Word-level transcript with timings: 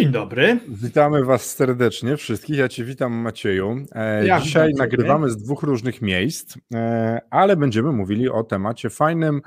Dzień 0.00 0.12
dobry. 0.12 0.58
Witamy 0.68 1.24
Was 1.24 1.54
serdecznie 1.56 2.16
wszystkich. 2.16 2.56
Ja 2.58 2.68
Cię 2.68 2.84
witam, 2.84 3.12
Macieju. 3.12 3.76
E, 3.92 4.26
Ja 4.26 4.40
Dzisiaj 4.40 4.68
witam 4.68 4.78
nagrywamy 4.78 5.30
z 5.30 5.36
dwóch 5.36 5.62
różnych 5.62 6.02
miejsc, 6.02 6.56
e, 6.74 7.20
ale 7.30 7.56
będziemy 7.56 7.92
mówili 7.92 8.28
o 8.28 8.44
temacie 8.44 8.90
fajnym 8.90 9.40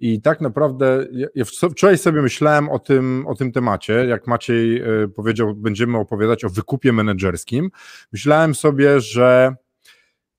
i 0.00 0.20
tak 0.22 0.40
naprawdę 0.40 1.06
ja, 1.12 1.26
ja 1.34 1.44
wc- 1.44 1.70
wczoraj 1.70 1.98
sobie 1.98 2.22
myślałem 2.22 2.68
o 2.68 2.78
tym, 2.78 3.24
o 3.26 3.34
tym 3.34 3.52
temacie, 3.52 3.92
jak 3.92 4.26
Maciej 4.26 4.80
e, 4.80 5.08
powiedział, 5.08 5.54
będziemy 5.54 5.98
opowiadać 5.98 6.44
o 6.44 6.48
wykupie 6.50 6.92
menedżerskim. 6.92 7.70
Myślałem 8.12 8.54
sobie, 8.54 9.00
że 9.00 9.54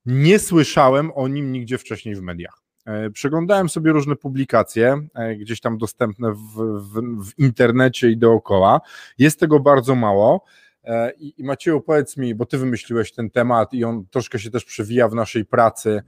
nie 0.05 0.39
słyszałem 0.39 1.11
o 1.15 1.27
nim 1.27 1.51
nigdzie 1.51 1.77
wcześniej 1.77 2.15
w 2.15 2.21
mediach. 2.21 2.60
E, 2.85 3.09
Przeglądałem 3.09 3.69
sobie 3.69 3.91
różne 3.91 4.15
publikacje, 4.15 5.07
e, 5.15 5.35
gdzieś 5.35 5.59
tam 5.59 5.77
dostępne 5.77 6.31
w, 6.31 6.37
w, 6.79 7.01
w 7.25 7.39
internecie 7.39 8.09
i 8.09 8.17
dookoła. 8.17 8.81
Jest 9.17 9.39
tego 9.39 9.59
bardzo 9.59 9.95
mało. 9.95 10.43
E, 10.83 11.11
I, 11.19 11.33
I 11.37 11.43
Macieju, 11.43 11.81
powiedz 11.81 12.17
mi, 12.17 12.35
bo 12.35 12.45
ty 12.45 12.57
wymyśliłeś 12.57 13.11
ten 13.11 13.29
temat 13.29 13.73
i 13.73 13.83
on 13.83 14.05
troszkę 14.05 14.39
się 14.39 14.51
też 14.51 14.65
przewija 14.65 15.07
w 15.09 15.15
naszej 15.15 15.45
pracy. 15.45 16.01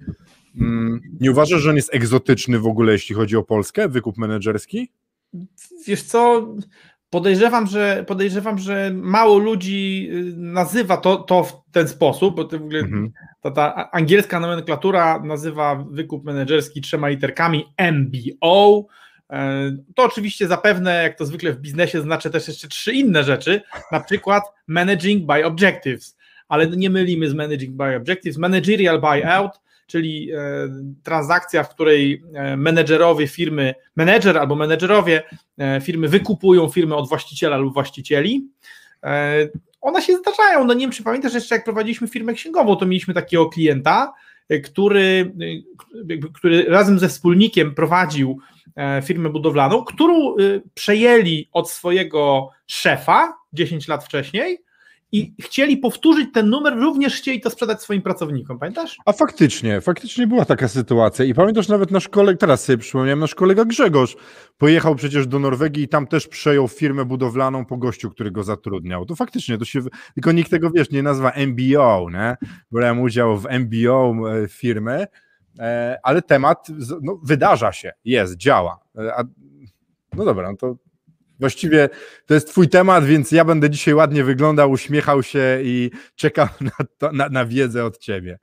Mm, 0.62 1.02
Nie 1.22 1.32
uważasz, 1.32 1.62
że 1.62 1.70
on 1.70 1.76
jest 1.76 1.94
egzotyczny 1.96 2.60
w 2.60 2.68
ogóle, 2.68 2.92
jeśli 2.92 3.16
chodzi 3.16 3.38
o 3.38 3.44
Polskę, 3.44 3.90
wykup 3.90 4.18
menedżerski? 4.18 4.92
Wiesz 5.88 6.04
co, 6.04 6.48
podejrzewam, 7.14 7.67
że 7.67 8.03
podejrzewam, 8.08 8.58
że 8.58 8.92
mało 8.94 9.38
ludzi 9.38 10.09
y, 10.14 10.33
nazywa 10.38 10.97
to, 10.97 11.17
to 11.17 11.44
w 11.44 11.53
ten 11.72 11.88
sposób, 11.88 12.36
bo 12.36 12.44
to 12.44 12.59
w 12.59 12.61
ogóle 12.61 12.80
Mhm. 12.80 13.11
ta, 13.42 13.52
ta 13.52 13.92
angielska 13.92 14.39
nomenklatura 14.39 15.19
nazywa 15.19 15.75
wykup 15.91 16.23
menedżerski 16.25 16.81
trzema 16.81 17.08
literkami 17.08 17.66
MBO. 17.91 18.86
E, 19.30 19.72
To 19.95 20.03
oczywiście 20.03 20.47
zapewne, 20.47 21.03
jak 21.03 21.17
to 21.17 21.25
zwykle 21.25 21.53
w 21.53 21.59
biznesie, 21.59 22.02
znaczy 22.02 22.30
też 22.30 22.47
jeszcze 22.47 22.67
trzy 22.67 22.94
inne 22.94 23.23
rzeczy, 23.23 23.61
na 23.91 24.00
przykład 24.00 24.44
Managing 24.67 25.25
by 25.25 25.45
Objectives, 25.45 26.17
ale 26.47 26.67
nie 26.67 26.89
mylimy 26.89 27.30
z 27.30 27.34
Managing 27.34 27.75
by 27.75 27.95
Objectives, 27.95 28.38
Managerial 28.38 29.02
Buyout, 29.02 29.52
czyli 29.88 30.31
e, 30.31 30.38
transakcja, 31.03 31.64
w 31.64 31.70
której 31.70 32.23
e, 32.34 32.58
menedżerowie 32.58 33.28
firmy, 33.28 33.76
menedżer 33.95 34.38
albo 34.38 34.56
menedżerowie 34.56 35.23
e, 35.58 35.81
firmy 35.81 36.08
wykupują 36.08 36.70
firmę 36.70 36.95
od 36.95 37.09
właściciela 37.09 37.58
lub 37.58 37.73
właścicieli. 37.73 38.48
One 39.81 40.02
się 40.02 40.17
zdarzają. 40.17 40.66
No 40.66 40.73
nie 40.73 40.80
wiem, 40.80 40.92
czy 40.92 41.03
pamiętasz 41.03 41.34
jeszcze, 41.34 41.56
jak 41.56 41.64
prowadziliśmy 41.64 42.08
firmę 42.08 42.34
księgową, 42.34 42.75
to 42.75 42.86
mieliśmy 42.86 43.14
takiego 43.14 43.50
klienta, 43.50 44.14
który, 44.64 45.34
który 46.34 46.66
razem 46.68 47.00
ze 47.00 47.09
wspólnikiem 47.09 47.75
prowadził 47.75 48.40
firmę 49.03 49.30
budowlaną, 49.30 49.84
którą 49.84 50.36
przejęli 50.73 51.50
od 51.52 51.70
swojego 51.70 52.50
szefa 52.68 53.34
10 53.53 53.88
lat 53.88 54.06
wcześniej 54.06 54.64
i 55.14 55.36
chcieli 55.42 55.78
powtórzyć 55.78 56.30
ten 56.33 56.50
numer, 56.50 56.78
również 56.78 57.16
chcieli 57.16 57.42
to 57.42 57.50
sprzedać 57.50 57.81
swoim 57.81 58.02
pracownikom, 58.02 58.59
pamiętasz? 58.59 58.97
A 59.06 59.14
faktycznie, 59.14 59.81
faktycznie 59.81 60.28
była 60.28 60.45
taka 60.45 60.67
sytuacja 60.67 61.25
i 61.25 61.34
pamiętasz 61.34 61.68
nawet 61.68 61.91
nasz 61.91 62.09
kolega, 62.09 62.38
teraz 62.38 62.63
sobie 62.63 62.78
przypomniałem, 62.78 63.19
nasz 63.19 63.35
kolega 63.35 63.66
Grzegorz 63.66 64.16
pojechał 64.57 64.96
przecież 64.96 65.28
do 65.28 65.40
Norwegii 65.40 65.84
i 65.84 65.88
tam 65.88 66.07
też 66.07 66.28
przejął 66.28 66.68
firmę 66.68 67.06
budowlaną 67.06 67.66
po 67.66 67.78
gościu, 67.78 68.09
który 68.09 68.31
go 68.31 68.44
zatrudniał. 68.44 69.06
To 69.06 69.16
faktycznie, 69.16 69.57
to 69.57 69.66
się, 69.66 69.79
tylko 70.13 70.31
nikt 70.31 70.52
tego, 70.52 70.72
wiesz, 70.72 70.91
nie 70.91 71.03
nazwa 71.03 71.31
MBO, 71.47 72.07
nie? 72.13 72.38
Brałem 72.72 73.02
udział 73.02 73.38
w 73.38 73.47
MBO 73.59 74.13
e, 74.29 74.47
firmy, 74.47 75.07
e, 75.59 75.97
ale 76.03 76.22
temat 76.22 76.68
no, 77.02 77.19
wydarza 77.23 77.72
się, 77.72 77.91
jest, 78.06 78.38
działa. 78.38 78.79
E, 78.97 79.16
A, 79.16 79.23
no 80.13 80.25
dobra, 80.25 80.52
no 80.52 80.57
to 80.57 80.75
właściwie 81.44 81.90
to 82.26 82.34
jest 82.34 82.48
twój 82.48 82.70
temat, 82.70 83.06
więc 83.06 83.31
ja 83.31 83.46
będę 83.46 83.70
dzisiaj 83.70 83.94
ładnie 83.94 84.24
wyglądał, 84.24 84.72
uśmiechał 84.72 85.24
się 85.24 85.59
i 85.64 85.92
czekał 86.16 86.48
na, 86.80 86.86
to, 86.98 87.12
na, 87.12 87.30
na 87.30 87.46
wiedzę 87.46 87.86
od 87.86 87.98
ciebie. 87.98 88.40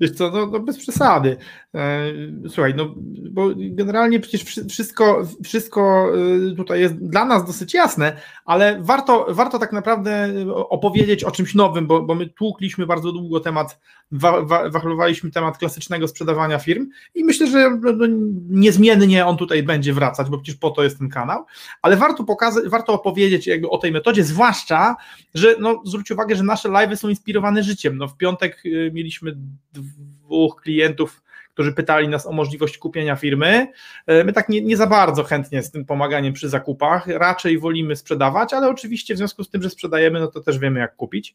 Wiesz 0.00 0.10
co, 0.10 0.30
no, 0.30 0.46
no 0.46 0.60
bez 0.60 0.78
przesady. 0.78 1.36
E, 1.74 2.00
Słuchaj, 2.48 2.74
no 2.76 2.94
bo 3.30 3.50
generalnie 3.56 4.20
przecież 4.20 4.44
wszy- 4.44 4.64
wszystko, 4.64 5.26
wszystko 5.44 6.12
y, 6.52 6.56
tutaj 6.56 6.80
jest 6.80 6.94
dla 6.94 7.24
nas 7.24 7.46
dosyć 7.46 7.74
jasne, 7.74 8.16
ale 8.44 8.78
warto, 8.82 9.26
warto 9.30 9.58
tak 9.58 9.72
naprawdę 9.72 10.28
opowiedzieć 10.54 11.24
o 11.24 11.30
czymś 11.30 11.54
nowym, 11.54 11.86
bo, 11.86 12.02
bo 12.02 12.14
my 12.14 12.26
tłukliśmy 12.26 12.86
bardzo 12.86 13.12
długo 13.12 13.40
temat, 13.40 13.80
wa, 14.12 14.42
wa, 14.42 14.70
wachlowaliśmy 14.70 15.30
temat 15.30 15.58
klasycznego 15.58 16.08
sprzedawania 16.08 16.58
firm 16.58 16.88
i 17.14 17.24
myślę, 17.24 17.46
że 17.46 17.70
no, 17.82 17.92
no, 17.92 18.06
niezmiennie 18.50 19.26
on 19.26 19.36
tutaj 19.36 19.62
będzie 19.62 19.92
wracać, 19.92 20.28
bo 20.30 20.38
przecież 20.38 20.60
po 20.60 20.70
to 20.70 20.82
jest 20.82 20.98
ten 20.98 21.08
kanał, 21.08 21.44
ale 21.82 21.96
warto 21.96 22.24
pokazać, 22.24 22.68
warto 22.68 22.92
opowiedzieć 22.92 23.46
jakby 23.46 23.70
o 23.70 23.78
tej 23.78 23.92
metodzie, 23.92 24.24
zwłaszcza, 24.24 24.96
że 25.34 25.54
no, 25.60 25.82
zwróć 25.84 26.10
uwagę, 26.10 26.36
że 26.36 26.42
nasze 26.42 26.68
live'y 26.68 26.96
są 26.96 27.08
inspirowane 27.08 27.62
życiem. 27.62 27.96
No, 27.96 28.08
w 28.08 28.16
piątek 28.16 28.66
y, 28.66 28.90
mieliśmy 28.94 29.36
dwóch 29.72 30.60
klientów, 30.62 31.22
którzy 31.54 31.72
pytali 31.72 32.08
nas 32.08 32.26
o 32.26 32.32
możliwość 32.32 32.78
kupienia 32.78 33.16
firmy. 33.16 33.66
E, 34.06 34.24
My 34.24 34.32
tak 34.32 34.48
nie, 34.48 34.62
nie 34.62 34.76
za 34.76 34.86
bardzo 34.86 35.24
chętnie 35.24 35.62
z 35.62 35.70
tym 35.70 35.84
pomaganiem 35.84 36.32
przy 36.32 36.48
zakupach, 36.48 37.06
raczej 37.06 37.58
wolimy 37.58 37.96
sprzedawać, 37.96 38.54
ale 38.54 38.68
oczywiście 38.68 39.14
w 39.14 39.16
związku 39.16 39.44
z 39.44 39.50
tym, 39.50 39.62
że 39.62 39.70
sprzedajemy, 39.70 40.20
no 40.20 40.26
to 40.26 40.40
też 40.40 40.58
wiemy 40.58 40.80
jak 40.80 40.96
kupić. 40.96 41.34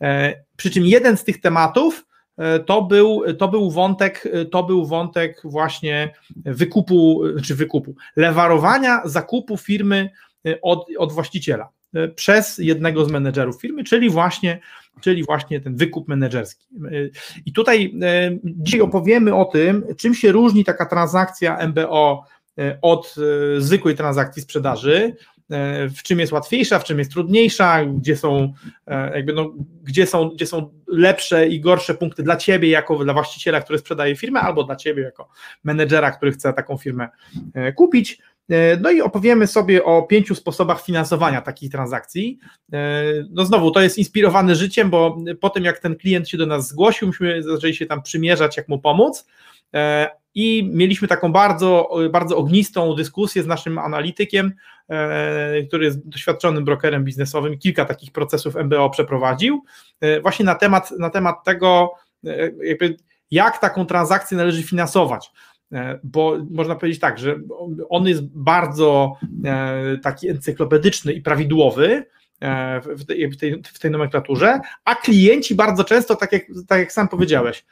E, 0.00 0.34
Przy 0.56 0.70
czym 0.70 0.84
jeden 0.84 1.16
z 1.16 1.24
tych 1.24 1.40
tematów 1.40 2.04
to 2.66 2.82
był, 2.82 3.22
to 3.38 3.48
był 3.48 3.70
wątek, 3.70 4.28
to 4.50 4.62
był 4.62 4.86
wątek 4.86 5.40
właśnie 5.44 6.14
wykupu, 6.44 7.22
czy 7.44 7.54
wykupu, 7.54 7.94
lewarowania 8.16 9.02
zakupu 9.04 9.56
firmy 9.56 10.10
e, 10.46 10.60
od, 10.62 10.86
od 10.98 11.12
właściciela 11.12 11.68
e, 11.94 12.08
przez 12.08 12.58
jednego 12.58 13.04
z 13.04 13.10
menedżerów 13.10 13.60
firmy, 13.60 13.84
czyli 13.84 14.10
właśnie, 14.10 14.60
czyli 15.00 15.24
właśnie 15.24 15.60
ten 15.60 15.76
wykup 15.76 16.08
menedżerski. 16.08 16.66
E, 16.74 16.90
I 17.46 17.52
tutaj 17.52 17.94
e, 18.02 18.38
dzisiaj 18.44 18.80
opowiemy 18.80 19.34
o 19.34 19.44
tym, 19.44 19.84
czym 19.96 20.14
się 20.14 20.32
różni 20.32 20.64
taka 20.64 20.86
transakcja 20.86 21.68
MBO 21.68 22.24
e, 22.58 22.78
od 22.82 23.14
e, 23.56 23.60
zwykłej 23.60 23.96
transakcji 23.96 24.42
sprzedaży, 24.42 25.16
e, 25.38 25.41
w 25.96 26.02
czym 26.02 26.20
jest 26.20 26.32
łatwiejsza, 26.32 26.78
w 26.78 26.84
czym 26.84 26.98
jest 26.98 27.10
trudniejsza, 27.10 27.84
gdzie 27.84 28.16
są, 28.16 28.52
e, 28.86 29.16
jakby 29.16 29.32
no, 29.32 29.52
gdzie 29.82 30.06
są, 30.06 30.28
gdzie 30.28 30.46
są 30.46 30.70
lepsze 30.86 31.48
i 31.48 31.60
gorsze 31.60 31.94
punkty 31.94 32.22
dla 32.22 32.36
ciebie 32.36 32.68
jako 32.68 33.04
dla 33.04 33.12
właściciela, 33.12 33.60
który 33.60 33.78
sprzedaje 33.78 34.16
firmę, 34.16 34.40
albo 34.40 34.64
dla 34.64 34.76
ciebie 34.76 35.02
jako 35.02 35.28
menedżera, 35.64 36.10
który 36.10 36.32
chce 36.32 36.52
taką 36.52 36.76
firmę 36.76 37.08
e, 37.54 37.72
kupić. 37.72 38.18
E, 38.52 38.76
No 38.80 38.90
i 38.90 39.00
opowiemy 39.00 39.46
sobie 39.46 39.84
o 39.84 40.02
pięciu 40.02 40.34
sposobach 40.34 40.84
finansowania 40.84 41.40
takich 41.40 41.70
transakcji. 41.70 42.38
E, 42.72 43.04
No 43.30 43.44
znowu, 43.44 43.70
to 43.70 43.80
jest 43.80 43.98
inspirowane 43.98 44.54
życiem, 44.54 44.90
bo 44.90 45.16
po 45.40 45.50
tym 45.50 45.64
jak 45.64 45.78
ten 45.78 45.96
klient 45.96 46.28
się 46.28 46.38
do 46.38 46.46
nas 46.46 46.68
zgłosił, 46.68 47.08
myśmy 47.08 47.42
zaczęli 47.42 47.74
się 47.74 47.86
tam 47.86 48.02
przymierzać, 48.02 48.56
jak 48.56 48.68
mu 48.68 48.78
pomóc. 48.78 49.26
E, 49.74 50.10
I 50.34 50.70
mieliśmy 50.72 51.08
taką 51.08 51.32
bardzo, 51.32 51.90
bardzo 52.10 52.36
ognistą 52.36 52.94
dyskusję 52.94 53.42
z 53.42 53.46
naszym 53.46 53.78
analitykiem, 53.78 54.52
który 55.68 55.84
jest 55.84 56.08
doświadczonym 56.08 56.64
brokerem 56.64 57.04
biznesowym, 57.04 57.58
kilka 57.58 57.84
takich 57.84 58.12
procesów 58.12 58.56
MBO 58.56 58.90
przeprowadził, 58.90 59.64
właśnie 60.22 60.44
na 60.44 60.54
temat, 60.54 60.90
na 60.98 61.10
temat 61.10 61.44
tego, 61.44 61.92
jakby 62.62 62.96
jak 63.30 63.58
taką 63.58 63.86
transakcję 63.86 64.36
należy 64.36 64.62
finansować. 64.62 65.32
E, 65.72 65.98
Bo 66.04 66.38
można 66.50 66.74
powiedzieć 66.74 67.00
tak, 67.00 67.18
że 67.18 67.36
on 67.88 68.08
jest 68.08 68.22
bardzo 68.24 69.16
e, 69.44 69.98
taki 70.02 70.28
encyklopedyczny 70.28 71.12
i 71.12 71.22
prawidłowy 71.22 72.04
e, 72.40 72.80
w 72.80 73.04
tej, 73.04 73.30
w 73.30 73.36
tej, 73.36 73.62
w 73.62 73.78
tej 73.78 73.90
nomenklaturze, 73.90 74.60
a 74.84 74.94
klienci 74.94 75.54
bardzo 75.54 75.84
często, 75.84 76.16
tak 76.16 76.32
jak, 76.32 76.42
tak 76.68 76.78
jak 76.78 76.92
sam 76.92 77.08
powiedziałeś, 77.08 77.64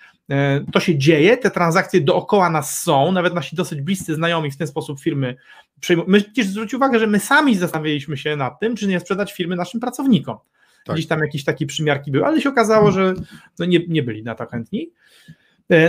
to 0.73 0.81
się 0.81 0.99
dzieje, 0.99 1.37
te 1.37 1.51
transakcje 1.51 2.01
dookoła 2.01 2.51
nas 2.51 2.83
są, 2.83 3.13
nawet 3.13 3.35
nasi 3.35 3.57
dosyć 3.57 3.81
bliscy 3.81 4.15
znajomi 4.15 4.51
w 4.51 4.57
ten 4.57 4.67
sposób 4.67 5.01
firmy 5.01 5.37
przejmują. 5.81 6.09
My 6.09 6.21
przecież 6.21 6.47
zwróć 6.47 6.75
uwagę, 6.75 6.99
że 6.99 7.07
my 7.07 7.19
sami 7.21 7.57
zastanawialiśmy 7.57 8.17
się 8.17 8.37
nad 8.37 8.61
tym, 8.61 8.77
czy 8.77 8.87
nie 8.87 9.01
sprzedać 9.01 9.33
firmy 9.33 9.57
naszym 9.57 9.81
pracownikom. 9.81 10.37
Tak. 10.85 10.97
Gdzieś 10.97 11.07
tam 11.07 11.21
jakieś 11.21 11.45
takie 11.45 11.67
przymiarki 11.67 12.11
były, 12.11 12.27
ale 12.27 12.41
się 12.41 12.49
okazało, 12.49 12.93
że 12.93 13.15
no 13.59 13.65
nie, 13.65 13.81
nie 13.89 14.03
byli 14.03 14.23
na 14.23 14.35
to 14.35 14.47
chętni. 14.47 14.91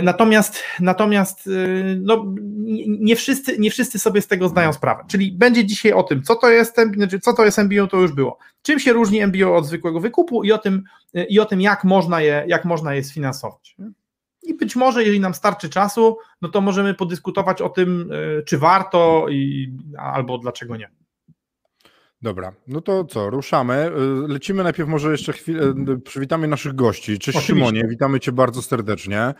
Natomiast, 0.02 0.62
natomiast 0.80 1.50
no, 2.00 2.34
nie, 2.86 3.16
wszyscy, 3.16 3.58
nie 3.58 3.70
wszyscy 3.70 3.98
sobie 3.98 4.22
z 4.22 4.26
tego 4.26 4.48
zdają 4.48 4.72
sprawę. 4.72 5.04
Czyli 5.08 5.32
będzie 5.32 5.64
dzisiaj 5.64 5.92
o 5.92 6.02
tym, 6.02 6.22
co 6.22 6.36
to 6.36 6.50
jest, 6.50 6.76
znaczy, 6.94 7.20
co 7.20 7.32
to 7.32 7.44
jest 7.44 7.58
MBO, 7.58 7.86
to 7.86 7.96
już 7.96 8.12
było. 8.12 8.38
Czym 8.62 8.78
się 8.78 8.92
różni 8.92 9.26
MBO 9.26 9.56
od 9.56 9.66
zwykłego 9.66 10.00
wykupu 10.00 10.44
i 10.44 10.52
o 10.52 10.58
tym, 10.58 10.82
i 11.28 11.40
o 11.40 11.44
tym 11.44 11.60
jak, 11.60 11.84
można 11.84 12.20
je, 12.20 12.44
jak 12.46 12.64
można 12.64 12.94
je 12.94 13.04
sfinansować. 13.04 13.76
I 14.42 14.54
być 14.54 14.76
może, 14.76 15.00
jeżeli 15.00 15.20
nam 15.20 15.34
starczy 15.34 15.68
czasu, 15.68 16.16
no 16.42 16.48
to 16.48 16.60
możemy 16.60 16.94
podyskutować 16.94 17.62
o 17.62 17.68
tym, 17.68 18.10
czy 18.46 18.58
warto 18.58 19.26
i, 19.30 19.72
albo 19.98 20.38
dlaczego 20.38 20.76
nie. 20.76 20.88
Dobra, 22.22 22.52
no 22.68 22.80
to 22.80 23.04
co, 23.04 23.30
ruszamy. 23.30 23.90
Y, 24.24 24.28
lecimy 24.28 24.62
najpierw 24.62 24.88
może 24.88 25.10
jeszcze 25.10 25.32
chwilę, 25.32 25.74
y, 25.96 26.00
przywitamy 26.00 26.48
naszych 26.48 26.74
gości. 26.74 27.18
Cześć 27.18 27.38
Oczywiście. 27.38 27.54
Szymonie, 27.54 27.88
witamy 27.88 28.20
Cię 28.20 28.32
bardzo 28.32 28.62
serdecznie. 28.62 29.34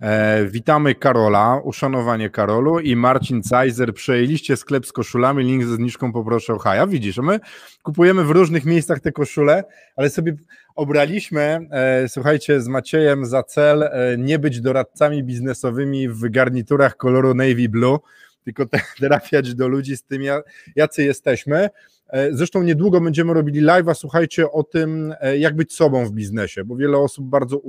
E, 0.00 0.46
witamy 0.46 0.94
Karola, 0.94 1.60
uszanowanie 1.64 2.30
Karolu 2.30 2.80
i 2.80 2.96
Marcin 2.96 3.42
Cajzer. 3.42 3.94
Przejęliście 3.94 4.56
sklep 4.56 4.86
z 4.86 4.92
koszulami, 4.92 5.44
link 5.44 5.64
ze 5.64 5.76
zniżką 5.76 6.12
poproszę 6.12 6.54
o 6.54 6.58
haja. 6.58 6.86
Widzisz, 6.86 7.16
my 7.16 7.40
kupujemy 7.82 8.24
w 8.24 8.30
różnych 8.30 8.64
miejscach 8.64 9.00
te 9.00 9.12
koszule, 9.12 9.64
ale 9.96 10.10
sobie 10.10 10.36
obraliśmy, 10.74 11.68
e, 11.70 12.08
słuchajcie, 12.08 12.60
z 12.60 12.68
Maciejem 12.68 13.26
za 13.26 13.42
cel 13.42 13.82
e, 13.82 14.16
nie 14.18 14.38
być 14.38 14.60
doradcami 14.60 15.24
biznesowymi 15.24 16.08
w 16.08 16.30
garniturach 16.30 16.96
koloru 16.96 17.34
navy 17.34 17.68
blue, 17.68 17.98
tylko 18.44 18.66
trafiać 19.00 19.54
do 19.54 19.68
ludzi 19.68 19.96
z 19.96 20.02
tym, 20.02 20.22
jacy 20.76 21.04
jesteśmy. 21.04 21.68
E, 22.08 22.32
zresztą 22.32 22.62
niedługo 22.62 23.00
będziemy 23.00 23.34
robili 23.34 23.62
live'a, 23.62 23.94
słuchajcie, 23.94 24.50
o 24.50 24.62
tym, 24.62 25.14
e, 25.20 25.38
jak 25.38 25.56
być 25.56 25.72
sobą 25.72 26.04
w 26.04 26.12
biznesie, 26.12 26.64
bo 26.64 26.76
wiele 26.76 26.98
osób 26.98 27.24
bardzo 27.24 27.62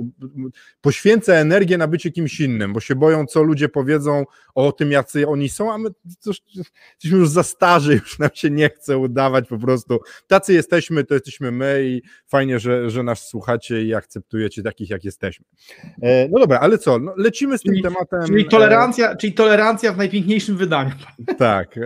poświęca 0.80 1.34
energię 1.34 1.78
na 1.78 1.86
bycie 1.86 2.10
kimś 2.10 2.40
innym, 2.40 2.72
bo 2.72 2.80
się 2.80 2.94
boją, 2.94 3.26
co 3.26 3.42
ludzie 3.42 3.68
powiedzą 3.68 4.24
o 4.54 4.72
tym, 4.72 4.92
jacy 4.92 5.28
oni 5.28 5.48
są, 5.48 5.72
a 5.72 5.78
my 5.78 5.88
coś, 6.18 6.40
jesteśmy 6.94 7.18
już 7.18 7.28
za 7.28 7.42
starzy, 7.42 7.92
już 8.02 8.18
nam 8.18 8.30
się 8.34 8.50
nie 8.50 8.68
chce 8.68 8.98
udawać 8.98 9.48
po 9.48 9.58
prostu. 9.58 9.98
Tacy 10.26 10.54
jesteśmy, 10.54 11.04
to 11.04 11.14
jesteśmy 11.14 11.52
my 11.52 11.82
i 11.84 12.02
fajnie, 12.26 12.58
że, 12.58 12.90
że 12.90 13.02
nas 13.02 13.28
słuchacie 13.28 13.82
i 13.82 13.94
akceptujecie 13.94 14.62
takich, 14.62 14.90
jak 14.90 15.04
jesteśmy. 15.04 15.46
E, 16.02 16.28
no 16.28 16.40
dobra, 16.40 16.58
ale 16.58 16.78
co, 16.78 16.98
no, 16.98 17.14
lecimy 17.16 17.58
z 17.58 17.62
czyli, 17.62 17.82
tym 17.82 17.92
tematem. 17.92 18.26
Czyli 18.26 18.44
tolerancja, 18.48 19.16
czyli 19.16 19.32
tolerancja 19.32 19.92
w 19.92 19.96
najpiękniejszym 19.96 20.56
wydaniu. 20.56 20.90
Tak, 21.38 21.78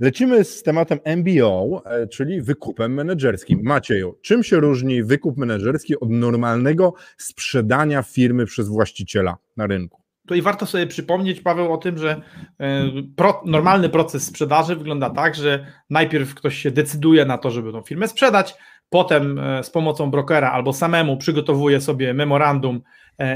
lecimy 0.00 0.44
z 0.44 0.62
tematem 0.62 0.98
MBO, 1.04 1.63
E, 1.84 2.06
czyli 2.06 2.42
wykupem 2.42 2.94
menedżerskim. 2.94 3.60
Macieju, 3.62 4.18
czym 4.22 4.42
się 4.42 4.56
różni 4.56 5.02
wykup 5.02 5.36
menedżerski 5.36 6.00
od 6.00 6.10
normalnego 6.10 6.94
sprzedania 7.16 8.02
firmy 8.02 8.46
przez 8.46 8.68
właściciela 8.68 9.36
na 9.56 9.66
rynku? 9.66 10.02
Tutaj 10.22 10.42
warto 10.42 10.66
sobie 10.66 10.86
przypomnieć, 10.86 11.40
Paweł, 11.40 11.72
o 11.72 11.76
tym, 11.76 11.98
że 11.98 12.22
e, 12.60 12.84
pro, 13.16 13.42
normalny 13.46 13.88
proces 13.88 14.26
sprzedaży 14.26 14.76
wygląda 14.76 15.10
tak, 15.10 15.34
że 15.34 15.66
najpierw 15.90 16.34
ktoś 16.34 16.58
się 16.58 16.70
decyduje 16.70 17.24
na 17.24 17.38
to, 17.38 17.50
żeby 17.50 17.72
tą 17.72 17.82
firmę 17.82 18.08
sprzedać, 18.08 18.54
potem 18.90 19.38
e, 19.38 19.64
z 19.64 19.70
pomocą 19.70 20.10
brokera 20.10 20.50
albo 20.50 20.72
samemu 20.72 21.16
przygotowuje 21.16 21.80
sobie 21.80 22.14
memorandum 22.14 22.80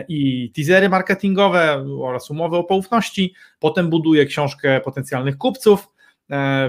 i 0.09 0.53
teasery 0.57 0.89
marketingowe 0.89 1.87
oraz 2.01 2.31
umowy 2.31 2.57
o 2.57 2.65
poufności, 2.65 3.35
potem 3.59 3.91
buduje 3.91 4.27
książkę 4.27 4.81
potencjalnych 4.81 5.39
kupców, 5.39 5.89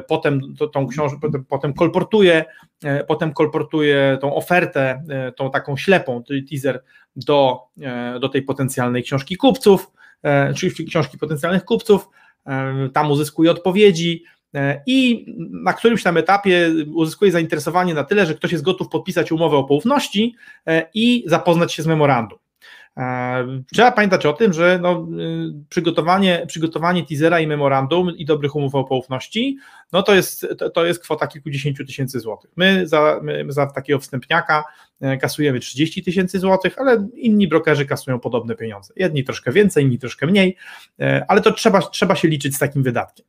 potem 0.08 0.42
tą 0.74 0.88
książkę, 0.88 1.18
potem 1.50 1.74
kolportuje, 1.74 2.46
e, 2.84 3.04
potem 3.04 3.34
kolportuje 3.34 4.18
tą 4.22 4.36
ofertę, 4.36 5.04
e, 5.10 5.32
tą 5.32 5.52
taką 5.52 5.78
ślepą, 5.78 6.24
czyli 6.24 6.46
teaser 6.46 6.84
do, 7.16 7.60
do 8.22 8.30
tej 8.30 8.42
potencjalnej 8.42 9.04
książki 9.04 9.38
kupców, 9.38 9.92
czyli 10.56 10.88
książki 10.88 11.18
potencjalnych 11.18 11.66
kupców, 11.66 12.10
tam 12.94 13.12
uzyskuje 13.12 13.52
odpowiedzi, 13.52 14.24
i 14.86 15.26
na 15.64 15.74
którymś 15.74 16.04
tam 16.04 16.18
etapie 16.18 16.70
uzyskuje 16.94 17.32
zainteresowanie 17.32 17.94
na 17.94 18.04
tyle, 18.04 18.26
że 18.26 18.36
ktoś 18.36 18.52
jest 18.52 18.64
gotów 18.64 18.90
podpisać 18.90 19.32
umowę 19.32 19.58
o 19.58 19.64
poufności 19.64 20.36
i 20.94 21.24
zapoznać 21.28 21.74
się 21.74 21.84
z 21.84 21.88
memorandum. 21.88 22.40
E, 22.98 23.62
trzeba 23.74 23.92
pamiętać 23.92 24.26
o 24.26 24.34
tym, 24.34 24.54
że 24.54 24.80
no, 24.82 25.08
y, 25.20 25.66
przygotowanie, 25.70 26.46
przygotowanie 26.48 27.06
teasera 27.06 27.40
i 27.40 27.48
memorandum 27.48 28.18
i 28.18 28.26
dobrych 28.26 28.56
umów 28.56 28.76
o 28.76 28.84
poufności, 28.84 29.58
no 29.92 30.04
to 30.04 30.16
jest, 30.16 30.48
to, 30.58 30.70
to 30.70 30.86
jest 30.86 31.04
kwota 31.04 31.28
kilkudziesięciu 31.28 31.86
tysięcy 31.86 32.20
złotych. 32.20 32.52
My 32.56 32.88
za, 32.88 33.20
my 33.24 33.46
za 33.48 33.66
takiego 33.66 34.00
wstępniaka 34.00 34.64
e, 35.02 35.18
kasujemy 35.18 35.60
30 35.60 36.04
tysięcy 36.04 36.40
złotych, 36.40 36.80
ale 36.80 37.08
inni 37.16 37.48
brokerzy 37.48 37.86
kasują 37.86 38.20
podobne 38.20 38.56
pieniądze. 38.56 38.94
Jedni 38.96 39.24
troszkę 39.24 39.52
więcej, 39.52 39.84
inni 39.84 40.00
troszkę 40.00 40.28
mniej, 40.28 40.58
e, 41.00 41.26
ale 41.28 41.42
to 41.42 41.52
trzeba, 41.52 41.82
trzeba 41.82 42.16
się 42.16 42.28
liczyć 42.28 42.56
z 42.56 42.60
takim 42.60 42.84
wydatkiem. 42.84 43.26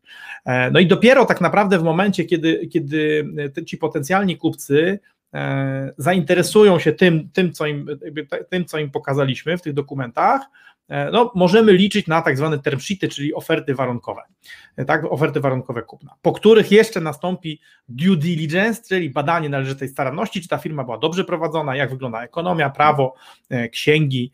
No 0.72 0.80
i 0.80 0.86
dopiero 0.86 1.26
tak 1.26 1.40
naprawdę 1.40 1.78
w 1.78 1.82
momencie, 1.82 2.24
kiedy, 2.24 2.66
kiedy 2.66 3.24
ci 3.66 3.76
potencjalni 3.78 4.36
kupcy 4.36 5.00
zainteresują 5.96 6.78
się 6.78 6.92
tym, 6.92 7.30
tym, 7.32 7.52
co 7.52 7.66
im, 7.66 7.86
tym, 8.50 8.64
co 8.64 8.78
im 8.78 8.90
pokazaliśmy 8.90 9.58
w 9.58 9.62
tych 9.62 9.72
dokumentach, 9.72 10.40
e, 10.88 11.10
no, 11.10 11.32
możemy 11.34 11.72
liczyć 11.72 12.06
na 12.06 12.22
tak 12.22 12.36
zwane 12.36 12.58
term 12.58 12.80
sheety, 12.80 13.08
czyli 13.08 13.34
oferty 13.34 13.74
warunkowe, 13.74 14.22
e, 14.76 14.84
tak, 14.84 15.04
oferty 15.04 15.40
warunkowe 15.40 15.82
kupna, 15.82 16.14
po 16.22 16.32
których 16.32 16.72
jeszcze 16.72 17.00
nastąpi 17.00 17.60
due 17.88 18.16
diligence, 18.16 18.82
czyli 18.88 19.10
badanie 19.10 19.48
należytej 19.48 19.88
staranności, 19.88 20.42
czy 20.42 20.48
ta 20.48 20.58
firma 20.58 20.84
była 20.84 20.98
dobrze 20.98 21.24
prowadzona, 21.24 21.76
jak 21.76 21.90
wygląda 21.90 22.22
ekonomia, 22.22 22.70
prawo, 22.70 23.14
księgi, 23.72 24.32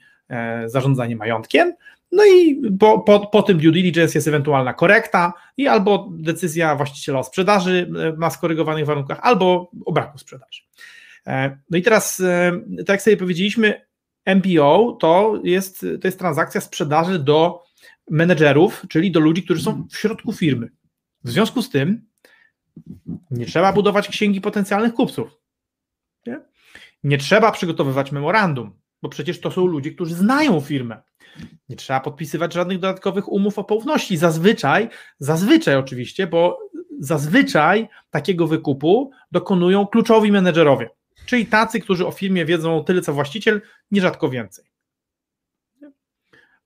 zarządzanie 0.67 1.17
majątkiem, 1.17 1.73
no 2.17 2.25
i 2.25 2.63
po, 2.79 2.99
po, 2.99 3.27
po 3.27 3.43
tym 3.43 3.59
due 3.59 3.73
diligence 3.73 4.19
jest 4.19 4.29
ewentualna 4.29 4.75
korekta 4.75 5.33
i 5.57 5.69
albo 5.69 6.09
decyzja 6.13 6.77
właściciela 6.77 7.19
o 7.19 7.25
sprzedaży 7.25 7.91
na 8.19 8.31
skorygowanych 8.31 8.87
warunkach, 8.87 9.19
albo 9.23 9.71
o 9.87 9.93
braku 9.93 10.19
sprzedaży. 10.19 10.63
E, 11.27 11.59
no 11.71 11.79
i 11.79 11.83
teraz, 11.83 12.21
e, 12.21 12.53
tak 12.79 12.89
jak 12.89 13.03
sobie 13.03 13.17
powiedzieliśmy, 13.17 13.87
MBO 14.27 14.97
to 15.01 15.41
jest, 15.45 15.81
to 15.81 16.09
jest 16.09 16.19
transakcja 16.19 16.61
sprzedaży 16.61 17.19
do 17.19 17.63
menedżerów, 18.11 18.87
czyli 18.89 19.11
do 19.11 19.21
ludzi, 19.21 19.43
którzy 19.43 19.63
są 19.63 19.87
w 19.91 19.97
środku 19.97 20.33
firmy. 20.33 20.71
W 21.25 21.31
związku 21.31 21.63
z 21.63 21.71
tym 21.71 22.07
nie 23.31 23.47
trzeba 23.47 23.73
budować 23.73 24.09
księgi 24.09 24.41
potencjalnych 24.41 24.95
kupców. 24.95 25.41
Nie, 26.27 26.41
nie 27.05 27.19
trzeba 27.19 27.53
przygotowywać 27.53 28.13
memorandum, 28.13 28.71
bo 29.03 29.09
przecież 29.09 29.41
to 29.41 29.51
są 29.51 29.67
ludzie, 29.67 29.91
którzy 29.91 30.15
znają 30.15 30.61
firmę. 30.61 31.03
Nie 31.69 31.77
trzeba 31.77 32.01
podpisywać 32.01 32.53
żadnych 32.53 32.79
dodatkowych 32.79 33.29
umów 33.33 33.59
o 33.59 33.65
poufności. 33.65 34.17
Zazwyczaj, 34.17 34.89
zazwyczaj 35.19 35.77
oczywiście, 35.77 36.27
bo 36.27 36.59
zazwyczaj 37.01 37.89
takiego 38.11 38.47
wykupu 38.47 39.11
dokonują 39.33 39.87
kluczowi 39.87 40.33
menedżerowie. 40.33 40.91
Czyli 41.27 41.47
tacy, 41.47 41.81
którzy 41.81 42.07
o 42.07 42.11
firmie 42.11 42.45
wiedzą 42.45 42.85
tyle 42.85 43.01
co 43.01 43.13
właściciel, 43.13 43.61
nierzadko 43.91 44.29
więcej. 44.29 44.65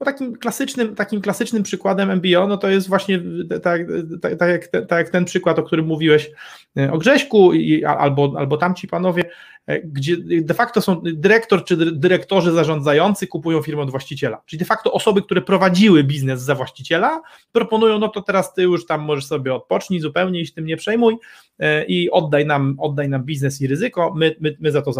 Bo 0.01 0.05
takim 0.05 0.37
klasycznym, 0.37 0.95
takim 0.95 1.21
klasycznym 1.21 1.63
przykładem 1.63 2.11
MBO 2.11 2.47
no 2.47 2.57
to 2.57 2.71
jest 2.71 2.89
właśnie 2.89 3.23
tak, 3.63 3.83
tak, 4.23 4.37
tak, 4.39 4.49
jak, 4.49 4.67
tak 4.69 4.99
jak 4.99 5.11
ten 5.11 5.25
przykład, 5.25 5.59
o 5.59 5.63
którym 5.63 5.87
mówiłeś 5.87 6.31
e, 6.79 6.93
o 6.93 6.99
Grześku 6.99 7.53
i, 7.53 7.85
albo, 7.85 8.33
albo 8.37 8.57
tamci 8.57 8.89
panowie, 8.89 9.25
e, 9.67 9.81
gdzie 9.81 10.17
de 10.43 10.55
facto 10.55 10.81
są 10.81 11.01
dyrektor 11.03 11.65
czy 11.65 11.77
dyrektorzy 11.77 12.53
zarządzający 12.53 13.27
kupują 13.27 13.63
firmę 13.63 13.83
od 13.83 13.91
właściciela. 13.91 14.43
Czyli 14.47 14.59
de 14.59 14.65
facto 14.65 14.93
osoby, 14.93 15.23
które 15.23 15.43
prowadziły 15.43 16.05
biznes 16.05 16.43
za 16.43 16.55
właściciela, 16.55 17.23
proponują, 17.53 17.99
no 17.99 18.09
to 18.09 18.23
teraz 18.23 18.55
ty 18.55 18.63
już 18.63 18.87
tam 18.87 19.01
możesz 19.01 19.27
sobie 19.27 19.55
odpocznij 19.55 20.01
zupełnie 20.01 20.41
i 20.41 20.47
się 20.47 20.53
tym 20.53 20.67
nie 20.67 20.77
przejmuj 20.77 21.17
e, 21.59 21.85
i 21.85 22.11
oddaj 22.11 22.47
nam, 22.47 22.77
oddaj 22.79 23.09
nam 23.09 23.25
biznes 23.25 23.61
i 23.61 23.67
ryzyko, 23.67 24.15
my, 24.17 24.37
my, 24.41 24.57
my 24.61 24.73
za 24.73 24.83
to 24.83 24.93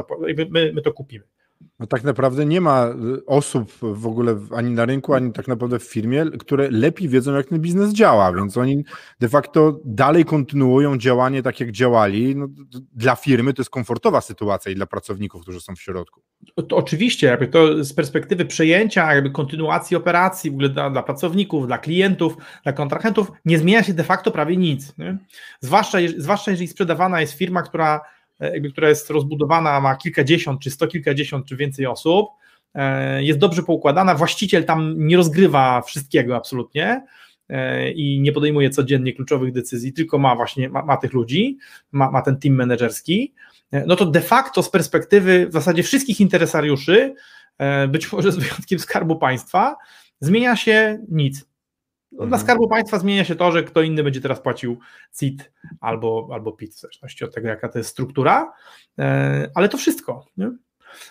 my, 0.51 0.73
my 0.73 0.83
to 0.83 0.93
kupimy. 0.93 1.25
No 1.81 1.87
tak 1.87 2.05
naprawdę 2.05 2.47
nie 2.47 2.61
ma 2.61 2.87
y, 2.87 3.27
osób 3.27 3.73
w 3.83 4.07
ogóle 4.07 4.37
ani 4.57 4.71
na 4.71 4.85
rynku, 4.85 5.15
ani 5.15 5.33
tak 5.33 5.49
naprawdę 5.49 5.79
w 5.79 5.83
firmie, 5.83 6.27
które 6.39 6.71
lepiej 6.71 7.09
wiedzą, 7.09 7.35
jak 7.35 7.47
ten 7.47 7.61
biznes 7.61 7.93
działa, 7.93 8.33
więc 8.33 8.57
oni 8.57 8.85
de 9.21 9.29
facto 9.29 9.81
dalej 9.85 10.25
kontynuują 10.25 10.99
działanie 10.99 11.43
tak, 11.43 11.61
jak 11.61 11.73
działali. 11.73 12.37
No, 12.37 12.49
dla 12.93 13.17
firmy 13.17 13.55
to 13.55 13.63
jest 13.63 13.71
komfortowa 13.71 14.21
sytuacja 14.21 14.73
i 14.73 14.75
dla 14.75 14.87
pracowników, 14.87 15.43
którzy 15.43 15.61
są 15.61 15.77
w 15.77 15.81
środku. 15.81 16.23
To 16.69 16.77
oczywiście, 16.77 17.27
jakby 17.27 17.49
to 17.49 17.85
z 17.85 17.93
perspektywy 17.93 18.45
przejęcia, 18.45 19.15
jakby 19.15 19.31
kontynuacji 19.31 19.97
operacji 19.97 20.51
w 20.51 20.55
ogóle 20.55 20.69
dla, 20.69 20.91
dla 20.91 21.03
pracowników, 21.03 21.67
dla 21.67 21.79
klientów, 21.79 22.37
dla 22.63 22.73
kontrahentów, 22.73 23.33
nie 23.45 23.59
zmienia 23.59 23.83
się 23.83 23.95
de 23.95 24.05
facto 24.05 24.31
prawie 24.31 24.57
nic. 24.57 24.99
Nie? 24.99 25.19
Zwłaszcza, 25.61 25.99
zwłaszcza 26.17 26.51
jeżeli 26.51 26.69
sprzedawana 26.69 27.21
jest 27.21 27.33
firma, 27.33 27.63
która 27.63 28.01
jakby, 28.41 28.73
która 28.73 28.89
jest 28.89 29.11
rozbudowana, 29.11 29.81
ma 29.81 29.97
kilkadziesiąt, 29.97 30.61
czy 30.61 30.71
sto 30.71 30.87
kilkadziesiąt, 30.87 31.47
czy 31.47 31.57
więcej 31.57 31.87
osób, 31.87 32.29
e, 32.75 33.25
jest 33.25 33.39
dobrze 33.39 33.63
poukładana, 33.63 34.15
właściciel 34.15 34.65
tam 34.65 34.95
nie 34.99 35.17
rozgrywa 35.17 35.83
wszystkiego 35.83 36.37
absolutnie 36.37 37.05
e, 37.49 37.91
i 37.91 38.21
nie 38.21 38.33
podejmuje 38.33 38.71
codziennie 38.71 39.13
kluczowych 39.13 39.53
decyzji, 39.53 39.93
tylko 39.93 40.19
ma 40.19 40.37
właśnie, 40.37 40.69
ma, 40.69 40.85
ma 40.85 40.97
tych 40.97 41.13
ludzi, 41.13 41.59
ma, 41.93 42.11
ma 42.11 42.23
ten 42.23 42.37
team 42.37 42.55
menedżerski, 42.55 43.35
no 43.87 43.97
to 43.97 44.07
de 44.07 44.21
facto 44.21 44.63
z 44.63 44.71
perspektywy 44.71 45.47
w 45.47 45.53
zasadzie 45.53 45.83
wszystkich 45.83 46.21
interesariuszy, 46.21 47.15
być 47.89 48.13
może 48.13 48.33
z 48.33 48.37
wyjątkiem 48.37 48.79
Skarbu 48.79 49.17
Państwa, 49.17 49.77
Zmienia 50.21 50.57
się 50.57 50.99
nic. 51.09 51.50
Dla 52.13 52.25
Mhm. 52.25 52.43
Skarbu 52.43 52.69
Państwa 52.69 52.99
zmienia 52.99 53.25
się 53.25 53.35
to, 53.35 53.53
że 53.53 53.63
kto 53.63 53.83
inny 53.83 54.03
będzie 54.03 54.21
teraz 54.21 54.41
płacił 54.41 54.79
CIT 55.19 55.53
albo, 55.81 56.29
albo 56.33 56.53
PIT, 56.53 56.75
w 56.75 56.81
zależności 56.81 57.25
od 57.25 57.35
tego, 57.35 57.49
jaka 57.49 57.69
to 57.69 57.79
jest 57.79 57.91
struktura, 57.91 58.53
e, 58.99 59.51
ale 59.55 59.69
to 59.69 59.79
wszystko. 59.79 60.27
Nie? 60.37 60.51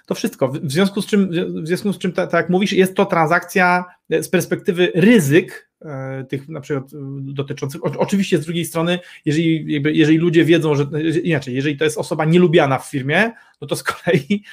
To 0.05 0.15
wszystko. 0.15 0.47
W 0.47 0.71
związku 0.71 1.01
z 1.01 1.05
czym, 1.05 1.29
w 1.63 1.67
związku 1.67 1.93
z 1.93 1.97
czym 1.97 2.11
tak, 2.11 2.31
tak 2.31 2.41
jak 2.41 2.49
mówisz, 2.49 2.73
jest 2.73 2.95
to 2.95 3.05
transakcja 3.05 3.85
e, 4.09 4.23
z 4.23 4.29
perspektywy 4.29 4.91
ryzyk, 4.95 5.71
e, 5.81 6.23
tych 6.29 6.49
na 6.49 6.61
przykład 6.61 6.91
dotyczących, 7.21 7.81
oczywiście 7.83 8.37
z 8.37 8.45
drugiej 8.45 8.65
strony, 8.65 8.99
jeżeli, 9.25 9.73
jakby, 9.73 9.93
jeżeli 9.93 10.17
ludzie 10.17 10.45
wiedzą, 10.45 10.75
że 10.75 10.85
inaczej, 11.23 11.55
jeżeli 11.55 11.77
to 11.77 11.83
jest 11.83 11.97
osoba 11.97 12.25
nielubiana 12.25 12.79
w 12.79 12.89
firmie, 12.89 13.31
no 13.61 13.67
to 13.67 13.75
z 13.75 13.83
kolei, 13.83 14.43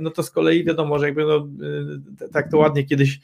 no 0.00 0.10
to 0.10 0.22
z 0.22 0.30
kolei 0.30 0.64
wiadomo, 0.64 0.98
że 0.98 1.06
jakby 1.06 1.24
no, 1.24 1.48
tak 2.32 2.50
to 2.50 2.58
ładnie 2.58 2.84
kiedyś 2.84 3.20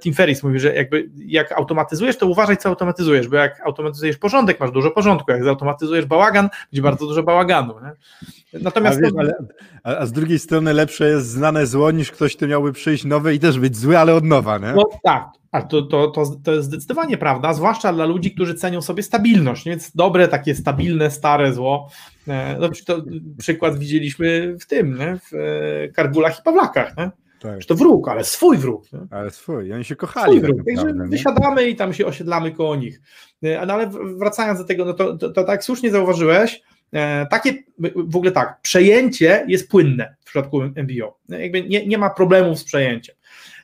Tim 0.00 0.14
Ferriss 0.14 0.42
mówi, 0.42 0.58
że 0.58 0.74
jakby 0.74 1.10
jak 1.26 1.52
automatyzujesz, 1.52 2.18
to 2.18 2.26
uważaj, 2.26 2.56
co 2.56 2.68
automatyzujesz, 2.68 3.28
bo 3.28 3.36
jak 3.36 3.60
automatyzujesz 3.60 4.16
porządek, 4.18 4.60
masz 4.60 4.70
dużo 4.70 4.90
porządku, 4.90 5.30
jak 5.32 5.44
zautomatyzujesz 5.44 6.06
bałagan, 6.06 6.48
będzie 6.72 6.82
bardzo 6.82 7.06
dużo 7.06 7.22
bałaganu. 7.22 7.74
Nie? 7.80 7.88
A, 7.88 8.62
Natomiast 8.62 9.00
wiesz, 9.00 9.12
to- 9.12 9.20
ale, 9.20 9.34
a, 9.84 9.96
a 9.96 10.06
z 10.06 10.12
drugiej 10.12 10.38
strony 10.38 10.72
lepsze 10.74 11.08
jest 11.08 11.28
znane 11.28 11.66
zło, 11.66 11.90
niż 11.90 12.10
ktoś, 12.10 12.36
kto 12.36 12.46
miałby 12.46 12.72
przyjść 12.72 13.04
nowy 13.04 13.34
i 13.34 13.38
też 13.38 13.58
być 13.58 13.76
zły, 13.76 13.98
ale 13.98 14.14
od 14.14 14.24
nowa, 14.24 14.58
nie? 14.58 14.72
No 14.76 14.84
tak, 15.04 15.26
ale 15.52 15.64
to, 15.64 15.82
to, 15.82 16.08
to, 16.08 16.24
to 16.44 16.52
jest 16.52 16.66
zdecydowanie 16.66 17.18
prawda, 17.18 17.54
zwłaszcza 17.54 17.92
dla 17.92 18.04
ludzi, 18.04 18.30
którzy 18.34 18.54
cenią 18.54 18.82
sobie 18.82 19.02
stabilność, 19.02 19.64
więc 19.64 19.90
dobre, 19.96 20.28
takie 20.28 20.54
stabilne, 20.54 21.10
stare 21.10 21.52
zło. 21.52 21.88
E, 22.28 22.56
No, 22.60 22.68
to 22.86 23.02
przykład 23.38 23.78
widzieliśmy 23.78 24.56
w 24.60 24.66
tym, 24.66 24.98
nie? 24.98 25.16
w 25.18 25.34
e, 25.34 25.88
Kargulach 25.88 26.38
i 26.38 26.42
Pawlakach. 26.42 26.96
Nie? 26.96 27.10
Tak. 27.44 27.60
Że 27.60 27.66
to 27.66 27.74
wróg, 27.74 28.08
ale 28.08 28.24
swój 28.24 28.58
wróg. 28.58 28.92
Nie? 28.92 28.98
Ale 29.10 29.30
swój, 29.30 29.72
oni 29.72 29.84
się 29.84 29.94
Swój 29.94 29.96
kochali. 29.96 30.40
Tak 30.40 30.50
wróg. 30.50 30.66
Także 30.66 30.94
wysiadamy 31.08 31.68
i 31.68 31.76
tam 31.76 31.92
się 31.94 32.06
osiedlamy 32.06 32.52
koło 32.52 32.76
nich. 32.76 33.00
E, 33.42 33.66
No 33.66 33.74
ale 33.74 33.90
wracając 34.16 34.58
do 34.58 34.64
tego, 34.64 34.84
no 34.84 34.94
to, 34.94 35.16
to, 35.16 35.30
to 35.30 35.44
tak 35.44 35.64
słusznie 35.64 35.90
zauważyłeś, 35.90 36.62
e, 36.92 37.26
takie 37.26 37.54
w 37.94 38.16
ogóle 38.16 38.32
tak, 38.32 38.60
przejęcie 38.62 39.44
jest 39.48 39.70
płynne 39.70 40.14
w 40.20 40.24
przypadku 40.24 40.62
MBO. 40.62 41.18
Jakby 41.28 41.62
nie, 41.62 41.86
nie 41.86 41.98
ma 41.98 42.10
problemów 42.10 42.58
z 42.58 42.64
przejęciem. 42.64 43.14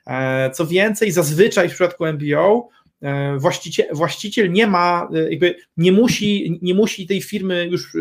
E, 0.06 0.50
Co 0.50 0.66
więcej, 0.66 1.12
zazwyczaj 1.12 1.68
w 1.68 1.72
przypadku 1.72 2.06
MBO 2.06 2.68
e, 3.02 3.38
właściciel, 3.38 3.86
właściciel 3.92 4.52
nie 4.52 4.66
ma, 4.66 5.08
e, 5.14 5.30
jakby 5.30 5.54
nie 5.76 5.92
musi, 5.92 6.58
nie 6.62 6.74
musi 6.74 7.06
tej 7.06 7.22
firmy 7.22 7.68
już 7.70 7.94
e, 7.94 7.98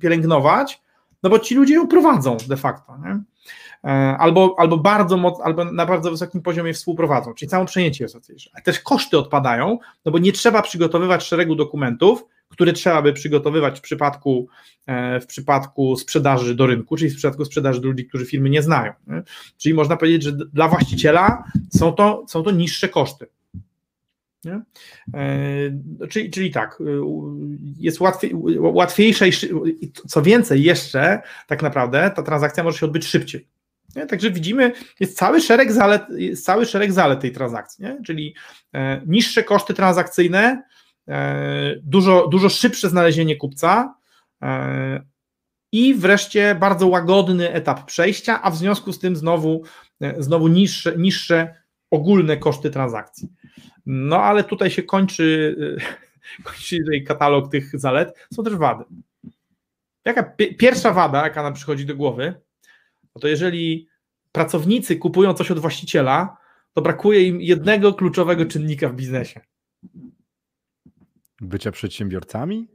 pielęgnować, 0.00 0.80
no 1.22 1.30
bo 1.30 1.38
ci 1.38 1.54
ludzie 1.54 1.74
ją 1.74 1.88
prowadzą 1.88 2.36
de 2.48 2.56
facto. 2.56 2.98
Nie? 3.04 3.20
E, 3.84 3.88
Albo, 4.18 4.54
albo 4.58 4.78
bardzo 4.78 5.40
albo 5.44 5.64
na 5.64 5.86
bardzo 5.86 6.10
wysokim 6.10 6.42
poziomie 6.42 6.74
współprowadzą, 6.74 7.34
czyli 7.34 7.48
całe 7.48 7.66
przejęcie 7.66 8.04
jest 8.04 8.14
łatwiejsze. 8.14 8.50
Ale 8.54 8.62
też 8.62 8.80
koszty 8.80 9.18
odpadają, 9.18 9.78
no 10.04 10.12
bo 10.12 10.18
nie 10.18 10.32
trzeba 10.32 10.62
przygotowywać 10.62 11.24
szeregu 11.24 11.54
dokumentów, 11.54 12.24
które 12.48 12.72
trzeba 12.72 13.02
by 13.02 13.12
przygotowywać 13.12 13.78
w 13.78 13.82
przypadku, 13.82 14.48
e, 14.86 15.20
w 15.20 15.26
przypadku 15.26 15.96
sprzedaży 15.96 16.54
do 16.54 16.66
rynku, 16.66 16.96
czyli 16.96 17.10
w 17.10 17.16
przypadku 17.16 17.44
sprzedaży 17.44 17.80
do 17.80 17.88
ludzi, 17.88 18.06
którzy 18.06 18.26
firmy 18.26 18.50
nie 18.50 18.62
znają. 18.62 18.92
Nie? 19.06 19.22
Czyli 19.58 19.74
można 19.74 19.96
powiedzieć, 19.96 20.22
że 20.22 20.32
dla 20.32 20.68
właściciela 20.68 21.44
są 21.70 21.92
to, 21.92 22.24
są 22.28 22.42
to 22.42 22.50
niższe 22.50 22.88
koszty. 22.88 23.26
E, 25.14 26.08
czyli, 26.08 26.30
czyli 26.30 26.50
tak, 26.50 26.82
jest 27.78 28.00
łatwiej, 28.00 28.34
i 29.80 29.92
co 29.92 30.22
więcej, 30.22 30.62
jeszcze 30.62 31.22
tak 31.46 31.62
naprawdę 31.62 32.10
ta 32.16 32.22
transakcja 32.22 32.64
może 32.64 32.78
się 32.78 32.86
odbyć 32.86 33.06
szybciej. 33.06 33.46
Nie? 33.98 34.06
Także 34.06 34.30
widzimy, 34.30 34.72
jest 35.00 35.18
cały 35.18 35.40
szereg 35.40 35.72
zalet, 35.72 36.02
cały 36.42 36.66
szereg 36.66 36.92
zalet 36.92 37.20
tej 37.20 37.32
transakcji, 37.32 37.84
nie? 37.84 37.98
czyli 38.06 38.34
e, 38.74 39.02
niższe 39.06 39.44
koszty 39.44 39.74
transakcyjne, 39.74 40.62
e, 41.08 41.76
dużo, 41.82 42.28
dużo 42.28 42.48
szybsze 42.48 42.88
znalezienie 42.88 43.36
kupca 43.36 43.94
e, 44.42 45.02
i 45.72 45.94
wreszcie 45.94 46.54
bardzo 46.54 46.86
łagodny 46.86 47.52
etap 47.52 47.86
przejścia, 47.86 48.42
a 48.42 48.50
w 48.50 48.56
związku 48.56 48.92
z 48.92 48.98
tym 48.98 49.16
znowu, 49.16 49.62
znowu 50.18 50.48
niższe, 50.48 50.96
niższe 50.96 51.54
ogólne 51.90 52.36
koszty 52.36 52.70
transakcji. 52.70 53.28
No 53.86 54.22
ale 54.22 54.44
tutaj 54.44 54.70
się 54.70 54.82
kończy, 54.82 55.56
kończy 56.44 56.78
tutaj 56.78 57.04
katalog 57.04 57.50
tych 57.50 57.80
zalet. 57.80 58.28
Są 58.34 58.44
też 58.44 58.56
wady. 58.56 58.84
Jaka 60.04 60.22
pi- 60.22 60.56
pierwsza 60.56 60.92
wada, 60.92 61.24
jaka 61.24 61.42
nam 61.42 61.54
przychodzi 61.54 61.86
do 61.86 61.96
głowy, 61.96 62.34
no 63.18 63.22
to 63.22 63.28
jeżeli 63.28 63.88
pracownicy 64.32 64.96
kupują 64.96 65.34
coś 65.34 65.50
od 65.50 65.58
właściciela, 65.58 66.36
to 66.74 66.82
brakuje 66.82 67.22
im 67.22 67.40
jednego 67.40 67.94
kluczowego 67.94 68.46
czynnika 68.46 68.88
w 68.88 68.94
biznesie. 68.94 69.40
Bycia 71.40 71.72
przedsiębiorcami? 71.72 72.68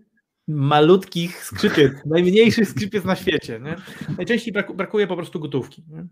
Malutkich 0.48 1.46
skrzypiec, 1.46 1.92
najmniejszych 2.06 2.70
skrzypiec 2.70 3.06
na 3.06 3.16
świecie. 3.16 3.60
Nie? 3.60 3.76
Najczęściej 4.18 4.54
braku, 4.54 4.74
brakuje 4.74 5.08
po 5.08 5.16
prostu 5.16 5.40
gotówki. 5.40 5.84
Nie? 5.88 6.08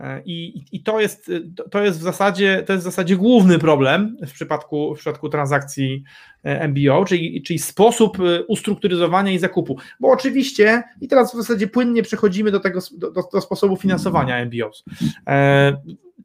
E, 0.00 0.22
I, 0.24 0.64
I 0.72 0.82
to 0.82 1.00
jest, 1.00 1.30
to- 1.56 1.68
to 1.68 1.82
jest 1.84 1.98
w 1.98 2.02
zasadzie, 2.02 2.62
to 2.66 2.72
jest 2.72 2.82
w 2.82 2.90
zasadzie 2.90 3.16
główny 3.16 3.58
problem 3.58 4.16
w 4.26 4.32
przypadku, 4.32 4.94
w 4.94 4.98
przypadku 4.98 5.28
transakcji 5.28 6.04
e, 6.44 6.68
MBO, 6.68 7.04
czyli, 7.04 7.42
czyli 7.42 7.58
sposób 7.58 8.18
e, 8.20 8.44
ustrukturyzowania 8.44 9.32
i 9.32 9.38
zakupu. 9.38 9.78
Bo 10.00 10.08
oczywiście, 10.08 10.82
i 11.00 11.08
teraz 11.08 11.34
w 11.34 11.36
zasadzie 11.36 11.66
płynnie 11.66 12.02
przechodzimy 12.02 12.50
do 12.50 12.60
tego 12.60 12.80
do, 12.92 13.10
do, 13.10 13.40
sposobu 13.40 13.76
finansowania 13.76 14.36
MBOs. 14.44 14.84
E, 15.28 15.76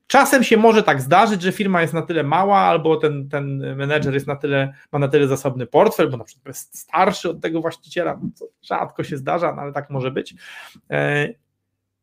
Czasem 0.08 0.44
się 0.44 0.58
może 0.58 0.84
tak 0.84 1.02
zdarzyć, 1.02 1.42
że 1.42 1.52
firma 1.52 1.82
jest 1.82 1.94
na 1.94 2.02
tyle 2.02 2.24
mała, 2.24 2.58
albo 2.58 2.98
ten, 2.98 3.30
ten 3.30 3.76
menedżer 3.76 4.14
jest 4.14 4.28
na 4.28 4.36
tyle, 4.36 4.74
ma 4.92 5.00
na 5.00 5.08
tyle 5.08 5.28
zasobny 5.28 5.66
portfel, 5.68 6.10
bo 6.10 6.18
na 6.18 6.24
przykład 6.24 6.48
jest 6.48 6.78
starszy 6.80 7.30
od 7.30 7.42
tego 7.42 7.62
właściciela, 7.62 8.20
rzadko 8.64 9.04
się 9.04 9.18
zdarza, 9.18 9.54
no 9.56 9.62
ale 9.62 9.74
tak 9.74 9.90
może 9.90 10.12
być. 10.12 10.36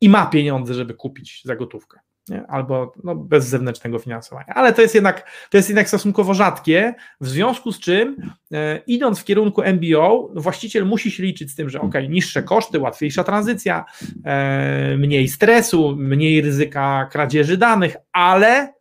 I 0.01 0.09
ma 0.09 0.27
pieniądze, 0.27 0.75
żeby 0.75 0.95
kupić 0.95 1.43
za 1.45 1.57
gotówkę. 1.57 2.01
Nie? 2.29 2.47
Albo 2.47 2.93
no, 3.05 3.15
bez 3.15 3.47
zewnętrznego 3.47 3.99
finansowania. 3.99 4.55
Ale 4.55 4.73
to 4.73 4.83
jest, 4.83 4.95
jednak, 4.95 5.31
to 5.51 5.57
jest 5.57 5.69
jednak 5.69 5.89
stosunkowo 5.89 6.35
rzadkie, 6.35 6.95
w 7.21 7.29
związku 7.29 7.73
z 7.73 7.81
czym 7.81 8.33
e, 8.53 8.81
idąc 8.87 9.21
w 9.21 9.25
kierunku 9.25 9.63
MBO, 9.63 10.31
właściciel 10.35 10.87
musi 10.87 11.11
się 11.11 11.23
liczyć 11.23 11.51
z 11.51 11.55
tym, 11.55 11.71
że 11.71 11.81
ok, 11.81 11.95
niższe 12.09 12.43
koszty, 12.43 12.79
łatwiejsza 12.79 13.25
tranzycja, 13.25 13.85
e, 14.25 14.97
mniej 14.97 15.29
stresu, 15.29 15.97
mniej 15.97 16.41
ryzyka 16.41 17.09
kradzieży 17.13 17.57
danych, 17.57 17.97
ale 18.13 18.73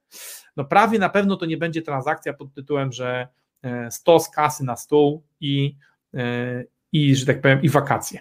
no 0.57 0.65
prawie 0.65 0.99
na 0.99 1.09
pewno 1.09 1.35
to 1.35 1.45
nie 1.45 1.57
będzie 1.57 1.81
transakcja 1.81 2.33
pod 2.33 2.53
tytułem, 2.53 2.91
że 2.91 3.27
e, 3.63 3.91
100 3.91 4.19
z 4.19 4.29
kasy 4.29 4.63
na 4.63 4.75
stół 4.75 5.23
i, 5.39 5.75
e, 6.13 6.63
i 6.91 7.15
że 7.15 7.25
tak 7.25 7.41
powiem, 7.41 7.61
i 7.61 7.69
wakacje. 7.69 8.19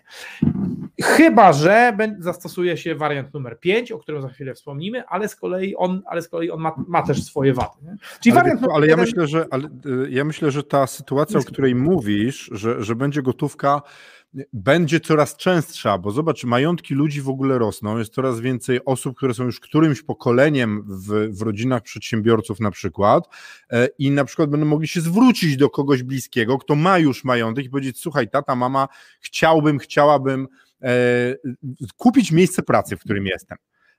Chyba, 1.03 1.53
że 1.53 1.97
zastosuje 2.19 2.77
się 2.77 2.95
wariant 2.95 3.35
numer 3.35 3.61
5, 3.61 3.93
o 3.93 3.99
którym 3.99 4.23
za 4.23 4.29
chwilę 4.29 4.55
wspomnimy, 4.55 5.07
ale 5.07 5.29
z 5.29 5.37
kolei 5.37 5.77
on, 5.77 6.03
ale 6.07 6.23
z 6.23 6.29
kolei 6.29 6.51
on 6.51 6.61
ma, 6.61 6.85
ma 6.89 7.03
też 7.03 7.25
swoje 7.25 7.55
wady. 7.55 7.69
Nie? 7.83 7.97
Czyli 8.21 8.37
Ale, 8.37 8.43
wariant 8.43 8.67
ale 8.75 8.87
ja 8.87 8.91
jeden- 8.91 9.05
myślę, 9.05 9.27
że 9.27 9.47
ale, 9.51 9.65
y, 9.87 10.11
ja 10.11 10.25
myślę, 10.25 10.51
że 10.51 10.63
ta 10.63 10.87
sytuacja, 10.87 11.41
o 11.41 11.43
której 11.43 11.75
mówisz, 11.75 12.51
że, 12.53 12.83
że 12.85 12.97
będzie 12.97 13.23
gotówka, 13.23 13.83
będzie 14.53 15.01
coraz 15.01 15.37
częstsza, 15.37 15.99
bo 15.99 16.11
zobacz, 16.11 16.45
majątki 16.45 16.95
ludzi 16.95 17.23
w 17.23 17.29
ogóle 17.29 17.59
rosną, 17.59 17.99
jest 17.99 18.15
coraz 18.15 18.41
więcej 18.41 18.85
osób, 18.85 19.17
które 19.17 19.35
są 19.35 19.45
już 19.45 19.61
którymś 19.61 20.03
pokoleniem 20.03 20.85
w, 20.89 21.37
w 21.39 21.43
rodzinach 21.43 21.83
przedsiębiorców 21.83 22.61
na 22.61 22.71
przykład 22.71 23.29
e, 23.71 23.89
i 23.99 24.11
na 24.11 24.25
przykład 24.25 24.51
będą 24.51 24.67
mogli 24.67 24.89
się 24.89 25.01
zwrócić 25.01 25.57
do 25.57 25.71
kogoś 25.71 26.03
bliskiego, 26.03 26.59
kto 26.59 26.75
ma 26.75 26.99
już 26.99 27.25
majątek 27.25 27.65
i 27.65 27.71
powiedzieć, 27.71 28.01
słuchaj, 28.01 28.29
tata, 28.31 28.57
mama, 28.57 28.89
chciałbym, 29.21 29.79
chciałabym 29.79 30.49
kupić 31.97 32.33
miejsce 32.33 32.63
pracy, 32.63 32.97
w 32.97 33.01
którym 33.01 33.27
jestem. 33.27 33.59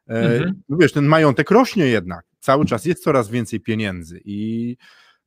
E, 0.09 0.13
Mhm. 0.13 0.61
no 0.69 0.77
Wiesz, 0.77 0.91
ten 0.93 1.05
majątek 1.05 1.51
rośnie 1.51 1.85
jednak, 1.85 2.25
cały 2.39 2.65
czas 2.65 2.85
jest 2.85 3.03
coraz 3.03 3.29
więcej 3.29 3.59
pieniędzy 3.59 4.21
i 4.25 4.77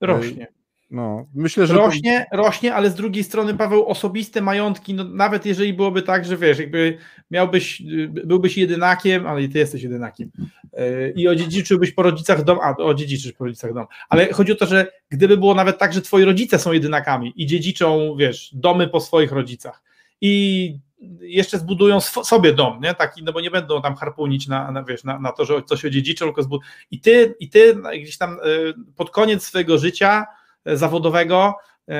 rośnie. 0.01 0.47
no, 0.91 1.27
myślę, 1.35 1.67
że 1.67 1.75
to- 1.75 1.81
Rośnie, 1.81 2.27
rośnie, 2.33 2.75
ale 2.75 2.91
z 2.91 2.95
drugiej 2.95 3.25
strony, 3.25 3.55
Paweł, 3.55 3.87
osobiste 3.87 4.41
majątki, 4.41 4.95
no 4.95 5.05
nawet 5.05 5.47
jeżeli 5.47 5.73
byłoby 5.73 6.03
tak, 6.03 6.25
że 6.25 6.37
wiesz, 6.37 6.59
jakby 6.59 6.99
miałbyś, 7.31 7.81
y, 7.81 8.09
byłbyś 8.25 8.57
jedynakiem, 8.59 9.27
ale 9.27 9.43
i 9.43 9.49
ty 9.49 9.59
jesteś 9.59 9.83
jedynakiem 9.83 10.31
yy, 10.73 11.13
i 11.17 11.29
odziedziczyłbyś 11.29 11.93
po 11.93 12.03
rodzicach 12.03 12.45
dom, 12.45 12.59
a 12.63 12.77
odziedziczysz 12.77 13.33
po 13.33 13.45
rodzicach 13.45 13.75
dom, 13.75 13.87
ale 14.09 14.33
chodzi 14.33 14.53
o 14.53 14.57
to, 14.57 14.67
że 14.67 14.87
gdyby 15.11 15.37
było 15.37 15.55
nawet 15.55 15.79
tak, 15.79 15.93
że 15.93 16.03
twoi 16.03 16.25
rodzice 16.25 16.59
są 16.59 16.73
jedynakami 16.73 17.33
i 17.37 17.47
dziedziczą, 17.47 18.17
wiesz, 18.19 18.51
domy 18.55 18.89
po 18.89 19.01
swoich 19.01 19.33
rodzicach 19.33 19.83
i 20.21 20.79
jeszcze 21.21 21.59
zbudują 21.59 22.01
sobie 22.01 22.53
dom, 22.53 22.81
nie? 22.81 22.95
Taki, 22.95 23.25
no 23.25 23.33
bo 23.33 23.41
nie 23.41 23.51
będą 23.51 23.83
tam 23.83 23.95
harpunić 23.95 24.49
na, 24.49 24.71
na, 24.71 24.85
wiesz, 24.85 25.05
na, 25.05 25.19
na 25.19 25.33
to, 25.33 25.45
że 25.45 25.63
coś 25.63 25.85
odziedziczą, 25.85 26.25
tylko 26.27 26.43
zbud- 26.43 26.61
i 26.91 27.01
ty, 27.01 27.35
i 27.41 27.49
ty 27.49 27.77
gdzieś 28.03 28.19
tam 28.19 28.33
y, 28.45 28.75
pod 28.97 29.11
koniec 29.11 29.43
swojego 29.43 29.79
życia 29.79 30.27
y, 30.69 30.77
zawodowego 30.77 31.55
y, 31.91 31.93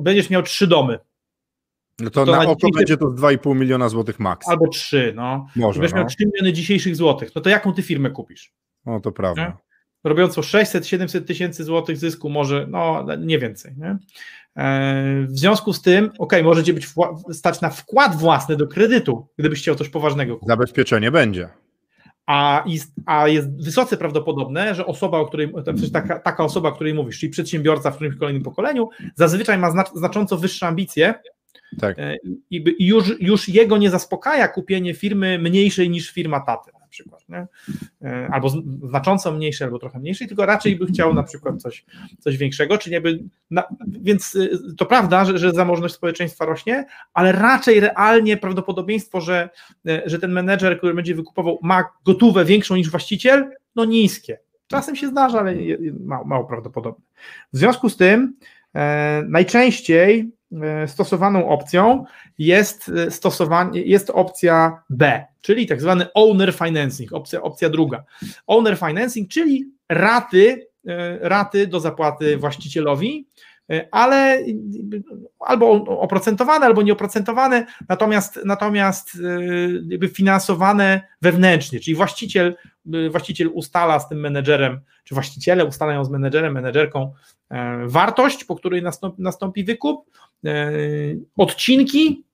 będziesz 0.00 0.30
miał 0.30 0.42
trzy 0.42 0.66
domy, 0.66 0.98
no 1.98 2.10
to, 2.10 2.26
to 2.26 2.32
na 2.32 2.42
na 2.42 2.50
oko 2.50 2.68
będzie 2.74 2.96
to 2.96 3.06
2,5 3.06 3.56
miliona 3.56 3.88
złotych 3.88 4.20
max. 4.20 4.48
albo 4.48 4.68
trzy, 4.68 5.12
no. 5.16 5.46
Może, 5.56 5.80
Będziesz 5.80 5.94
no. 5.94 5.98
miał 6.00 6.08
3 6.08 6.26
miliony 6.26 6.52
dzisiejszych 6.52 6.96
złotych, 6.96 7.30
no 7.34 7.42
to 7.42 7.50
jaką 7.50 7.72
ty 7.72 7.82
firmę 7.82 8.10
kupisz? 8.10 8.52
no 8.86 9.00
to 9.00 9.12
prawda. 9.12 9.56
robiącą 10.04 10.40
600-700 10.40 11.24
tysięcy 11.24 11.64
złotych 11.64 11.96
zysku, 11.96 12.30
może 12.30 12.66
no 12.70 13.06
nie 13.18 13.38
więcej. 13.38 13.74
Nie? 13.76 13.98
W 15.26 15.38
związku 15.38 15.72
z 15.72 15.82
tym, 15.82 16.10
ok, 16.18 16.32
możecie 16.44 16.72
być 16.72 16.88
stać 17.32 17.60
na 17.60 17.70
wkład 17.70 18.16
własny 18.16 18.56
do 18.56 18.66
kredytu, 18.66 19.26
gdybyś 19.38 19.60
chciał 19.60 19.74
coś 19.74 19.88
poważnego 19.88 20.34
kupić. 20.34 20.48
Zabezpieczenie 20.48 21.10
będzie. 21.10 21.48
A 22.26 22.64
jest, 22.66 22.92
a 23.06 23.28
jest 23.28 23.64
wysoce 23.64 23.96
prawdopodobne, 23.96 24.74
że 24.74 24.86
osoba, 24.86 25.18
o 25.18 25.26
której, 25.26 25.52
taka, 25.92 26.18
taka 26.18 26.44
osoba, 26.44 26.68
o 26.68 26.72
której 26.72 26.94
mówisz, 26.94 27.18
czyli 27.18 27.30
przedsiębiorca 27.30 27.90
w 27.90 27.94
którymś 27.94 28.16
kolejnym 28.16 28.42
pokoleniu, 28.42 28.88
zazwyczaj 29.14 29.58
ma 29.58 29.84
znacząco 29.94 30.36
wyższe 30.36 30.66
ambicje 30.66 31.14
tak. 31.80 31.98
E, 31.98 32.16
i 32.50 32.86
już, 32.86 33.20
już 33.20 33.48
jego 33.48 33.76
nie 33.76 33.90
zaspokaja 33.90 34.48
kupienie 34.48 34.94
firmy 34.94 35.38
mniejszej 35.38 35.90
niż 35.90 36.10
firma 36.10 36.40
taty 36.40 36.70
na 36.86 36.90
przykład, 36.90 37.28
nie? 37.28 37.46
E, 38.02 38.28
albo 38.32 38.48
znacząco 38.88 39.32
mniejszej, 39.32 39.64
albo 39.64 39.78
trochę 39.78 39.98
mniejszej, 39.98 40.28
tylko 40.28 40.46
raczej 40.46 40.76
by 40.76 40.86
chciał 40.86 41.14
na 41.14 41.22
przykład 41.22 41.62
coś, 41.62 41.84
coś 42.18 42.36
większego, 42.36 42.78
czyli 42.78 42.94
jakby, 42.94 43.24
na, 43.50 43.64
więc 43.88 44.34
y, 44.34 44.74
to 44.76 44.86
prawda, 44.86 45.24
że, 45.24 45.38
że 45.38 45.52
zamożność 45.52 45.94
społeczeństwa 45.94 46.44
rośnie, 46.44 46.86
ale 47.14 47.32
raczej 47.32 47.80
realnie 47.80 48.36
prawdopodobieństwo, 48.36 49.20
że, 49.20 49.48
e, 49.86 50.02
że 50.06 50.18
ten 50.18 50.32
menedżer, 50.32 50.78
który 50.78 50.94
będzie 50.94 51.14
wykupował, 51.14 51.58
ma 51.62 51.84
gotówę 52.04 52.44
większą 52.44 52.76
niż 52.76 52.90
właściciel, 52.90 53.50
no 53.76 53.84
niskie. 53.84 54.38
Czasem 54.66 54.96
się 54.96 55.08
zdarza, 55.08 55.40
ale 55.40 55.54
mało, 56.00 56.24
mało 56.24 56.44
prawdopodobne. 56.44 57.04
W 57.52 57.58
związku 57.58 57.88
z 57.88 57.96
tym 57.96 58.36
e, 58.74 59.22
najczęściej 59.28 60.30
stosowaną 60.86 61.48
opcją 61.48 62.04
jest, 62.38 62.88
e, 62.88 63.10
stosowanie, 63.10 63.82
jest 63.82 64.10
opcja 64.10 64.82
B, 64.90 65.24
czyli 65.40 65.66
tak 65.66 65.80
zwany 65.80 66.06
owner 66.14 66.54
financing, 66.54 67.12
opcja, 67.12 67.42
opcja 67.42 67.68
druga. 67.68 68.04
Owner 68.46 68.78
financing, 68.78 69.28
czyli 69.28 69.70
raty, 69.88 70.68
e, 70.86 71.18
raty 71.28 71.66
do 71.66 71.80
zapłaty 71.80 72.36
właścicielowi, 72.36 73.26
ale 73.90 74.44
albo 75.40 75.70
oprocentowane, 76.00 76.66
albo 76.66 76.82
nieoprocentowane, 76.82 77.66
natomiast, 77.88 78.40
natomiast 78.44 79.18
finansowane 80.14 81.02
wewnętrznie, 81.22 81.80
czyli 81.80 81.94
właściciel, 81.96 82.56
właściciel 83.10 83.50
ustala 83.54 84.00
z 84.00 84.08
tym 84.08 84.20
menedżerem, 84.20 84.80
czy 85.04 85.14
właściciele 85.14 85.64
ustalają 85.64 86.04
z 86.04 86.10
menedżerem, 86.10 86.52
menedżerką 86.52 87.12
wartość, 87.86 88.44
po 88.44 88.56
której 88.56 88.82
nastąpi, 88.82 89.22
nastąpi 89.22 89.64
wykup, 89.64 90.10
E, 90.46 90.72
odcinki 91.36 92.24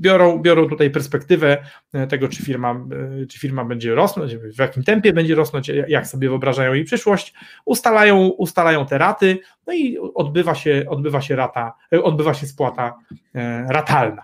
biorą, 0.00 0.38
biorą 0.38 0.68
tutaj 0.68 0.90
perspektywę 0.90 1.58
e, 1.92 2.06
tego, 2.06 2.28
czy 2.28 2.42
firma, 2.42 2.86
e, 3.22 3.26
czy 3.26 3.38
firma 3.38 3.64
będzie 3.64 3.94
rosnąć, 3.94 4.36
w 4.36 4.58
jakim 4.58 4.82
tempie 4.82 5.12
będzie 5.12 5.34
rosnąć, 5.34 5.68
jak 5.88 6.06
sobie 6.06 6.28
wyobrażają 6.28 6.74
jej 6.74 6.84
przyszłość, 6.84 7.34
ustalają, 7.64 8.28
ustalają 8.28 8.86
te 8.86 8.98
raty, 8.98 9.38
no 9.66 9.72
i 9.72 9.98
odbywa 9.98 10.54
się, 10.54 10.84
odbywa 10.88 11.20
się 11.20 11.36
rata, 11.36 11.72
odbywa 12.02 12.34
się 12.34 12.46
spłata 12.46 12.98
ratalna. 13.68 14.22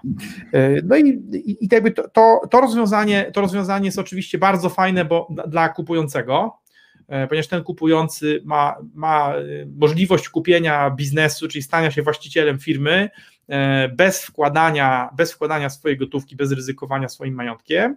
No 0.84 0.96
i, 0.96 1.22
i 1.60 1.68
jakby 1.72 1.90
to, 1.90 2.08
to, 2.08 2.40
to, 2.50 2.60
rozwiązanie, 2.60 3.30
to 3.32 3.40
rozwiązanie 3.40 3.86
jest 3.86 3.98
oczywiście 3.98 4.38
bardzo 4.38 4.68
fajne, 4.68 5.04
bo 5.04 5.28
dla 5.46 5.68
kupującego, 5.68 6.62
E, 7.12 7.26
ponieważ 7.26 7.48
ten 7.48 7.64
kupujący 7.64 8.42
ma, 8.44 8.76
ma 8.94 9.34
e, 9.34 9.42
możliwość 9.76 10.28
kupienia 10.28 10.90
biznesu, 10.90 11.48
czyli 11.48 11.62
stania 11.62 11.90
się 11.90 12.02
właścicielem 12.02 12.58
firmy 12.58 12.90
e, 12.92 13.10
bez 13.96 14.24
wkładania, 14.24 15.10
bez 15.16 15.32
wkładania 15.32 15.70
swojej 15.70 15.98
gotówki, 15.98 16.36
bez 16.36 16.52
ryzykowania 16.52 17.08
swoim 17.08 17.34
majątkiem. 17.34 17.96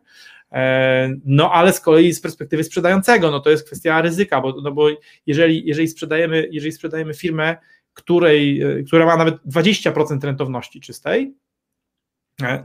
No 1.25 1.51
ale 1.51 1.73
z 1.73 1.79
kolei 1.79 2.13
z 2.13 2.21
perspektywy 2.21 2.63
sprzedającego, 2.63 3.31
no 3.31 3.39
to 3.39 3.49
jest 3.49 3.65
kwestia 3.65 4.01
ryzyka, 4.01 4.41
bo, 4.41 4.61
no 4.61 4.71
bo 4.71 4.87
jeżeli, 5.25 5.65
jeżeli, 5.65 5.87
sprzedajemy, 5.87 6.47
jeżeli 6.51 6.71
sprzedajemy 6.71 7.13
firmę, 7.13 7.57
której, 7.93 8.61
która 8.87 9.05
ma 9.05 9.17
nawet 9.17 9.35
20% 9.45 10.23
rentowności 10.23 10.81
czystej, 10.81 11.35
E, 11.35 11.44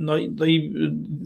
no 0.01 0.17
i, 0.17 0.31
no 0.31 0.45
i 0.45 0.73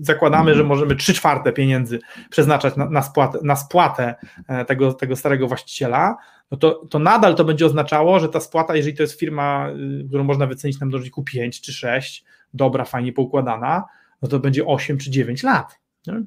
y, 0.00 0.04
zakładamy, 0.04 0.54
że 0.54 0.64
możemy 0.64 0.96
trzy 0.96 1.14
czwarte 1.14 1.52
pieniędzy 1.52 2.00
przeznaczać 2.30 2.76
na, 2.76 2.90
na, 2.90 3.02
spłatę, 3.02 3.38
na 3.42 3.56
spłatę 3.56 4.14
e, 4.48 4.64
tego, 4.64 4.92
tego 4.92 5.16
starego 5.16 5.48
właściciela, 5.48 6.16
no 6.50 6.58
to, 6.58 6.86
to 6.90 6.98
nadal 6.98 7.34
to 7.34 7.44
będzie 7.44 7.66
oznaczało, 7.66 8.20
że 8.20 8.28
ta 8.28 8.40
spłata, 8.40 8.76
jeżeli 8.76 8.96
to 8.96 9.02
jest 9.02 9.18
firma, 9.18 9.70
y, 10.02 10.08
którą 10.08 10.24
można 10.24 10.46
wycenić 10.46 10.80
na 10.80 10.86
mnożniku 10.86 11.22
5 11.22 11.60
czy 11.60 11.72
6, 11.72 12.24
dobra, 12.54 12.84
fajnie 12.84 13.12
poukładana, 13.12 13.84
no 14.22 14.28
to 14.28 14.38
będzie 14.38 14.66
8 14.66 14.98
czy 14.98 15.10
9 15.10 15.42
lat. 15.42 15.78
Nie? 16.06 16.22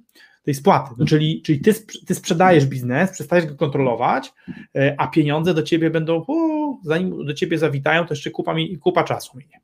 Tej 0.48 0.54
spłaty. 0.54 0.96
No, 0.98 1.06
czyli 1.06 1.42
czyli 1.42 1.62
ty, 1.62 1.74
ty 2.06 2.16
sprzedajesz 2.16 2.66
biznes, 2.66 3.12
przestajesz 3.12 3.46
go 3.46 3.56
kontrolować, 3.56 4.34
e, 4.76 4.96
a 4.98 5.08
pieniądze 5.08 5.54
do 5.54 5.64
ciebie 5.64 5.90
będą, 5.90 6.26
zanim 6.84 7.26
do 7.26 7.34
ciebie 7.34 7.58
zawitają, 7.58 8.06
to 8.06 8.14
jeszcze 8.14 8.32
kupa, 8.32 8.56
kupa 8.82 9.04
czasu 9.04 9.38
minie. 9.38 9.60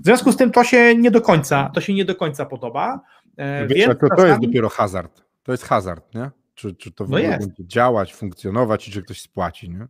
W 0.00 0.04
związku 0.04 0.32
z 0.32 0.36
tym 0.36 0.50
to 0.50 0.64
się 0.64 0.96
nie 0.96 1.10
do 1.10 1.20
końca, 1.20 1.70
to 1.74 1.80
się 1.80 1.94
nie 1.94 2.04
do 2.04 2.14
końca 2.14 2.46
podoba. 2.46 3.00
E, 3.36 3.66
Wiesz, 3.66 3.86
więc 3.86 4.00
to, 4.00 4.16
to 4.16 4.26
jest 4.26 4.40
dopiero 4.40 4.68
hazard. 4.68 5.22
To 5.42 5.52
jest 5.52 5.64
hazard, 5.64 6.14
nie? 6.14 6.30
Czy, 6.54 6.74
czy 6.74 6.92
to 6.92 7.04
no 7.04 7.10
będzie 7.10 7.66
działać, 7.66 8.14
funkcjonować 8.14 8.88
i 8.88 8.90
czy 8.90 9.02
ktoś 9.02 9.20
spłaci, 9.20 9.70
nie? 9.70 9.86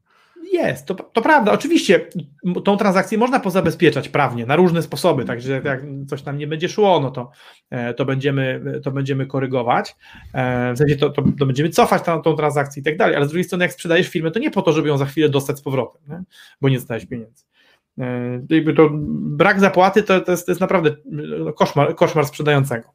Jest, 0.52 0.86
to, 0.86 0.94
to 0.94 1.22
prawda. 1.22 1.52
Oczywiście 1.52 2.06
tą 2.64 2.76
transakcję 2.76 3.18
można 3.18 3.40
pozabezpieczać 3.40 4.08
prawnie 4.08 4.46
na 4.46 4.56
różne 4.56 4.82
sposoby, 4.82 5.24
także 5.24 5.60
jak 5.64 5.82
coś 6.08 6.22
tam 6.22 6.38
nie 6.38 6.46
będzie 6.46 6.68
szło, 6.68 7.00
no 7.00 7.10
to, 7.10 7.30
e, 7.70 7.94
to, 7.94 8.04
będziemy, 8.04 8.62
to 8.84 8.90
będziemy 8.90 9.26
korygować. 9.26 9.96
E, 10.34 10.72
w 10.74 10.78
sensie 10.78 10.96
to, 10.96 11.10
to, 11.10 11.22
to 11.38 11.46
będziemy 11.46 11.68
cofać 11.68 12.02
tą, 12.02 12.22
tą 12.22 12.36
transakcję 12.36 12.80
i 12.80 12.84
tak 12.84 12.96
dalej, 12.96 13.16
ale 13.16 13.26
z 13.26 13.28
drugiej 13.28 13.44
strony, 13.44 13.64
jak 13.64 13.72
sprzedajesz 13.72 14.08
firmę, 14.08 14.30
to 14.30 14.38
nie 14.38 14.50
po 14.50 14.62
to, 14.62 14.72
żeby 14.72 14.88
ją 14.88 14.98
za 14.98 15.06
chwilę 15.06 15.28
dostać 15.28 15.58
z 15.58 15.62
powrotem, 15.62 16.02
nie? 16.08 16.22
bo 16.60 16.68
nie 16.68 16.76
dostałeś 16.76 17.06
pieniędzy. 17.06 17.44
E, 17.98 18.74
to 18.76 18.88
brak 18.92 19.60
zapłaty 19.60 20.02
to, 20.02 20.20
to, 20.20 20.30
jest, 20.30 20.46
to 20.46 20.52
jest 20.52 20.60
naprawdę 20.60 20.96
no, 21.04 21.52
koszmar, 21.52 21.94
koszmar 21.94 22.26
sprzedającego. 22.26 22.88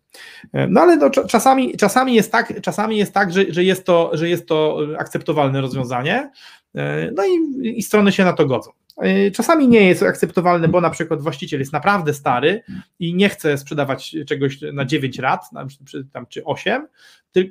No 0.69 0.81
ale 0.81 0.97
to 0.97 1.27
czasami, 1.27 1.77
czasami 1.77 2.13
jest 2.15 2.31
tak, 2.31 2.61
czasami 2.61 2.97
jest 2.97 3.13
tak 3.13 3.33
że, 3.33 3.45
że, 3.49 3.63
jest 3.63 3.85
to, 3.85 4.11
że 4.13 4.29
jest 4.29 4.47
to 4.47 4.79
akceptowalne 4.97 5.61
rozwiązanie. 5.61 6.31
E, 6.75 7.11
no 7.11 7.23
i, 7.25 7.67
i 7.77 7.83
strony 7.83 8.11
się 8.11 8.23
na 8.23 8.33
to 8.33 8.45
godzą. 8.45 8.71
E, 9.01 9.31
czasami 9.31 9.67
nie 9.67 9.87
jest 9.87 10.03
akceptowalne, 10.03 10.67
bo 10.67 10.81
na 10.81 10.89
przykład 10.89 11.21
właściciel 11.21 11.59
jest 11.59 11.73
naprawdę 11.73 12.13
stary 12.13 12.63
i 12.99 13.15
nie 13.15 13.29
chce 13.29 13.57
sprzedawać 13.57 14.15
czegoś 14.27 14.59
na 14.73 14.85
9 14.85 15.19
lat, 15.19 15.45
tam, 16.13 16.25
czy 16.25 16.43
8, 16.43 16.87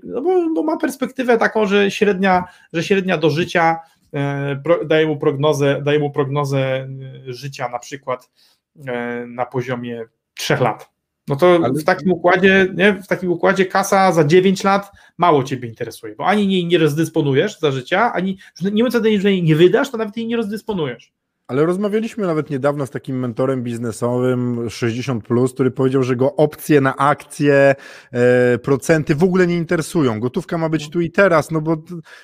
no 0.04 0.22
bo, 0.22 0.54
bo 0.54 0.62
ma 0.62 0.76
perspektywę 0.76 1.38
taką, 1.38 1.66
że 1.66 1.90
średnia, 1.90 2.44
że 2.72 2.82
średnia 2.82 3.18
do 3.18 3.30
życia 3.30 3.80
e, 4.14 4.62
daje 4.86 5.06
mu 5.06 5.16
prognozę, 5.16 5.82
daje 5.84 5.98
mu 5.98 6.10
prognozę 6.10 6.88
życia 7.26 7.68
na 7.68 7.78
przykład 7.78 8.30
na 9.26 9.46
poziomie 9.46 10.04
3 10.34 10.56
lat. 10.56 10.91
No 11.28 11.36
to 11.36 11.60
Ale... 11.64 11.72
w 11.72 11.84
takim 11.84 12.12
układzie, 12.12 12.68
nie, 12.74 12.92
w 12.92 13.06
takim 13.06 13.32
układzie 13.32 13.66
kasa 13.66 14.12
za 14.12 14.24
9 14.24 14.64
lat 14.64 14.90
mało 15.18 15.44
ciebie 15.44 15.68
interesuje, 15.68 16.14
bo 16.16 16.26
ani 16.26 16.52
jej 16.52 16.66
nie 16.66 16.78
rozdysponujesz 16.78 17.58
za 17.60 17.70
życia, 17.70 18.12
ani 18.12 18.38
nie 18.62 18.70
mówiąc 18.70 18.94
o 18.94 19.00
tym, 19.00 19.20
że 19.20 19.32
jej 19.32 19.42
nie 19.42 19.56
wydasz, 19.56 19.90
to 19.90 19.98
nawet 19.98 20.16
jej 20.16 20.26
nie 20.26 20.36
rozdysponujesz. 20.36 21.12
Ale 21.46 21.66
rozmawialiśmy 21.66 22.26
nawet 22.26 22.50
niedawno 22.50 22.86
z 22.86 22.90
takim 22.90 23.18
mentorem 23.18 23.62
biznesowym 23.62 24.70
60, 24.70 25.24
który 25.54 25.70
powiedział, 25.70 26.02
że 26.02 26.16
go 26.16 26.36
opcje 26.36 26.80
na 26.80 26.96
akcje, 26.96 27.74
e, 28.12 28.58
procenty 28.58 29.14
w 29.14 29.24
ogóle 29.24 29.46
nie 29.46 29.56
interesują. 29.56 30.20
Gotówka 30.20 30.58
ma 30.58 30.68
być 30.68 30.90
tu 30.90 31.00
i 31.00 31.10
teraz, 31.10 31.50
no 31.50 31.60
bo 31.60 31.76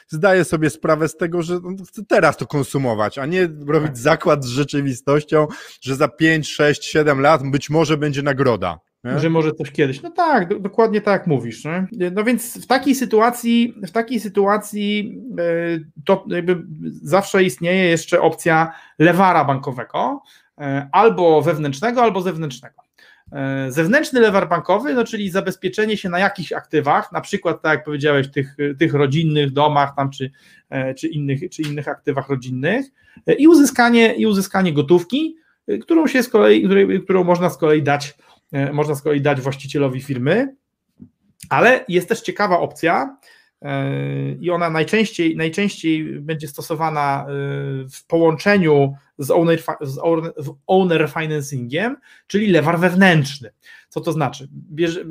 zdaje 0.08 0.44
sobie 0.44 0.70
sprawę 0.70 1.08
z 1.08 1.16
tego, 1.16 1.42
że 1.42 1.56
on 1.56 1.76
chce 1.84 2.04
teraz 2.04 2.37
to 2.37 2.46
konsumować, 2.46 3.18
a 3.18 3.26
nie 3.26 3.48
robić 3.66 3.88
tak. 3.88 3.98
zakład 3.98 4.44
z 4.44 4.48
rzeczywistością, 4.48 5.46
że 5.80 5.96
za 5.96 6.08
5, 6.08 6.48
6, 6.48 6.84
7 6.84 7.20
lat 7.20 7.50
być 7.50 7.70
może 7.70 7.96
będzie 7.96 8.22
nagroda. 8.22 8.88
Nie? 9.04 9.18
Że 9.18 9.30
może 9.30 9.52
coś 9.52 9.70
kiedyś. 9.72 10.02
No 10.02 10.11
tak, 10.11 10.48
do, 10.48 10.58
dokładnie 10.58 11.00
tak 11.00 11.26
mówisz. 11.26 11.64
Nie? 11.64 11.87
No 12.12 12.24
więc 12.24 12.64
w 12.64 12.66
takiej 12.66 12.94
sytuacji, 12.94 13.74
w 13.87 13.90
takiej 13.90 14.20
sytuacji 14.20 15.18
e, 15.38 15.44
to 16.04 16.24
jakby 16.28 16.62
zawsze 17.02 17.44
istnieje 17.44 17.84
jeszcze 17.84 18.20
opcja 18.20 18.72
lewara 18.98 19.44
bankowego, 19.44 20.22
e, 20.61 20.88
albo 20.92 21.42
wewnętrznego, 21.42 22.02
albo 22.02 22.20
zewnętrznego. 22.20 22.82
E, 23.32 23.72
zewnętrzny 23.72 24.20
lewar 24.20 24.48
bankowy, 24.48 24.94
no 24.94 25.04
czyli 25.04 25.30
zabezpieczenie 25.30 25.96
się 25.96 26.08
na 26.08 26.18
jakichś 26.18 26.52
aktywach, 26.52 27.12
na 27.12 27.20
przykład, 27.20 27.62
tak 27.62 27.72
jak 27.72 27.84
powiedziałeś, 27.84 28.30
tych, 28.30 28.56
tych 28.78 28.94
rodzinnych 28.94 29.52
domach 29.52 29.94
tam, 29.96 30.11
czy, 30.11 30.30
czy, 30.96 31.08
innych, 31.08 31.50
czy 31.50 31.62
innych 31.62 31.88
aktywach 31.88 32.28
rodzinnych 32.28 32.87
i 33.38 33.48
uzyskanie, 33.48 34.14
i 34.14 34.26
uzyskanie 34.26 34.72
gotówki, 34.72 35.37
którą 35.80 36.06
się 36.06 36.22
z 36.22 36.28
kolei, 36.28 36.68
którą 37.04 37.24
można 37.24 37.50
z 37.50 37.58
kolei 37.58 37.82
dać 37.82 38.14
można 38.72 38.94
z 38.94 39.02
kolei 39.02 39.20
dać 39.20 39.40
właścicielowi 39.40 40.02
firmy, 40.02 40.56
ale 41.48 41.84
jest 41.88 42.08
też 42.08 42.20
ciekawa 42.20 42.58
opcja 42.58 43.18
e, 43.62 44.32
i 44.40 44.50
ona 44.50 44.70
najczęściej, 44.70 45.37
najczęściej 45.37 46.20
będzie 46.20 46.48
stosowana 46.48 47.26
e, 47.28 47.32
w 47.88 48.06
połączeniu 48.06 48.94
z 49.18 49.30
owner, 49.30 49.62
z 49.80 50.50
owner 50.66 51.11
financingiem, 51.20 51.96
czyli 52.26 52.46
lewar 52.50 52.78
wewnętrzny. 52.78 53.50
Co 53.88 54.00
to 54.00 54.12
znaczy? 54.12 54.48
Bierze, 54.52 55.04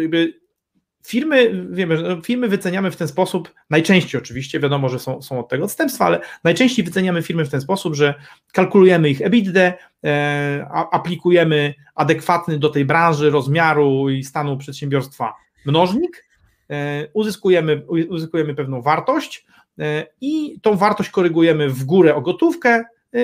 Firmy, 1.07 1.67
wiemy, 1.69 2.21
firmy 2.23 2.47
wyceniamy 2.47 2.91
w 2.91 2.95
ten 2.95 3.07
sposób, 3.07 3.53
najczęściej 3.69 4.21
oczywiście, 4.21 4.59
wiadomo, 4.59 4.89
że 4.89 4.99
są, 4.99 5.21
są 5.21 5.39
od 5.39 5.49
tego 5.49 5.65
odstępstwa, 5.65 6.05
ale 6.05 6.19
najczęściej 6.43 6.85
wyceniamy 6.85 7.21
firmy 7.21 7.45
w 7.45 7.49
ten 7.49 7.61
sposób, 7.61 7.95
że 7.95 8.13
kalkulujemy 8.53 9.09
ich 9.09 9.21
EBITDA, 9.21 9.73
e, 10.03 10.67
aplikujemy 10.91 11.73
adekwatny 11.95 12.59
do 12.59 12.69
tej 12.69 12.85
branży, 12.85 13.29
rozmiaru 13.29 14.09
i 14.09 14.23
stanu 14.23 14.57
przedsiębiorstwa 14.57 15.33
mnożnik, 15.65 16.25
e, 16.69 17.07
uzyskujemy, 17.13 17.85
uzyskujemy 18.09 18.55
pewną 18.55 18.81
wartość 18.81 19.45
e, 19.79 20.07
i 20.21 20.59
tą 20.61 20.75
wartość 20.75 21.09
korygujemy 21.09 21.69
w 21.69 21.83
górę 21.83 22.15
o 22.15 22.21
gotówkę 22.21 22.83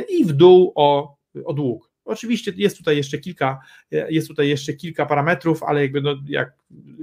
i 0.10 0.26
w 0.26 0.32
dół 0.32 0.72
o, 0.76 1.16
o 1.46 1.54
dług. 1.54 1.93
Oczywiście 2.06 2.54
jest 2.56 2.78
tutaj 2.78 2.98
jeszcze 2.98 3.18
kilka, 3.18 3.60
jest 3.92 4.28
tutaj 4.28 4.50
jeszcze 4.50 4.74
kilka 4.74 5.06
parametrów, 5.06 5.64
ale 5.64 5.82
jakby 5.82 6.02
no, 6.02 6.16
jak 6.28 6.54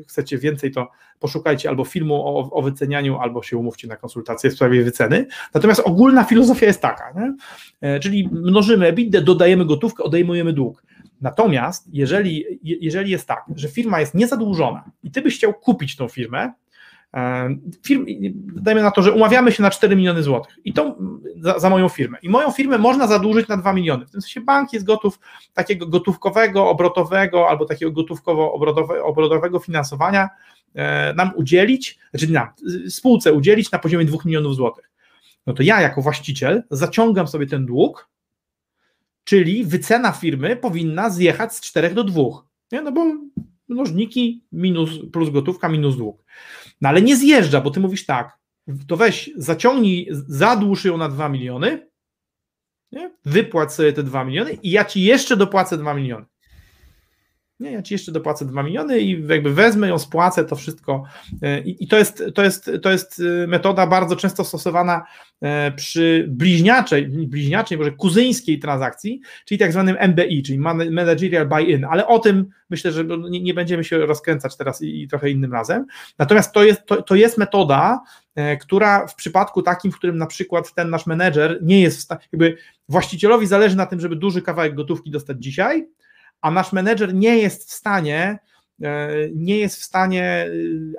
chcecie 0.09 0.39
więcej, 0.39 0.71
to 0.71 0.91
poszukajcie 1.19 1.69
albo 1.69 1.85
filmu 1.85 2.15
o, 2.15 2.51
o 2.51 2.63
wycenianiu, 2.63 3.19
albo 3.19 3.43
się 3.43 3.57
umówcie 3.57 3.89
na 3.89 3.97
konsultację 3.97 4.51
w 4.51 4.55
sprawie 4.55 4.85
wyceny. 4.85 5.27
Natomiast 5.55 5.81
ogólna 5.81 6.25
filozofia 6.25 6.67
jest 6.67 6.81
taka, 6.81 7.13
nie? 7.21 7.37
E, 7.81 8.01
czyli 8.01 8.29
mnożymy 8.33 8.87
EBITDA, 8.87 9.21
dodajemy 9.21 9.65
gotówkę, 9.65 10.05
odejmujemy 10.05 10.53
dług. 10.53 10.83
Natomiast 11.21 11.89
jeżeli, 11.93 12.45
jeżeli 12.63 13.11
jest 13.11 13.27
tak, 13.27 13.45
że 13.57 13.69
firma 13.69 14.01
jest 14.01 14.15
niezadłużona 14.15 14.91
i 15.03 15.11
ty 15.11 15.23
byś 15.23 15.37
chciał 15.37 15.55
kupić 15.55 15.97
tą 15.97 16.09
firmę, 16.09 16.53
Firm, 17.87 18.07
dajmy 18.55 18.83
na 18.83 18.91
to, 18.91 19.03
że 19.03 19.13
umawiamy 19.13 19.53
się 19.53 19.63
na 19.63 19.71
4 19.71 19.97
miliony 19.97 20.23
złotych 20.23 20.59
i 20.65 20.73
to 20.73 20.99
za, 21.41 21.59
za, 21.59 21.71
moją 21.71 21.89
firmę. 21.89 22.19
I 22.23 22.29
moją 22.29 22.51
firmę 22.51 22.79
można 22.79 23.07
zadłużyć 23.07 23.49
na 23.49 23.57
2 23.57 23.73
miliony. 23.73 24.07
W 24.07 24.11
tym 24.11 24.21
sensie 24.21 24.41
bank 24.41 24.73
jest 24.73 24.87
gotów 24.87 25.21
takiego 25.55 25.87
gotówkowego, 25.87 26.69
obrotowego 26.69 27.49
albo 27.49 27.65
takiego 27.65 27.93
gotówkowo-obrotowego 27.93 29.59
finansowania 29.59 30.29
e, 30.75 31.15
nam 31.15 31.31
udzielić, 31.37 31.99
znaczy 32.11 32.33
nam, 32.33 32.49
spółce 32.89 33.33
udzielić 33.33 33.71
na 33.71 33.79
poziomie 33.79 34.05
2 34.05 34.19
milionów 34.25 34.55
złotych. 34.55 34.91
No 35.47 35.53
to 35.53 35.63
ja 35.63 35.81
jako 35.81 36.03
właściciel 36.03 36.63
zaciągam 36.71 37.29
sobie 37.29 37.47
ten 37.47 37.67
dług, 37.67 38.09
czyli 39.25 39.65
wycena 39.65 40.13
firmy 40.13 40.57
powinna 40.57 41.11
zjechać 41.11 41.55
z 41.55 41.61
4 41.61 41.95
do 41.95 42.05
2. 42.05 42.23
Nie? 42.73 42.83
No 42.83 42.93
bo 42.93 43.05
mnożniki 43.69 44.45
minus 44.53 44.91
plus 45.13 45.31
gotówka 45.31 45.69
minus 45.69 45.97
dług. 45.97 46.25
No 46.81 46.89
ale 46.89 47.03
nie 47.03 47.17
zjeżdża, 47.17 47.61
bo 47.61 47.71
ty 47.71 47.81
mówisz 47.81 48.07
tak, 48.07 48.39
to 48.89 48.97
weź, 48.97 49.31
zaciągnij, 49.37 50.09
zadłuż 50.13 50.85
ją 50.85 50.97
na 50.97 51.09
2 51.09 51.29
miliony, 51.29 51.91
nie? 52.93 53.15
sobie 53.75 53.93
te 53.93 54.03
2 54.03 54.25
miliony 54.25 54.53
i 54.53 54.71
ja 54.71 54.85
ci 54.85 55.03
jeszcze 55.03 55.37
dopłacę 55.37 55.79
2 55.79 55.95
miliony. 55.95 56.27
Nie, 57.61 57.73
ja 57.73 57.83
ci 57.83 57.95
jeszcze 57.95 58.13
dopłacę 58.13 58.45
2 58.45 58.63
miliony 58.63 59.01
i 59.01 59.27
jakby 59.29 59.55
wezmę 59.55 59.89
ją, 59.89 59.99
spłacę 59.99 60.45
to 60.45 60.57
wszystko. 60.57 61.05
E, 61.43 61.61
I, 61.61 61.89
to, 61.89 61.99
jest, 61.99 62.25
to, 62.35 62.45
jest, 62.45 62.71
to 62.83 62.91
jest 62.91 63.23
e, 63.45 63.47
metoda 63.47 63.87
bardzo 63.87 64.17
często 64.17 64.45
stosowana 64.45 65.05
e, 65.43 65.73
przy 65.73 66.27
bliźniaczej, 66.29 67.09
bliźniaczej, 67.09 67.79
może 67.79 67.93
kuzyńskiej 67.93 68.59
transakcji, 68.59 69.21
czyli 69.45 69.59
tak 69.59 69.73
zwanym 69.73 69.97
MBI, 70.09 70.43
czyli 70.43 70.59
Managerial 70.91 71.49
Buy-in, 71.49 71.85
ale 71.85 72.07
o 72.07 72.19
tym 72.19 72.47
myślę, 72.71 72.93
że 72.93 73.05
nie, 73.31 73.41
nie 73.41 73.55
będziemy 73.55 73.85
się 73.85 73.99
rozkręcać 73.99 74.57
teraz 74.57 74.83
i, 74.83 75.03
i, 75.03 75.09
trochę 75.09 75.31
innym 75.31 75.53
razem. 75.53 75.87
Natomiast 76.19 76.53
to 76.53 76.65
jest, 76.65 76.87
to, 76.87 77.03
to 77.03 77.15
jest 77.15 77.39
metoda, 77.39 78.01
która 78.61 79.07
w 79.07 79.15
przypadku 79.15 79.63
takim, 79.63 79.93
w 79.93 79.97
którym 79.97 80.17
na 80.17 80.27
przykład 80.27 80.75
ten 80.75 80.91
nasz 80.91 81.07
menedżer 81.07 81.59
nie 81.63 81.81
jest 81.81 81.99
w 81.99 82.01
stanie, 82.01 82.21
jakby 82.33 82.57
właścicielowi 82.89 83.47
zależy 83.47 83.77
na 83.77 83.87
tym, 83.87 84.01
żeby 84.01 84.17
duży 84.17 84.43
kawałek 84.43 84.75
gotówki 84.75 85.11
dostać 85.11 85.43
dzisiaj, 85.43 85.87
a 86.41 86.51
nasz 86.51 86.73
menedżer 86.73 87.15
nie 87.15 87.39
jest 87.39 87.71
w 87.71 87.73
stanie 87.73 88.39
e, 88.83 89.09
nie 89.35 89.59
jest 89.59 89.81
w 89.81 89.85
stanie 89.85 90.25
e, 90.25 90.51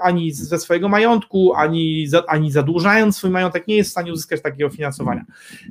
ani 0.02 0.32
ze 0.32 0.60
swojego 0.60 0.90
majątku, 0.90 1.54
ani, 1.56 2.08
za, 2.08 2.24
ani 2.28 2.52
zadłużając 2.52 3.18
swój 3.18 3.30
majątek, 3.30 3.68
nie 3.68 3.76
jest 3.76 3.90
w 3.90 3.92
stanie 3.92 4.14
uzyskać 4.14 4.42
takiego 4.42 4.70
finansowania. 4.70 5.26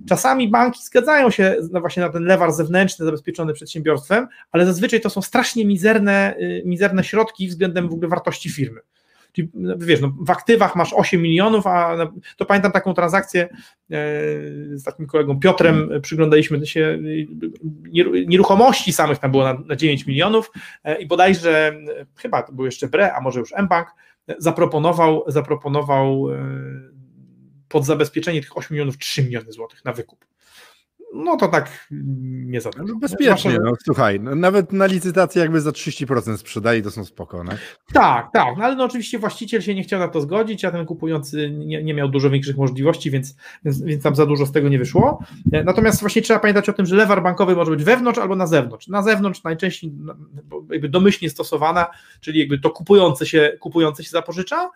Czasami 0.09 0.49
banki 0.49 0.83
zgadzają 0.83 1.31
się 1.31 1.57
na 1.73 1.81
właśnie 1.81 2.03
na 2.03 2.09
ten 2.09 2.25
lewar 2.25 2.53
zewnętrzny 2.53 3.05
zabezpieczony 3.05 3.53
przedsiębiorstwem, 3.53 4.27
ale 4.53 4.67
zazwyczaj 4.67 5.01
to 5.01 5.11
są 5.11 5.23
strasznie 5.23 5.65
mizerne, 5.65 6.35
y, 6.41 6.63
mizerne 6.67 7.05
środki 7.05 7.49
względem 7.49 7.89
w 7.89 7.93
ogóle 7.93 8.09
wartości 8.09 8.51
firmy. 8.51 8.81
No, 9.55 9.75
wiesz, 9.79 10.01
no, 10.01 10.13
w 10.21 10.31
aktywach 10.31 10.77
masz 10.77 10.93
8 10.93 11.23
milionów, 11.23 11.67
a 11.67 11.97
to 12.37 12.45
pamiętam 12.45 12.73
taką 12.73 12.95
transakcję 12.95 13.43
e, 13.43 13.49
z 14.79 14.85
takim 14.85 15.07
kolegą 15.07 15.41
Piotrem, 15.41 15.91
przyglądaliśmy 16.03 16.67
się 16.67 16.99
nieruchomości 18.27 18.93
samych 18.93 19.19
tam 19.19 19.31
było 19.31 19.45
na, 19.45 19.55
na 19.55 19.77
9 19.77 20.07
milionów 20.07 20.51
e, 20.85 21.03
i 21.03 21.07
bodajże 21.07 21.77
chyba 22.17 22.43
to 22.43 22.53
był 22.53 22.65
jeszcze 22.65 22.89
BRE, 22.89 23.15
a 23.15 23.21
może 23.21 23.41
już 23.41 23.53
mBank, 23.63 23.89
zaproponował, 24.39 25.25
zaproponował 25.27 26.33
e, 26.33 26.39
pod 27.69 27.85
zabezpieczenie 27.85 28.41
tych 28.41 28.57
8 28.57 28.75
milionów 28.75 28.99
3 28.99 29.23
miliony 29.23 29.53
złotych 29.53 29.85
na 29.85 29.93
wykup 29.93 30.30
no 31.15 31.37
to 31.37 31.49
tak 31.49 31.89
nie 31.91 32.61
za 32.61 32.71
dużo. 32.71 32.85
No 32.93 32.99
bezpiecznie, 32.99 33.59
no, 33.65 33.73
słuchaj, 33.85 34.21
no, 34.21 34.35
nawet 34.35 34.73
na 34.73 34.87
licytacji 34.87 35.41
jakby 35.41 35.61
za 35.61 35.71
30% 35.71 36.37
sprzedali, 36.37 36.83
to 36.83 36.91
są 36.91 37.05
spokojne. 37.05 37.59
Tak, 37.93 38.29
tak, 38.33 38.57
no 38.59 38.65
ale 38.65 38.77
no 38.77 38.85
oczywiście 38.85 39.19
właściciel 39.19 39.61
się 39.61 39.75
nie 39.75 39.83
chciał 39.83 40.01
na 40.01 40.09
to 40.09 40.21
zgodzić, 40.21 40.65
a 40.65 40.71
ten 40.71 40.87
kupujący 40.87 41.51
nie, 41.51 41.83
nie 41.83 41.95
miał 41.95 42.09
dużo 42.09 42.31
większych 42.31 42.57
możliwości, 42.57 43.11
więc, 43.11 43.37
więc, 43.65 43.83
więc 43.83 44.03
tam 44.03 44.17
za 44.17 44.27
dużo 44.27 44.47
z 44.47 44.53
tego 44.53 44.69
nie 44.69 44.79
wyszło. 44.79 45.25
Natomiast 45.65 46.01
właśnie 46.01 46.23
trzeba 46.23 46.41
pamiętać 46.41 46.69
o 46.69 46.73
tym, 46.73 46.87
że 46.87 46.97
lewar 46.97 47.23
bankowy 47.23 47.57
może 47.57 47.71
być 47.71 47.85
wewnątrz 47.85 48.19
albo 48.19 48.37
na 48.37 48.47
zewnątrz. 48.47 48.89
Na 48.89 49.03
zewnątrz 49.03 49.45
najczęściej 49.45 49.93
jakby 50.71 50.89
domyślnie 50.89 51.31
stosowana, 51.31 51.87
czyli 52.21 52.41
jakby 52.41 52.59
to 52.59 52.71
kupujący 52.71 53.27
się, 53.27 53.53
kupujący 53.61 54.05
się 54.05 54.11
zapożycza, 54.11 54.71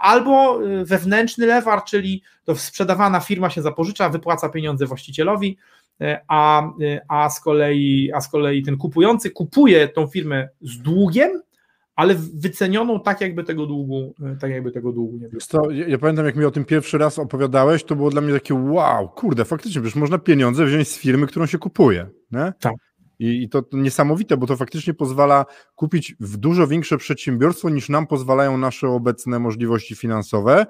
albo 0.00 0.60
wewnętrzny 0.84 1.46
lewar, 1.46 1.84
czyli 1.84 2.22
to 2.48 2.56
sprzedawana 2.56 3.20
firma 3.20 3.50
się 3.50 3.62
zapożycza, 3.62 4.08
wypłaca 4.08 4.48
pieniądze 4.48 4.86
właścicielowi, 4.86 5.58
E, 6.00 6.20
a, 6.28 6.62
e, 6.62 7.00
a, 7.08 7.30
z 7.30 7.40
kolei, 7.40 8.10
a 8.14 8.20
z 8.20 8.28
kolei 8.28 8.62
ten 8.62 8.76
kupujący 8.76 9.30
kupuje 9.30 9.88
tą 9.88 10.06
firmę 10.06 10.48
z 10.60 10.78
długiem, 10.78 11.42
ale 11.96 12.14
wycenioną 12.34 13.00
tak, 13.00 13.20
jakby 13.20 13.44
tego 13.44 13.66
długu, 13.66 14.14
e, 14.22 14.36
tak 14.40 14.50
jakby 14.50 14.72
tego 14.72 14.92
długu 14.92 15.18
nie 15.18 15.28
było. 15.28 15.40
To, 15.48 15.70
ja, 15.70 15.98
pamiętam, 15.98 16.26
jak 16.26 16.36
mi 16.36 16.44
o 16.44 16.50
tym 16.50 16.64
pierwszy 16.64 16.98
raz 16.98 17.18
opowiadałeś, 17.18 17.84
to 17.84 17.96
było 17.96 18.10
dla 18.10 18.20
mnie 18.20 18.32
takie 18.32 18.54
wow, 18.54 19.08
kurde, 19.08 19.44
faktycznie, 19.44 19.80
przecież 19.80 19.96
można 19.96 20.18
pieniądze 20.18 20.66
wziąć 20.66 20.88
z 20.88 20.98
firmy, 20.98 21.26
którą 21.26 21.46
się 21.46 21.58
kupuje. 21.58 22.06
Nie? 22.30 22.52
Tak. 22.60 22.74
I, 23.18 23.42
I 23.42 23.48
to 23.48 23.62
niesamowite, 23.72 24.36
bo 24.36 24.46
to 24.46 24.56
faktycznie 24.56 24.94
pozwala 24.94 25.46
kupić 25.74 26.16
w 26.20 26.36
dużo 26.36 26.66
większe 26.66 26.98
przedsiębiorstwo 26.98 27.70
niż 27.70 27.88
nam 27.88 28.06
pozwalają 28.06 28.58
nasze 28.58 28.88
obecne 28.88 29.38
możliwości 29.38 29.94
finansowe. 29.94 30.66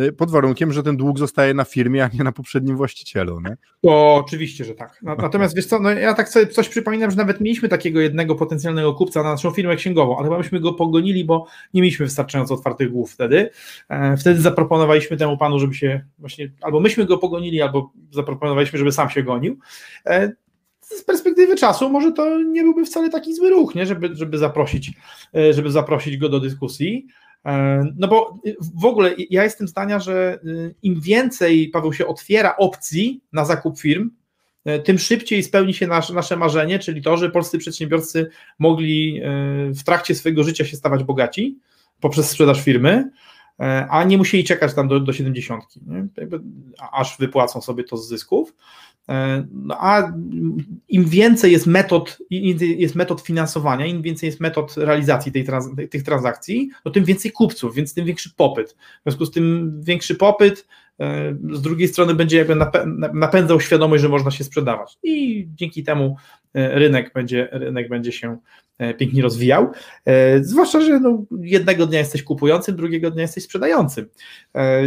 Y, 0.00 0.12
pod 0.12 0.30
warunkiem, 0.30 0.72
że 0.72 0.82
ten 0.82 0.96
dług 0.96 1.18
zostaje 1.18 1.54
na 1.54 1.64
firmie, 1.64 2.04
a 2.04 2.08
nie 2.08 2.24
na 2.24 2.32
poprzednim 2.32 2.76
właścicielu. 2.76 3.40
Nie? 3.40 3.56
To 3.82 4.14
oczywiście, 4.14 4.64
że 4.64 4.74
tak. 4.74 5.00
Natomiast 5.02 5.56
wiesz 5.56 5.66
co, 5.66 5.78
no 5.78 5.90
ja 5.90 6.14
tak 6.14 6.28
sobie 6.28 6.46
coś 6.46 6.68
przypominam, 6.68 7.10
że 7.10 7.16
nawet 7.16 7.40
mieliśmy 7.40 7.68
takiego 7.68 8.00
jednego 8.00 8.34
potencjalnego 8.34 8.94
kupca 8.94 9.22
na 9.22 9.30
naszą 9.30 9.50
firmę 9.50 9.76
księgową, 9.76 10.18
ale 10.18 10.26
chyba 10.26 10.38
myśmy 10.38 10.60
go 10.60 10.72
pogonili, 10.72 11.24
bo 11.24 11.46
nie 11.74 11.82
mieliśmy 11.82 12.06
wystarczająco 12.06 12.54
otwartych 12.54 12.90
głów 12.90 13.12
wtedy. 13.12 13.50
E, 13.88 14.16
wtedy 14.16 14.40
zaproponowaliśmy 14.40 15.16
temu 15.16 15.38
panu, 15.38 15.58
żeby 15.58 15.74
się 15.74 16.04
właśnie, 16.18 16.52
albo 16.60 16.80
myśmy 16.80 17.04
go 17.04 17.18
pogonili, 17.18 17.62
albo 17.62 17.92
zaproponowaliśmy, 18.10 18.78
żeby 18.78 18.92
sam 18.92 19.10
się 19.10 19.22
gonił 19.22 19.58
e, 20.06 20.32
z 20.80 21.04
perspektywy 21.04 21.56
czasu 21.56 21.90
może 21.90 22.12
to 22.12 22.42
nie 22.42 22.62
byłby 22.62 22.84
wcale 22.84 23.10
taki 23.10 23.34
zły 23.34 23.50
ruch, 23.50 23.74
nie? 23.74 23.86
Żeby, 23.86 24.10
żeby, 24.12 24.38
zaprosić, 24.38 24.92
e, 25.34 25.52
żeby 25.52 25.70
zaprosić 25.70 26.16
go 26.16 26.28
do 26.28 26.40
dyskusji. 26.40 27.06
E, 27.46 27.84
no 27.96 28.08
bo 28.08 28.38
w 28.74 28.84
ogóle 28.84 29.14
ja 29.30 29.44
jestem 29.44 29.68
zdania, 29.68 30.00
że 30.00 30.38
y, 30.44 30.74
im 30.82 31.00
więcej 31.00 31.68
Paweł 31.68 31.92
się 31.92 32.06
otwiera 32.06 32.56
opcji 32.56 33.20
na 33.32 33.44
zakup 33.44 33.80
firm, 33.80 34.10
e, 34.64 34.78
tym 34.78 34.98
szybciej 34.98 35.42
spełni 35.42 35.74
się 35.74 35.86
nasze, 35.86 36.14
nasze 36.14 36.36
marzenie, 36.36 36.78
czyli 36.78 37.02
to, 37.02 37.16
że 37.16 37.30
polscy 37.30 37.58
przedsiębiorcy 37.58 38.30
mogli 38.58 39.20
e, 39.24 39.30
w 39.72 39.82
trakcie 39.84 40.14
swojego 40.14 40.44
życia 40.44 40.64
się 40.64 40.76
stawać 40.76 41.04
bogaci 41.04 41.58
poprzez 42.00 42.30
sprzedaż 42.30 42.62
firmy, 42.62 43.10
a 43.90 44.04
nie 44.04 44.18
musieli 44.18 44.44
czekać 44.44 44.74
tam 44.74 44.88
do, 44.88 45.00
do 45.00 45.12
70, 45.12 45.64
nie? 45.86 46.06
aż 46.92 47.18
wypłacą 47.18 47.60
sobie 47.60 47.84
to 47.84 47.96
z 47.96 48.08
zysków. 48.08 48.54
No 49.52 49.76
a 49.80 50.12
im 50.88 51.04
więcej 51.04 51.52
jest 51.52 51.66
metod, 51.66 52.18
jest 52.60 52.94
metod 52.94 53.20
finansowania, 53.20 53.86
im 53.86 54.02
więcej 54.02 54.26
jest 54.26 54.40
metod 54.40 54.76
realizacji 54.76 55.32
tej 55.32 55.44
trans, 55.44 55.66
tych 55.90 56.02
transakcji, 56.02 56.70
to 56.84 56.90
tym 56.90 57.04
więcej 57.04 57.32
kupców, 57.32 57.74
więc 57.74 57.94
tym 57.94 58.04
większy 58.04 58.30
popyt. 58.36 58.76
W 59.00 59.02
związku 59.02 59.24
z 59.24 59.30
tym 59.30 59.76
większy 59.82 60.14
popyt, 60.14 60.60
e, 60.60 60.87
z 61.52 61.62
drugiej 61.62 61.88
strony 61.88 62.14
będzie 62.14 62.38
jakby 62.38 62.56
napędzał 63.12 63.60
świadomość, 63.60 64.02
że 64.02 64.08
można 64.08 64.30
się 64.30 64.44
sprzedawać. 64.44 64.98
I 65.02 65.46
dzięki 65.54 65.84
temu 65.84 66.16
rynek 66.54 67.12
będzie, 67.14 67.48
rynek 67.52 67.88
będzie 67.88 68.12
się 68.12 68.38
pięknie 68.98 69.22
rozwijał. 69.22 69.72
Zwłaszcza, 70.40 70.80
że 70.80 71.00
no, 71.00 71.24
jednego 71.40 71.86
dnia 71.86 71.98
jesteś 71.98 72.22
kupującym, 72.22 72.76
drugiego 72.76 73.10
dnia 73.10 73.22
jesteś 73.22 73.44
sprzedającym. 73.44 74.06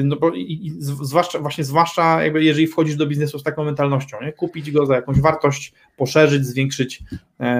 No 0.04 0.16
bo 0.16 0.32
i, 0.32 0.66
i 0.66 0.72
zwłaszcza, 0.80 1.40
właśnie 1.40 1.64
zwłaszcza 1.64 2.24
jakby 2.24 2.44
jeżeli 2.44 2.68
wchodzisz 2.68 2.96
do 2.96 3.08
biznesu 3.08 3.40
z 3.40 3.44
taką 3.44 3.64
mentalnością, 3.64 4.18
nie? 4.22 4.34
kupić 4.34 4.72
go 4.72 4.86
za 4.86 4.96
jakąś 4.96 5.22
wartość, 5.22 5.74
poszerzyć, 5.98 6.46
zwiększyć, 6.46 7.04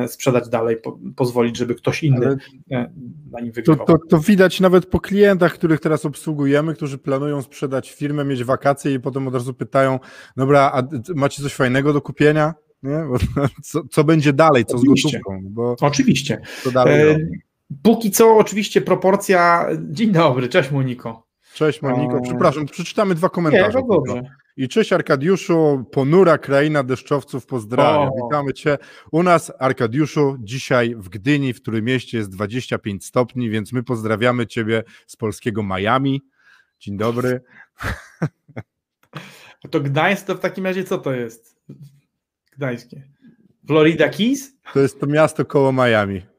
sprzedać 0.08 0.50
dalej, 0.50 0.78
po, 0.78 1.00
pozwolić, 1.16 1.58
żeby 1.58 1.76
ktoś 1.76 2.04
inny 2.04 2.38
Ale 2.72 2.92
na 3.32 3.40
nim 3.40 3.52
wygrywał. 3.52 3.86
To, 3.86 3.94
to, 3.94 4.06
to 4.10 4.20
widać 4.20 4.60
nawet 4.60 4.86
po 4.86 5.00
klientach, 5.00 5.54
których 5.54 5.80
teraz 5.80 6.06
obsługujemy, 6.06 6.74
którzy 6.74 6.98
planują 6.98 7.42
sprzedać 7.42 7.92
firmę, 7.92 8.26
mieć 8.26 8.44
wakacje 8.44 8.94
i 8.94 9.00
potem 9.00 9.28
od 9.28 9.34
razu 9.34 9.54
pytają, 9.54 10.00
dobra, 10.38 10.72
a 10.74 10.84
macie 11.16 11.44
coś 11.44 11.54
fajnego 11.54 11.94
do 11.94 12.02
kupienia? 12.02 12.54
Nie? 12.84 13.06
Co, 13.64 13.82
co 13.92 14.04
będzie 14.04 14.34
dalej, 14.34 14.66
co 14.66 14.78
oczywiście. 14.78 15.10
z 15.10 15.12
gotówką? 15.12 15.42
Bo 15.50 15.76
oczywiście. 15.82 16.42
Dalej 16.74 17.12
e, 17.12 17.18
póki 17.84 18.12
co 18.12 18.38
oczywiście 18.38 18.82
proporcja... 18.82 19.68
Dzień 19.90 20.12
dobry, 20.12 20.50
cześć 20.50 20.72
Moniko. 20.72 21.28
Cześć 21.54 21.82
Moniko, 21.82 22.18
e, 22.18 22.22
przepraszam, 22.22 22.66
przeczytamy 22.66 23.16
dwa 23.16 23.30
komentarze. 23.30 23.80
Nie, 23.80 23.86
no 23.88 23.96
dobrze. 23.96 24.22
I 24.58 24.68
cześć 24.68 24.94
Arkadiuszu, 24.94 25.86
ponura 25.92 26.38
kraina 26.38 26.84
deszczowców, 26.84 27.46
pozdrawiam, 27.46 28.10
o. 28.10 28.26
witamy 28.26 28.54
Cię. 28.54 28.78
U 29.12 29.24
nas, 29.24 29.52
Arkadiuszu, 29.60 30.38
dzisiaj 30.40 30.96
w 30.96 31.10
Gdyni, 31.10 31.54
w 31.54 31.62
którym 31.62 31.86
mieście 31.86 32.18
jest 32.18 32.30
25 32.30 33.06
stopni, 33.06 33.50
więc 33.50 33.74
my 33.74 33.84
pozdrawiamy 33.84 34.48
Ciebie 34.48 34.84
z 35.08 35.16
polskiego 35.16 35.64
Miami. 35.64 36.22
Dzień 36.80 36.98
dobry. 36.98 37.42
A 39.64 39.68
to 39.68 39.80
Gdańsk 39.80 40.26
to 40.26 40.36
w 40.36 40.40
takim 40.40 40.66
razie 40.66 40.84
co 40.84 40.98
to 40.98 41.14
jest? 41.14 41.62
Gdańskie. 42.58 43.04
Florida 43.68 44.10
Keys? 44.10 44.54
To 44.74 44.80
jest 44.80 45.00
to 45.00 45.08
miasto 45.08 45.46
koło 45.46 45.74
Miami. 45.74 46.31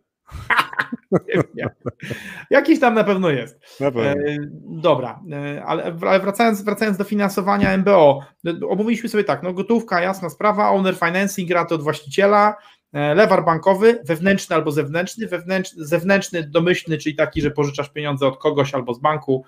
Jakiś 2.50 2.80
tam 2.80 2.94
na 2.94 3.04
pewno 3.04 3.30
jest. 3.30 3.80
Na 3.80 3.90
pewno. 3.90 4.10
E, 4.10 4.36
dobra, 4.66 5.20
e, 5.32 5.64
ale, 5.64 5.92
wracając, 6.20 6.62
wracając 6.62 6.96
do 6.96 7.04
finansowania 7.04 7.78
MBO, 7.78 8.20
omówiliśmy 8.68 9.08
sobie 9.08 9.24
tak, 9.24 9.42
no 9.42 9.52
gotówka, 9.52 10.00
jasna 10.00 10.30
sprawa, 10.30 10.70
owner 10.70 10.94
financing, 10.94 11.50
raty 11.50 11.74
od 11.74 11.82
właściciela, 11.82 12.56
e, 12.92 13.14
lewar 13.14 13.44
bankowy, 13.44 14.00
wewnętrzny 14.04 14.56
albo 14.56 14.70
zewnętrzny, 14.70 15.26
wewnętrzny, 15.26 15.84
zewnętrzny, 15.86 16.42
domyślny, 16.42 16.98
czyli 16.98 17.14
taki, 17.14 17.40
że 17.40 17.50
pożyczasz 17.50 17.90
pieniądze 17.90 18.26
od 18.26 18.38
kogoś 18.38 18.74
albo 18.74 18.94
z 18.94 18.98
banku, 18.98 19.44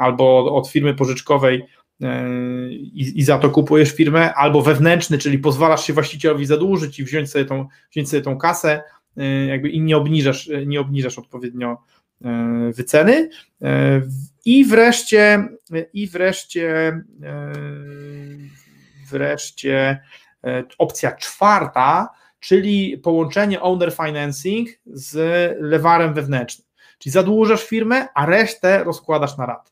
albo 0.00 0.56
od 0.56 0.68
firmy 0.68 0.94
pożyczkowej 0.94 1.66
i, 2.70 3.12
i, 3.14 3.22
za 3.22 3.38
to 3.38 3.50
kupujesz 3.50 3.92
firmę, 3.92 4.34
albo 4.34 4.62
wewnętrzny, 4.62 5.18
czyli 5.18 5.38
pozwalasz 5.38 5.86
się 5.86 5.92
właścicielowi 5.92 6.46
zadłużyć 6.46 7.00
i 7.00 7.04
wziąć 7.04 7.30
sobie 7.30 7.44
tą, 7.44 7.66
wziąć 7.90 8.10
sobie 8.10 8.22
tą 8.22 8.38
kasę, 8.38 8.82
E, 8.82 9.03
jakby 9.48 9.70
i 9.70 9.80
nie 9.80 9.96
obniżasz, 9.96 10.50
nie 10.66 10.80
obniżasz 10.80 11.18
odpowiednio 11.18 11.82
e, 12.24 12.70
wyceny. 12.74 13.28
E, 13.62 14.02
I 14.44 14.64
wreszcie, 14.64 15.48
i 15.92 16.06
wreszcie, 16.06 17.00
wreszcie 19.10 20.00
opcja 20.78 21.12
czwarta, 21.12 22.08
czyli 22.40 22.98
połączenie 22.98 23.60
owner 23.60 23.92
financing 23.92 24.68
z 24.86 25.16
lewarem 25.60 26.14
wewnętrznym. 26.14 26.68
Czyli 26.98 27.12
zadłużasz 27.12 27.64
firmę, 27.64 28.08
a 28.14 28.26
resztę 28.26 28.84
rozkładasz 28.84 29.36
na 29.36 29.46
raty. 29.46 29.70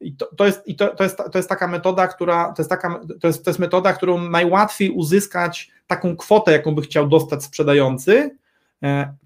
I 0.00 0.16
to, 0.16 0.26
to, 0.36 0.46
jest, 0.46 0.66
i 0.66 0.76
to, 0.76 0.88
to, 0.88 1.04
jest, 1.04 1.16
to 1.16 1.38
jest 1.38 1.48
taka 1.48 1.68
metoda, 1.68 2.08
która 2.08 2.52
to 2.52 2.62
jest, 2.62 2.70
taka, 2.70 3.00
to, 3.20 3.26
jest, 3.26 3.44
to 3.44 3.50
jest 3.50 3.60
metoda, 3.60 3.92
którą 3.92 4.18
najłatwiej 4.18 4.90
uzyskać 4.90 5.70
taką 5.86 6.16
kwotę, 6.16 6.52
jaką 6.52 6.74
by 6.74 6.82
chciał 6.82 7.08
dostać 7.08 7.44
sprzedający, 7.44 8.30
E, 8.30 8.41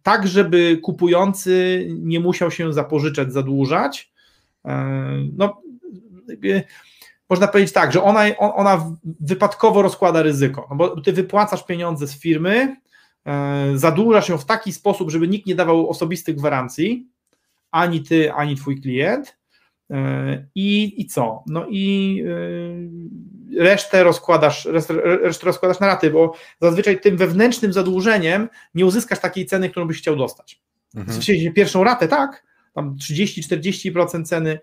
tak 0.02 0.26
żeby 0.26 0.78
kupujący 0.82 1.86
nie 1.90 2.20
musiał 2.20 2.50
się 2.50 2.72
zapożyczać, 2.72 3.32
zadłużać. 3.32 4.12
E, 4.64 4.96
no, 5.36 5.62
można 7.30 7.48
powiedzieć 7.48 7.72
tak, 7.72 7.92
że 7.92 8.02
ona, 8.02 8.36
ona 8.38 8.96
wypadkowo 9.20 9.82
rozkłada 9.82 10.22
ryzyko, 10.22 10.66
no 10.70 10.76
bo 10.76 11.00
ty 11.00 11.12
wypłacasz 11.12 11.64
pieniądze 11.64 12.06
z 12.06 12.20
firmy, 12.20 12.76
e, 13.26 13.72
zadłużasz 13.74 14.28
ją 14.28 14.38
w 14.38 14.44
taki 14.44 14.72
sposób, 14.72 15.10
żeby 15.10 15.28
nikt 15.28 15.46
nie 15.46 15.54
dawał 15.54 15.90
osobistych 15.90 16.36
gwarancji, 16.36 17.06
ani 17.70 18.02
ty, 18.02 18.32
ani 18.32 18.56
twój 18.56 18.80
klient. 18.80 19.36
I, 20.54 21.00
i 21.00 21.06
co? 21.06 21.42
No 21.46 21.66
i 21.70 22.24
resztę 23.58 24.04
rozkładasz, 24.04 24.64
resztę, 24.64 24.94
resztę 25.22 25.46
rozkładasz 25.46 25.80
na 25.80 25.86
raty, 25.86 26.10
bo 26.10 26.34
zazwyczaj 26.60 27.00
tym 27.00 27.16
wewnętrznym 27.16 27.72
zadłużeniem 27.72 28.48
nie 28.74 28.86
uzyskasz 28.86 29.18
takiej 29.18 29.46
ceny, 29.46 29.70
którą 29.70 29.86
byś 29.86 29.98
chciał 29.98 30.16
dostać. 30.16 30.60
Mhm. 30.96 31.20
W 31.20 31.54
pierwszą 31.54 31.84
ratę, 31.84 32.08
tak, 32.08 32.44
tam 32.74 32.96
30-40% 32.96 34.24
ceny, 34.24 34.58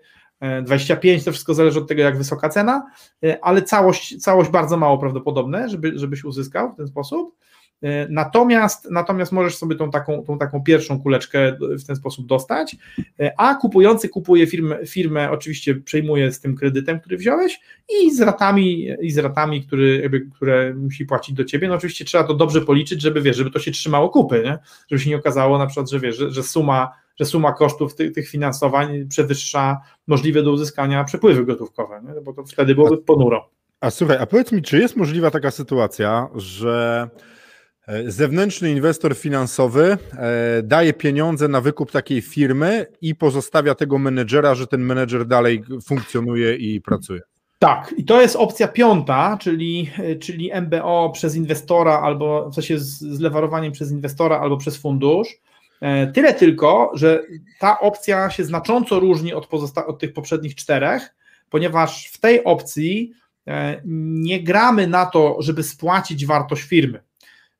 25 0.62 1.22
e, 1.22 1.24
to 1.24 1.32
wszystko 1.32 1.54
zależy 1.54 1.78
od 1.78 1.88
tego, 1.88 2.02
jak 2.02 2.18
wysoka 2.18 2.48
cena, 2.48 2.86
e, 3.24 3.44
ale 3.44 3.62
całość, 3.62 4.22
całość 4.22 4.50
bardzo 4.50 4.76
mało 4.76 4.98
prawdopodobne, 4.98 5.68
żeby, 5.68 5.92
żebyś 5.98 6.24
uzyskał 6.24 6.72
w 6.72 6.76
ten 6.76 6.86
sposób. 6.86 7.36
E, 7.84 8.06
natomiast, 8.10 8.90
natomiast 8.90 9.32
możesz 9.32 9.56
sobie 9.56 9.76
tą 9.76 9.90
taką, 9.90 10.24
tą 10.24 10.38
taką 10.38 10.62
pierwszą 10.62 11.00
kuleczkę 11.00 11.56
w 11.60 11.84
ten 11.84 11.96
sposób 11.96 12.26
dostać, 12.26 12.76
e, 13.20 13.32
a 13.36 13.54
kupujący 13.54 14.08
kupuje 14.08 14.46
firmę, 14.46 14.86
firmę 14.86 15.30
oczywiście 15.30 15.74
przejmuje 15.74 16.32
z 16.32 16.40
tym 16.40 16.56
kredytem, 16.56 17.00
który 17.00 17.16
wziąłeś 17.16 17.60
i 18.02 18.14
z 18.14 18.20
ratami, 18.20 18.88
i 19.00 19.10
z 19.10 19.18
ratami 19.18 19.66
który, 19.66 19.98
jakby, 20.02 20.20
które 20.20 20.74
musi 20.74 21.04
płacić 21.06 21.34
do 21.34 21.44
ciebie. 21.44 21.68
No 21.68 21.74
oczywiście 21.74 22.04
trzeba 22.04 22.24
to 22.24 22.34
dobrze 22.34 22.60
policzyć, 22.60 23.02
żeby 23.02 23.20
wiesz, 23.22 23.36
żeby 23.36 23.50
to 23.50 23.58
się 23.58 23.70
trzymało 23.70 24.08
kupy, 24.08 24.42
nie? 24.44 24.58
żeby 24.90 25.02
się 25.02 25.10
nie 25.10 25.16
okazało 25.16 25.58
na 25.58 25.66
przykład, 25.66 25.90
że 25.90 26.00
wiesz, 26.00 26.16
że, 26.16 26.30
że 26.30 26.42
suma 26.42 27.04
że 27.20 27.24
suma 27.24 27.52
kosztów 27.52 27.94
tych, 27.94 28.12
tych 28.12 28.28
finansowań 28.28 29.08
przewyższa 29.08 29.80
możliwe 30.06 30.42
do 30.42 30.52
uzyskania 30.52 31.04
przepływy 31.04 31.44
gotówkowe, 31.44 32.02
nie? 32.04 32.20
bo 32.20 32.32
to 32.32 32.44
wtedy 32.44 32.74
byłoby 32.74 32.98
ponuro. 32.98 33.50
A 33.80 33.90
słuchaj, 33.90 34.16
a 34.20 34.26
powiedz 34.26 34.52
mi, 34.52 34.62
czy 34.62 34.78
jest 34.78 34.96
możliwa 34.96 35.30
taka 35.30 35.50
sytuacja, 35.50 36.28
że 36.34 37.08
zewnętrzny 38.06 38.70
inwestor 38.70 39.16
finansowy 39.16 39.98
e, 40.12 40.62
daje 40.62 40.92
pieniądze 40.92 41.48
na 41.48 41.60
wykup 41.60 41.90
takiej 41.90 42.22
firmy 42.22 42.86
i 43.00 43.14
pozostawia 43.14 43.74
tego 43.74 43.98
menedżera, 43.98 44.54
że 44.54 44.66
ten 44.66 44.80
menedżer 44.80 45.26
dalej 45.26 45.62
funkcjonuje 45.84 46.56
i 46.56 46.80
pracuje. 46.80 47.20
Tak, 47.58 47.94
i 47.96 48.04
to 48.04 48.20
jest 48.20 48.36
opcja 48.36 48.68
piąta, 48.68 49.38
czyli, 49.40 49.90
czyli 50.20 50.50
MBO 50.60 51.10
przez 51.14 51.36
inwestora 51.36 52.00
albo 52.00 52.50
w 52.50 52.54
sensie 52.54 52.78
z, 52.78 52.98
z 52.98 53.20
lewarowaniem 53.20 53.72
przez 53.72 53.90
inwestora 53.90 54.40
albo 54.40 54.56
przez 54.56 54.76
fundusz. 54.76 55.28
E, 55.80 56.06
tyle 56.06 56.34
tylko, 56.34 56.90
że 56.94 57.22
ta 57.58 57.80
opcja 57.80 58.30
się 58.30 58.44
znacząco 58.44 59.00
różni 59.00 59.34
od, 59.34 59.46
pozosta- 59.46 59.86
od 59.86 59.98
tych 59.98 60.12
poprzednich 60.12 60.54
czterech, 60.54 61.14
ponieważ 61.50 62.08
w 62.12 62.20
tej 62.20 62.44
opcji 62.44 63.12
nie 63.84 64.42
gramy 64.42 64.86
na 64.86 65.06
to, 65.06 65.36
żeby 65.38 65.62
spłacić 65.62 66.26
wartość 66.26 66.62
firmy 66.62 67.00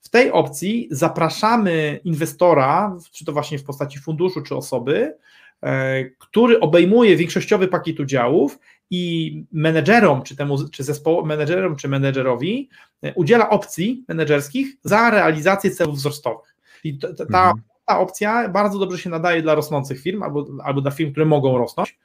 w 0.04 0.08
tej 0.08 0.32
opcji 0.32 0.88
zapraszamy 0.90 2.00
inwestora, 2.04 2.96
czy 3.12 3.24
to 3.24 3.32
właśnie 3.32 3.58
w 3.58 3.64
postaci 3.64 3.98
funduszu, 3.98 4.42
czy 4.42 4.56
osoby, 4.56 5.16
e, 5.62 6.04
który 6.04 6.60
obejmuje 6.60 7.16
większościowy 7.16 7.68
pakiet 7.68 8.00
udziałów 8.00 8.58
i 8.90 9.44
menedżerom, 9.52 10.22
czy 10.22 10.36
temu, 10.36 10.68
czy 10.68 10.84
zespołom, 10.84 11.28
menedżerom, 11.28 11.76
czy 11.76 11.88
menedżerowi 11.88 12.68
e, 13.02 13.14
udziela 13.14 13.50
opcji 13.50 14.04
menedżerskich 14.08 14.76
za 14.82 15.10
realizację 15.10 15.70
celów 15.70 15.96
wzrostowych. 15.96 16.56
I 16.84 16.98
ta, 16.98 17.08
ta, 17.14 17.22
mhm. 17.22 17.54
ta 17.86 17.98
opcja 17.98 18.48
bardzo 18.48 18.78
dobrze 18.78 18.98
się 18.98 19.10
nadaje 19.10 19.42
dla 19.42 19.54
rosnących 19.54 20.00
firm 20.00 20.22
albo, 20.22 20.46
albo 20.64 20.80
dla 20.80 20.90
firm, 20.90 21.10
które 21.10 21.26
mogą 21.26 21.58
rosnąć. 21.58 21.98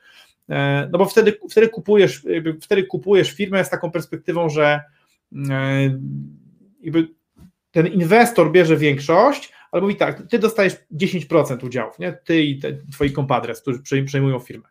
E, 0.50 0.90
no 0.92 1.00
bo 1.00 1.06
wtedy, 1.06 1.40
wtedy, 1.50 1.70
kupujesz, 1.70 2.26
wtedy 2.62 2.84
kupujesz 2.84 3.32
firmę 3.32 3.66
z 3.66 3.70
taką 3.70 3.92
perspektywą, 3.92 4.50
że 4.50 4.82
jakby 6.82 7.19
ten 7.72 7.88
inwestor 7.88 8.52
bierze 8.52 8.78
większość, 8.78 9.54
albo 9.72 9.88
mówi 9.88 9.96
tak, 9.96 10.28
ty 10.30 10.40
dostajesz 10.40 10.76
10% 10.96 11.66
udziałów, 11.66 12.00
nie? 12.00 12.14
ty 12.14 12.42
i 12.42 12.60
te, 12.60 12.74
twoi 12.92 13.12
kompadres, 13.12 13.62
którzy 13.62 14.04
przejmują 14.06 14.40
firmę. 14.40 14.68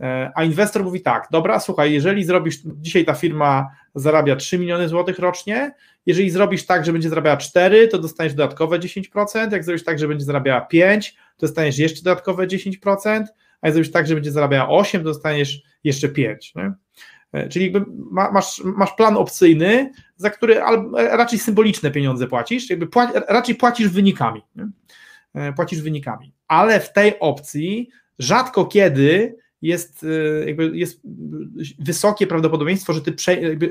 E, 0.00 0.32
a 0.34 0.44
inwestor 0.44 0.84
mówi 0.84 1.00
tak, 1.00 1.28
dobra, 1.30 1.60
słuchaj, 1.60 1.92
jeżeli 1.92 2.24
zrobisz, 2.24 2.58
dzisiaj 2.64 3.04
ta 3.04 3.14
firma 3.14 3.66
zarabia 3.94 4.36
3 4.36 4.58
miliony 4.58 4.88
złotych 4.88 5.18
rocznie, 5.18 5.74
jeżeli 6.06 6.30
zrobisz 6.30 6.66
tak, 6.66 6.86
że 6.86 6.92
będzie 6.92 7.08
zarabiała 7.08 7.36
4, 7.36 7.88
to 7.88 7.98
dostaniesz 7.98 8.34
dodatkowe 8.34 8.78
10%, 8.78 9.52
jak 9.52 9.64
zrobisz 9.64 9.84
tak, 9.84 9.98
że 9.98 10.08
będzie 10.08 10.24
zarabiała 10.24 10.60
5, 10.60 11.14
to 11.36 11.46
dostaniesz 11.46 11.78
jeszcze 11.78 12.02
dodatkowe 12.02 12.46
10%, 12.46 13.24
a 13.60 13.66
jak 13.66 13.74
zrobisz 13.74 13.92
tak, 13.92 14.06
że 14.06 14.14
będzie 14.14 14.32
zarabiała 14.32 14.68
8, 14.68 15.00
to 15.00 15.04
dostaniesz 15.04 15.62
jeszcze 15.84 16.08
5. 16.08 16.54
Nie? 16.54 16.72
E, 17.36 17.48
czyli 17.48 17.72
masz, 18.10 18.62
masz 18.64 18.92
plan 18.96 19.16
opcyjny, 19.16 19.92
za 20.16 20.30
który 20.30 20.60
raczej 20.94 21.38
symboliczne 21.38 21.90
pieniądze 21.90 22.26
płacisz, 22.26 22.70
jakby 22.70 22.86
płaci, 22.86 23.12
raczej 23.28 23.54
płacisz 23.54 23.88
wynikami. 23.88 24.42
Nie? 24.56 24.68
E, 25.34 25.52
płacisz 25.52 25.80
wynikami. 25.80 26.32
Ale 26.48 26.80
w 26.80 26.92
tej 26.92 27.18
opcji 27.18 27.88
rzadko 28.18 28.64
kiedy 28.64 29.36
jest, 29.62 30.04
e, 30.04 30.46
jakby 30.46 30.70
jest 30.74 31.00
wysokie 31.78 32.26
prawdopodobieństwo, 32.26 32.92
że, 32.92 33.00
ty 33.00 33.14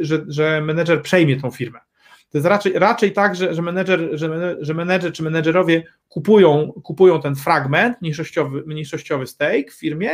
że, 0.01 0.25
że 0.27 0.61
menedżer 0.61 1.01
przejmie 1.01 1.41
tą 1.41 1.51
firmę. 1.51 1.79
To 2.29 2.37
jest 2.37 2.47
raczej, 2.47 2.73
raczej 2.73 3.13
tak, 3.13 3.35
że, 3.35 3.53
że, 3.53 3.61
menedżer, 3.61 4.09
że, 4.13 4.55
że 4.59 4.73
menedżer 4.73 5.13
czy 5.13 5.23
menedżerowie 5.23 5.83
kupują, 6.09 6.71
kupują 6.83 7.21
ten 7.21 7.35
fragment, 7.35 8.01
mniejszościowy, 8.01 8.63
mniejszościowy 8.65 9.27
stake 9.27 9.71
w 9.71 9.79
firmie, 9.79 10.09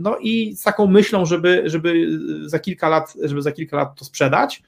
no 0.00 0.18
i 0.20 0.56
z 0.56 0.62
taką 0.62 0.86
myślą, 0.86 1.26
żeby, 1.26 1.62
żeby 1.66 2.18
za 2.44 2.58
kilka 2.58 2.88
lat, 2.88 3.14
żeby 3.22 3.42
za 3.42 3.52
kilka 3.52 3.76
lat 3.76 3.98
to 3.98 4.04
sprzedać. 4.04 4.62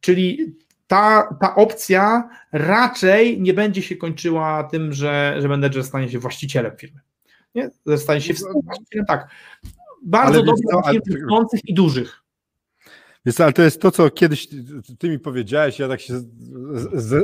Czyli 0.00 0.54
ta, 0.86 1.36
ta 1.40 1.54
opcja 1.54 2.28
raczej 2.52 3.40
nie 3.40 3.54
będzie 3.54 3.82
się 3.82 3.96
kończyła 3.96 4.64
tym, 4.64 4.92
że, 4.92 5.36
że 5.38 5.48
menedżer 5.48 5.84
stanie 5.84 6.08
się 6.08 6.18
właścicielem 6.18 6.76
firmy. 6.76 7.00
Nie? 7.54 7.70
Stanie 7.96 8.20
się 8.20 8.34
właścicielem, 8.64 9.06
tak. 9.06 9.30
Bardzo 10.02 10.42
dobrych 10.42 11.02
firm 11.04 11.28
i 11.64 11.74
dużych. 11.74 12.22
Więc, 13.26 13.40
ale 13.40 13.52
to 13.52 13.62
jest 13.62 13.80
to, 13.80 13.90
co 13.90 14.10
kiedyś 14.10 14.48
ty 14.98 15.08
mi 15.08 15.18
powiedziałeś, 15.18 15.78
ja 15.78 15.88
tak 15.88 16.00
się 16.00 16.20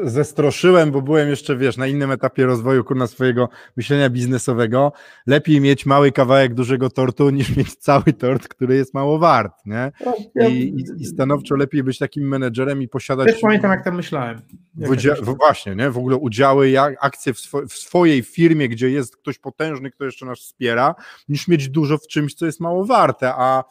zestroszyłem, 0.02 0.90
bo 0.90 1.02
byłem 1.02 1.28
jeszcze, 1.28 1.56
wiesz, 1.56 1.76
na 1.76 1.86
innym 1.86 2.10
etapie 2.10 2.46
rozwoju 2.46 2.84
kurna 2.84 3.06
swojego 3.06 3.48
myślenia 3.76 4.10
biznesowego. 4.10 4.92
Lepiej 5.26 5.60
mieć 5.60 5.86
mały 5.86 6.12
kawałek 6.12 6.54
dużego 6.54 6.90
tortu, 6.90 7.30
niż 7.30 7.56
mieć 7.56 7.74
cały 7.74 8.04
tort, 8.04 8.48
który 8.48 8.76
jest 8.76 8.94
mało 8.94 9.18
wart, 9.18 9.52
nie? 9.66 9.92
I, 10.48 10.52
i, 10.52 11.02
i 11.02 11.04
stanowczo 11.04 11.56
lepiej 11.56 11.82
być 11.82 11.98
takim 11.98 12.28
menedżerem 12.28 12.82
i 12.82 12.88
posiadać... 12.88 13.26
Też 13.26 13.40
pamiętam, 13.40 13.70
jak 13.70 13.84
tam 13.84 13.96
myślałem. 13.96 14.40
Jak 14.78 14.90
w, 15.22 15.36
właśnie, 15.36 15.76
nie? 15.76 15.90
W 15.90 15.98
ogóle 15.98 16.16
udziały, 16.16 16.70
jak, 16.70 16.94
akcje 17.00 17.34
w, 17.34 17.38
swo, 17.40 17.62
w 17.68 17.72
swojej 17.72 18.22
firmie, 18.22 18.68
gdzie 18.68 18.90
jest 18.90 19.16
ktoś 19.16 19.38
potężny, 19.38 19.90
kto 19.90 20.04
jeszcze 20.04 20.26
nas 20.26 20.38
wspiera, 20.38 20.94
niż 21.28 21.48
mieć 21.48 21.68
dużo 21.68 21.98
w 21.98 22.06
czymś, 22.06 22.34
co 22.34 22.46
jest 22.46 22.60
mało 22.60 22.84
warte, 22.84 23.34
a 23.34 23.64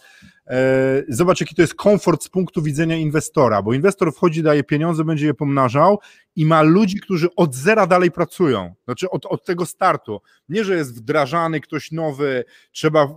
zobacz, 1.08 1.42
jaki 1.42 1.56
to 1.56 1.62
jest 1.62 1.76
komfort 1.76 2.24
z 2.24 2.30
punktu 2.30 2.62
widzenia 2.62 2.96
inwestora, 2.96 3.62
bo 3.62 3.74
inwestor 3.74 4.14
wchodzi, 4.14 4.44
daje 4.44 4.64
pieniądze, 4.64 5.04
będzie 5.04 5.26
je 5.26 5.34
pomnażał 5.34 6.00
i 6.36 6.46
ma 6.46 6.62
ludzi, 6.62 7.00
którzy 7.00 7.28
od 7.36 7.56
zera 7.56 7.88
dalej 7.88 8.12
pracują, 8.12 8.74
znaczy 8.86 9.10
od, 9.10 9.26
od 9.26 9.46
tego 9.46 9.66
startu. 9.66 10.22
Nie, 10.50 10.64
że 10.64 10.76
jest 10.76 10.96
wdrażany 10.96 11.60
ktoś 11.60 11.92
nowy, 11.92 12.44
trzeba 12.72 13.08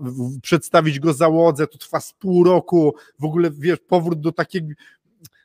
przedstawić 0.42 1.00
go 1.00 1.12
załodze, 1.12 1.66
to 1.66 1.78
trwa 1.78 2.00
z 2.00 2.12
pół 2.12 2.44
roku, 2.44 2.94
w 3.18 3.24
ogóle 3.24 3.50
wiesz, 3.50 3.78
powrót 3.88 4.20
do 4.20 4.32
takiej, 4.32 4.62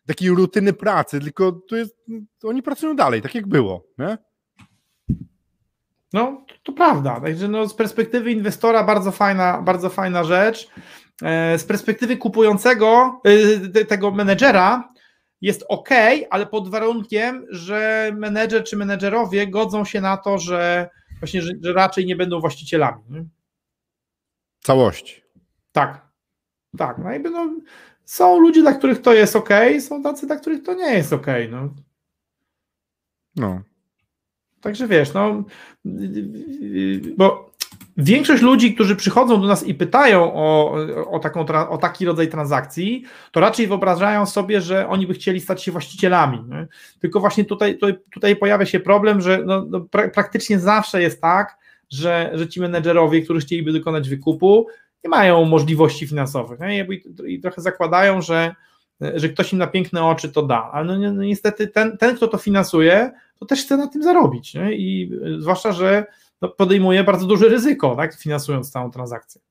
takiej 0.06 0.30
rutyny 0.30 0.74
pracy, 0.74 1.20
tylko 1.20 1.52
to 1.52 1.76
jest, 1.76 1.96
to 2.40 2.48
oni 2.48 2.64
pracują 2.64 2.96
dalej, 2.96 3.22
tak 3.22 3.36
jak 3.36 3.48
było, 3.48 3.86
nie? 3.98 4.18
No, 6.14 6.46
to, 6.48 6.56
to 6.64 6.74
prawda. 6.74 7.22
Także 7.22 7.48
no, 7.48 7.68
z 7.68 7.74
perspektywy 7.74 8.32
inwestora 8.32 8.84
bardzo 8.84 9.12
fajna, 9.12 9.62
bardzo 9.62 9.90
fajna 9.90 10.24
rzecz. 10.24 10.70
E, 11.24 11.58
z 11.58 11.64
perspektywy 11.64 12.18
kupującego, 12.18 13.22
e, 13.76 13.86
tego 13.86 14.12
menedżera 14.12 14.94
jest 15.42 15.66
ok, 15.70 15.90
ale 16.30 16.46
pod 16.46 16.70
warunkiem, 16.70 17.46
że 17.50 18.12
menedżer 18.16 18.64
czy 18.64 18.78
menedżerowie 18.78 19.48
godzą 19.48 19.86
się 19.86 20.02
na 20.02 20.18
to, 20.18 20.38
że 20.38 20.90
właśnie, 21.20 21.42
że, 21.42 21.52
że 21.62 21.74
raczej 21.74 22.06
nie 22.06 22.16
będą 22.16 22.40
właścicielami. 22.40 23.04
Nie? 23.10 23.26
Całości. 24.60 25.24
Tak. 25.72 26.10
Tak. 26.78 26.98
No 26.98 27.12
jakby 27.12 27.30
no, 27.30 27.50
są 28.06 28.40
ludzie, 28.40 28.62
dla 28.62 28.74
których 28.74 29.02
to 29.02 29.14
jest 29.14 29.36
ok, 29.36 29.50
są 29.80 30.04
tacy, 30.04 30.28
dla 30.28 30.36
których 30.36 30.64
to 30.64 30.74
nie 30.74 30.94
jest 30.94 31.14
ok. 31.14 31.28
No. 31.52 31.70
no. 33.36 33.62
Także 34.62 34.88
wiesz, 34.88 35.14
no, 35.14 35.44
bo 37.18 37.53
Większość 37.98 38.44
ludzi, 38.44 38.74
którzy 38.74 38.96
przychodzą 38.96 39.42
do 39.42 39.48
nas 39.48 39.68
i 39.68 39.74
pytają 39.74 40.34
o, 40.34 40.76
o, 41.12 41.20
taką, 41.20 41.46
o 41.70 41.78
taki 41.78 42.06
rodzaj 42.06 42.28
transakcji, 42.28 43.04
to 43.32 43.40
raczej 43.40 43.68
wyobrażają 43.68 44.26
sobie, 44.26 44.62
że 44.62 44.88
oni 44.88 45.08
by 45.08 45.14
chcieli 45.14 45.42
stać 45.42 45.64
się 45.64 45.72
właścicielami. 45.72 46.44
Nie? 46.50 46.68
Tylko 47.00 47.20
właśnie 47.20 47.46
tutaj, 47.46 47.74
tutaj, 47.74 47.96
tutaj, 48.14 48.36
pojawia 48.36 48.66
się 48.66 48.80
problem, 48.80 49.22
że 49.22 49.44
no, 49.46 49.66
no 49.70 49.82
pra, 49.82 50.10
praktycznie 50.10 50.60
zawsze 50.60 51.02
jest 51.02 51.22
tak, 51.22 51.58
że, 51.90 52.32
że 52.34 52.48
ci 52.48 52.62
menedżerowie, 52.62 53.22
którzy 53.22 53.40
chcieliby 53.40 53.74
dokonać 53.74 54.10
wykupu, 54.10 54.68
nie 55.04 55.10
mają 55.10 55.46
możliwości 55.46 56.08
finansowych. 56.08 56.60
Nie? 56.60 56.86
I, 56.86 57.04
I, 57.34 57.40
trochę 57.40 57.62
zakładają, 57.62 58.22
że, 58.22 58.56
że 59.16 59.30
ktoś 59.30 59.54
im 59.54 59.60
na 59.60 59.68
piękne 59.68 60.06
oczy 60.06 60.30
to 60.30 60.42
da. 60.42 60.70
Ale 60.74 60.98
no, 60.98 61.12
no, 61.12 61.24
niestety 61.24 61.68
ten, 61.68 61.98
ten, 61.98 62.16
kto 62.16 62.28
to 62.28 62.38
finansuje, 62.38 63.12
to 63.40 63.46
też 63.46 63.64
chce 63.64 63.78
na 63.78 63.88
tym 63.88 64.04
zarobić. 64.04 64.54
Nie? 64.54 64.74
I 64.74 65.12
zwłaszcza, 65.40 65.72
że 65.72 66.06
no, 66.42 66.50
podejmuje 66.50 67.04
bardzo 67.04 67.26
duże 67.26 67.50
ryzyko, 67.50 67.96
tak, 67.96 68.16
finansując 68.16 68.72
całą 68.72 68.92
transakcję. 68.92 69.42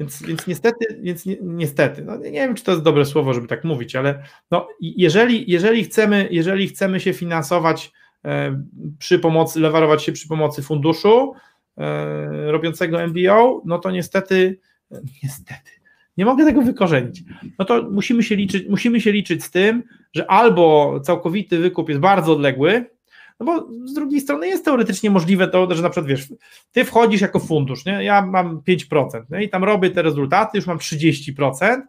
Więc, 0.00 0.22
więc 0.22 0.46
niestety, 0.46 1.00
więc 1.02 1.26
ni, 1.26 1.36
niestety, 1.42 2.04
no 2.04 2.16
nie 2.16 2.30
wiem, 2.30 2.54
czy 2.54 2.64
to 2.64 2.70
jest 2.72 2.84
dobre 2.84 3.04
słowo, 3.04 3.34
żeby 3.34 3.46
tak 3.46 3.64
mówić, 3.64 3.96
ale 3.96 4.22
no, 4.50 4.68
jeżeli, 4.80 5.50
jeżeli, 5.50 5.84
chcemy, 5.84 6.28
jeżeli 6.30 6.68
chcemy 6.68 7.00
się 7.00 7.12
finansować 7.12 7.92
e, 8.24 8.62
przy 8.98 9.18
pomocy, 9.18 9.60
lewarować 9.60 10.02
się 10.04 10.12
przy 10.12 10.28
pomocy 10.28 10.62
funduszu 10.62 11.32
e, 11.78 12.50
robiącego 12.52 13.06
MBO, 13.06 13.62
no 13.64 13.78
to 13.78 13.90
niestety, 13.90 14.58
niestety, 15.22 15.70
nie 16.16 16.24
mogę 16.24 16.44
tego 16.44 16.62
wykorzenić. 16.62 17.22
No 17.58 17.64
to 17.64 17.82
musimy 17.90 18.22
się 18.22 18.36
liczyć, 18.36 18.68
musimy 18.68 19.00
się 19.00 19.12
liczyć 19.12 19.44
z 19.44 19.50
tym, 19.50 19.82
że 20.14 20.30
albo 20.30 21.00
całkowity 21.00 21.58
wykup 21.58 21.88
jest 21.88 22.00
bardzo 22.00 22.32
odległy, 22.32 22.95
no 23.40 23.46
bo 23.46 23.68
z 23.84 23.94
drugiej 23.94 24.20
strony 24.20 24.48
jest 24.48 24.64
teoretycznie 24.64 25.10
możliwe 25.10 25.48
to, 25.48 25.74
że 25.74 25.82
na 25.82 25.90
przykład 25.90 26.06
wiesz, 26.06 26.28
ty 26.72 26.84
wchodzisz 26.84 27.20
jako 27.20 27.40
fundusz, 27.40 27.84
nie? 27.84 28.04
ja 28.04 28.26
mam 28.26 28.60
5% 28.60 29.22
nie? 29.30 29.44
i 29.44 29.48
tam 29.48 29.64
robię 29.64 29.90
te 29.90 30.02
rezultaty, 30.02 30.58
już 30.58 30.66
mam 30.66 30.78
30% 30.78 31.80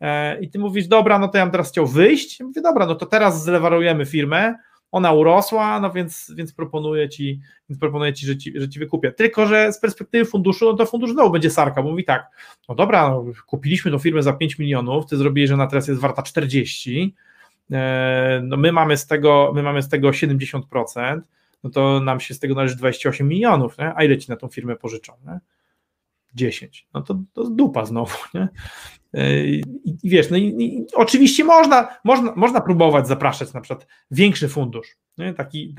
e, 0.00 0.40
i 0.40 0.50
ty 0.50 0.58
mówisz, 0.58 0.86
dobra, 0.86 1.18
no 1.18 1.28
to 1.28 1.38
ja 1.38 1.44
bym 1.44 1.52
teraz 1.52 1.70
chciał 1.70 1.86
wyjść, 1.86 2.40
ja 2.40 2.46
mówię, 2.46 2.62
dobra, 2.62 2.86
no 2.86 2.94
to 2.94 3.06
teraz 3.06 3.44
zlewarujemy 3.44 4.06
firmę, 4.06 4.54
ona 4.90 5.12
urosła, 5.12 5.80
no 5.80 5.90
więc, 5.90 6.32
więc 6.36 6.52
proponuję 6.52 7.08
ci, 7.08 7.40
więc 7.68 7.80
proponuję 7.80 8.12
ci, 8.12 8.26
że 8.26 8.36
ci, 8.36 8.60
że 8.60 8.68
ci 8.68 8.78
wykupię. 8.78 9.12
Tylko, 9.12 9.46
że 9.46 9.72
z 9.72 9.80
perspektywy 9.80 10.24
funduszu, 10.24 10.64
no 10.64 10.74
to 10.74 10.86
fundusz 10.86 11.12
znowu 11.12 11.30
będzie 11.30 11.50
sarka, 11.50 11.82
bo 11.82 11.90
mówi 11.90 12.04
tak, 12.04 12.26
no 12.68 12.74
dobra, 12.74 13.08
no, 13.08 13.24
kupiliśmy 13.46 13.90
tą 13.90 13.98
firmę 13.98 14.22
za 14.22 14.32
5 14.32 14.58
milionów, 14.58 15.06
ty 15.06 15.16
zrobiłeś, 15.16 15.48
że 15.48 15.54
ona 15.54 15.66
teraz 15.66 15.88
jest 15.88 16.00
warta 16.00 16.22
40, 16.22 17.14
E, 17.14 17.23
no 18.42 18.56
my 18.56 18.72
mamy 18.72 18.96
z 18.96 19.06
tego, 19.06 19.52
my 19.54 19.62
mamy 19.62 19.82
z 19.82 19.88
tego 19.88 20.10
70%, 20.10 21.20
no 21.64 21.70
to 21.70 22.00
nam 22.00 22.20
się 22.20 22.34
z 22.34 22.38
tego 22.38 22.54
należy 22.54 22.76
28 22.76 23.28
milionów, 23.28 23.78
nie? 23.78 23.92
a 23.96 24.04
ile 24.04 24.18
ci 24.18 24.30
na 24.30 24.36
tą 24.36 24.48
firmę 24.48 24.76
pożyczą? 24.76 25.12
Nie? 25.26 25.40
10. 26.34 26.88
No 26.94 27.02
to, 27.02 27.22
to 27.32 27.50
dupa 27.50 27.84
znowu, 27.84 28.16
nie? 28.34 28.48
E, 29.14 29.46
I, 29.46 29.64
i 29.84 30.10
wiesz, 30.10 30.30
no 30.30 30.36
i, 30.36 30.42
i, 30.42 30.86
oczywiście 30.94 31.44
można, 31.44 31.88
można, 32.04 32.32
można 32.36 32.60
próbować 32.60 33.08
zapraszać 33.08 33.52
na 33.52 33.60
przykład 33.60 33.86
większy 34.10 34.48
fundusz, 34.48 34.96
nie? 35.18 35.34
Taki, 35.34 35.74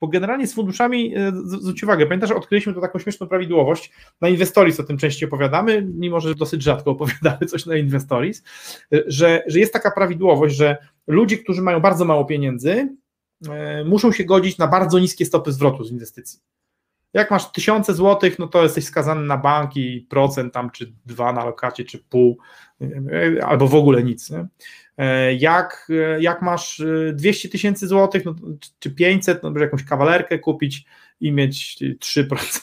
bo 0.00 0.08
generalnie 0.08 0.46
z 0.46 0.54
funduszami, 0.54 1.16
e, 1.16 1.32
zwróć 1.44 1.82
uwagę, 1.84 2.06
pamiętasz, 2.06 2.30
odkryliśmy 2.30 2.74
to 2.74 2.80
taką 2.80 2.98
śmieszną 2.98 3.26
prawidłowość, 3.26 3.92
na 4.20 4.28
Inwestoris 4.28 4.80
o 4.80 4.84
tym 4.84 4.98
częściej 4.98 5.28
opowiadamy, 5.28 5.82
mimo 5.94 6.20
że 6.20 6.34
dosyć 6.34 6.62
rzadko 6.62 6.90
opowiadamy 6.90 7.46
coś 7.46 7.66
na 7.66 7.76
Inwestoris, 7.76 8.42
że, 9.06 9.42
że 9.46 9.58
jest 9.58 9.72
taka 9.72 9.90
prawidłowość, 9.90 10.56
że 10.56 10.76
ludzie, 11.06 11.38
którzy 11.38 11.62
mają 11.62 11.80
bardzo 11.80 12.04
mało 12.04 12.24
pieniędzy, 12.24 12.88
e, 13.48 13.84
muszą 13.84 14.12
się 14.12 14.24
godzić 14.24 14.58
na 14.58 14.66
bardzo 14.66 14.98
niskie 14.98 15.24
stopy 15.24 15.52
zwrotu 15.52 15.84
z 15.84 15.90
inwestycji. 15.92 16.40
Jak 17.14 17.30
masz 17.30 17.52
tysiące 17.52 17.94
złotych, 17.94 18.38
no 18.38 18.46
to 18.46 18.62
jesteś 18.62 18.84
skazany 18.84 19.22
na 19.22 19.36
banki, 19.36 20.06
procent 20.10 20.54
tam, 20.54 20.70
czy 20.70 20.92
dwa 21.06 21.32
na 21.32 21.44
lokacie, 21.44 21.84
czy 21.84 21.98
pół, 21.98 22.38
e, 22.80 23.46
albo 23.46 23.68
w 23.68 23.74
ogóle 23.74 24.02
nic. 24.02 24.30
Nie? 24.30 24.46
E, 24.98 25.34
jak, 25.34 25.88
jak 26.20 26.42
masz 26.42 26.82
200 27.12 27.48
tysięcy 27.48 27.86
złotych, 27.86 28.24
no, 28.24 28.34
czy 28.78 28.90
500, 28.90 29.42
no, 29.42 29.60
jakąś 29.60 29.84
kawalerkę 29.84 30.38
kupić 30.38 30.84
i 31.20 31.32
mieć 31.32 31.78
3%, 32.00 32.60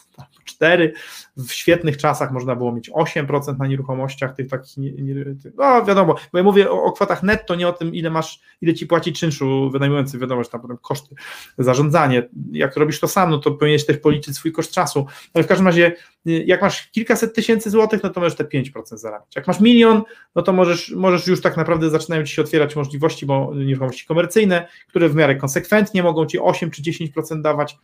4%, 0.62 0.92
w 1.38 1.52
świetnych 1.52 1.98
czasach 1.98 2.32
można 2.32 2.56
było 2.56 2.72
mieć 2.72 2.92
8% 2.92 3.58
na 3.60 3.68
nieruchomościach 3.68 4.36
tych 4.36 4.50
takich, 4.50 4.78
nie, 4.78 4.92
nie, 4.92 5.26
no 5.58 5.86
wiadomo, 5.86 6.16
bo 6.32 6.38
ja 6.38 6.44
mówię 6.44 6.72
o, 6.72 6.84
o, 6.84 6.92
kwotach 6.92 7.24
netto, 7.24 7.56
nie 7.56 7.68
o 7.68 7.74
tym, 7.74 7.96
ile 7.96 8.10
masz, 8.10 8.40
ile 8.62 8.74
ci 8.74 8.88
płaci 8.88 9.14
czynszu 9.14 9.70
wynajmujący, 9.70 10.20
wiadomo, 10.20 10.44
że 10.44 10.50
tam 10.50 10.62
potem 10.62 10.78
koszty, 10.78 11.16
zarządzanie, 11.58 12.30
jak 12.52 12.78
robisz 12.78 13.00
to 13.00 13.08
sam, 13.08 13.30
no 13.30 13.38
to 13.38 13.52
powinieneś 13.52 13.86
też 13.86 13.98
policzyć 13.98 14.36
swój 14.36 14.52
koszt 14.52 14.72
czasu, 14.72 15.06
ale 15.34 15.44
w 15.44 15.48
każdym 15.48 15.68
razie, 15.68 15.96
jak 16.26 16.62
masz 16.62 16.92
kilkaset 16.92 17.36
tysięcy 17.36 17.70
złotych, 17.70 18.04
no 18.04 18.10
to 18.10 18.20
możesz 18.20 18.36
te 18.36 18.44
5% 18.44 18.98
zarabiać, 18.98 19.36
jak 19.36 19.48
masz 19.48 19.60
milion, 19.60 20.02
no 20.36 20.42
to 20.42 20.54
możesz, 20.54 20.92
możesz 20.92 21.28
już 21.28 21.42
tak 21.42 21.58
naprawdę 21.58 21.90
zaczynają 21.90 22.24
ci 22.24 22.36
się 22.36 22.42
otwierać 22.42 22.76
możliwości, 22.76 23.26
bo 23.26 23.52
nieruchomości 23.56 24.06
komercyjne, 24.06 24.68
które 24.88 25.10
w 25.10 25.16
miarę 25.16 25.36
konsekwentnie 25.36 26.04
mogą 26.04 26.26
ci 26.26 26.40
8 26.40 26.72
czy 26.72 26.82
10% 26.82 27.42
dawać, 27.42 27.78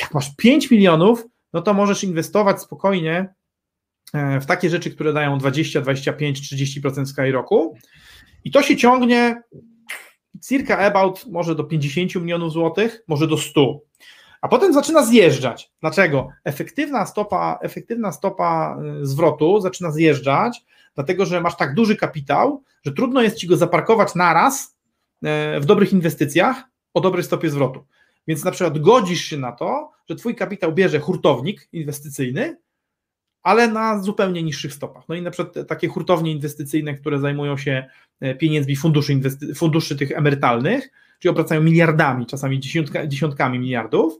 jak 0.00 0.14
masz 0.14 0.36
5 0.36 0.70
milionów, 0.70 1.24
no 1.52 1.62
to 1.62 1.74
możesz 1.74 2.04
inwestować 2.04 2.60
spokojnie 2.60 3.34
e, 4.14 4.40
w 4.40 4.46
takie 4.46 4.70
rzeczy, 4.70 4.90
które 4.90 5.12
dają 5.12 5.38
20, 5.38 5.80
25, 5.80 6.52
30% 6.52 7.30
w 7.30 7.32
roku 7.32 7.76
i 8.44 8.50
to 8.50 8.62
się 8.62 8.76
ciągnie 8.76 9.42
circa 10.40 10.78
about 10.78 11.26
może 11.26 11.54
do 11.54 11.64
50 11.64 12.14
milionów 12.14 12.52
złotych, 12.52 13.04
może 13.08 13.26
do 13.26 13.38
100. 13.38 13.80
a 14.40 14.48
potem 14.48 14.72
zaczyna 14.72 15.04
zjeżdżać. 15.04 15.70
Dlaczego? 15.80 16.28
Efektywna 16.44 17.06
stopa, 17.06 17.58
efektywna 17.62 18.12
stopa 18.12 18.78
y, 19.02 19.06
zwrotu 19.06 19.60
zaczyna 19.60 19.90
zjeżdżać, 19.90 20.64
dlatego 20.94 21.26
że 21.26 21.40
masz 21.40 21.56
tak 21.56 21.74
duży 21.74 21.96
kapitał, 21.96 22.62
że 22.84 22.92
trudno 22.92 23.22
jest 23.22 23.36
ci 23.36 23.46
go 23.46 23.56
zaparkować 23.56 24.14
naraz 24.14 24.78
e, 25.24 25.60
w 25.60 25.64
dobrych 25.64 25.92
inwestycjach 25.92 26.64
o 26.94 27.00
dobrej 27.00 27.24
stopie 27.24 27.50
zwrotu. 27.50 27.84
Więc 28.26 28.44
na 28.44 28.50
przykład 28.50 28.78
godzisz 28.78 29.24
się 29.24 29.36
na 29.36 29.52
to, 29.52 29.92
że 30.08 30.16
twój 30.16 30.34
kapitał 30.34 30.72
bierze 30.72 31.00
hurtownik 31.00 31.68
inwestycyjny, 31.72 32.56
ale 33.42 33.68
na 33.68 34.02
zupełnie 34.02 34.42
niższych 34.42 34.74
stopach. 34.74 35.08
No 35.08 35.14
i 35.14 35.22
na 35.22 35.30
przykład 35.30 35.66
takie 35.68 35.88
hurtownie 35.88 36.32
inwestycyjne, 36.32 36.94
które 36.94 37.18
zajmują 37.18 37.56
się 37.56 37.84
e, 38.20 38.34
pieniędzmi 38.34 38.76
funduszy, 38.76 39.12
inwesty- 39.12 39.54
funduszy 39.54 39.96
tych 39.96 40.12
emerytalnych, 40.12 40.90
czyli 41.18 41.30
obracają 41.30 41.62
miliardami, 41.62 42.26
czasami 42.26 42.60
dziesiątka, 42.60 43.06
dziesiątkami 43.06 43.58
miliardów, 43.58 44.18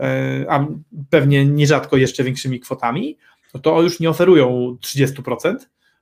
e, 0.00 0.46
a 0.48 0.66
pewnie 1.10 1.44
nierzadko 1.44 1.96
jeszcze 1.96 2.24
większymi 2.24 2.60
kwotami, 2.60 3.18
no 3.54 3.60
to 3.60 3.82
już 3.82 4.00
nie 4.00 4.10
oferują 4.10 4.76
30%, 4.80 5.56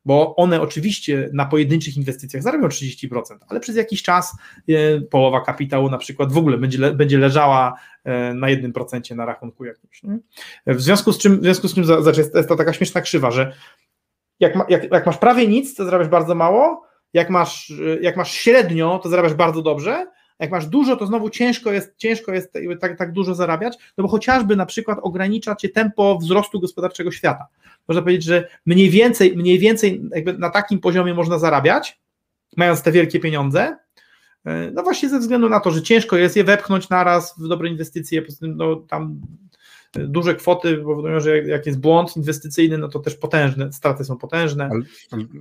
bo 0.06 0.36
one 0.36 0.60
oczywiście 0.60 1.30
na 1.32 1.46
pojedynczych 1.46 1.96
inwestycjach 1.96 2.42
zarabiają 2.42 2.68
30%, 2.68 3.20
ale 3.48 3.60
przez 3.60 3.76
jakiś 3.76 4.02
czas 4.02 4.36
e, 4.68 5.00
połowa 5.00 5.40
kapitału 5.40 5.90
na 5.90 5.98
przykład 5.98 6.32
w 6.32 6.38
ogóle 6.38 6.58
będzie, 6.58 6.92
będzie 6.92 7.18
leżała 7.18 7.74
e, 8.04 8.34
na 8.34 8.46
1% 8.46 9.16
na 9.16 9.24
rachunku 9.24 9.64
jakimś. 9.64 10.02
Nie? 10.02 10.18
W 10.66 10.80
związku 10.80 11.12
z 11.12 11.18
czym, 11.18 11.40
w 11.40 11.42
związku 11.42 11.68
z 11.68 11.74
czym 11.74 11.84
jest 12.16 12.48
to 12.48 12.56
taka 12.56 12.72
śmieszna 12.72 13.00
krzywa, 13.00 13.30
że 13.30 13.52
jak, 14.40 14.54
jak, 14.68 14.92
jak 14.92 15.06
masz 15.06 15.18
prawie 15.18 15.46
nic, 15.46 15.74
to 15.74 15.84
zarabiasz 15.84 16.08
bardzo 16.08 16.34
mało, 16.34 16.86
jak 17.12 17.30
masz, 17.30 17.72
jak 18.00 18.16
masz 18.16 18.32
średnio, 18.32 19.00
to 19.02 19.08
zarabiasz 19.08 19.34
bardzo 19.34 19.62
dobrze, 19.62 20.06
jak 20.38 20.50
masz 20.50 20.66
dużo, 20.66 20.96
to 20.96 21.06
znowu 21.06 21.30
ciężko 21.30 21.72
jest, 21.72 21.96
ciężko 21.96 22.32
jest 22.32 22.52
tak, 22.80 22.98
tak 22.98 23.12
dużo 23.12 23.34
zarabiać, 23.34 23.78
no 23.98 24.02
bo 24.04 24.08
chociażby 24.08 24.56
na 24.56 24.66
przykład 24.66 24.98
ogranicza 25.02 25.56
cię 25.56 25.68
tempo 25.68 26.18
wzrostu 26.18 26.60
gospodarczego 26.60 27.10
świata. 27.10 27.46
Można 27.88 28.02
powiedzieć, 28.02 28.24
że 28.24 28.48
mniej 28.66 28.90
więcej, 28.90 29.36
mniej 29.36 29.58
więcej 29.58 30.02
jakby 30.14 30.38
na 30.38 30.50
takim 30.50 30.80
poziomie 30.80 31.14
można 31.14 31.38
zarabiać, 31.38 32.00
mając 32.56 32.82
te 32.82 32.92
wielkie 32.92 33.20
pieniądze, 33.20 33.76
e, 34.44 34.70
no 34.70 34.82
właśnie 34.82 35.08
ze 35.08 35.18
względu 35.18 35.48
na 35.48 35.60
to, 35.60 35.70
że 35.70 35.82
ciężko 35.82 36.16
jest 36.16 36.36
je 36.36 36.44
wepchnąć 36.44 36.88
naraz 36.88 37.34
w 37.38 37.48
dobre 37.48 37.68
inwestycje, 37.68 38.22
no, 38.42 38.76
tam 38.76 39.20
duże 39.98 40.34
kwoty 40.34 40.76
powodują, 40.76 41.20
że 41.20 41.38
jak 41.38 41.66
jest 41.66 41.80
błąd 41.80 42.16
inwestycyjny, 42.16 42.78
no 42.78 42.88
to 42.88 42.98
też 42.98 43.14
potężne, 43.14 43.72
straty 43.72 44.04
są 44.04 44.16
potężne. 44.16 44.70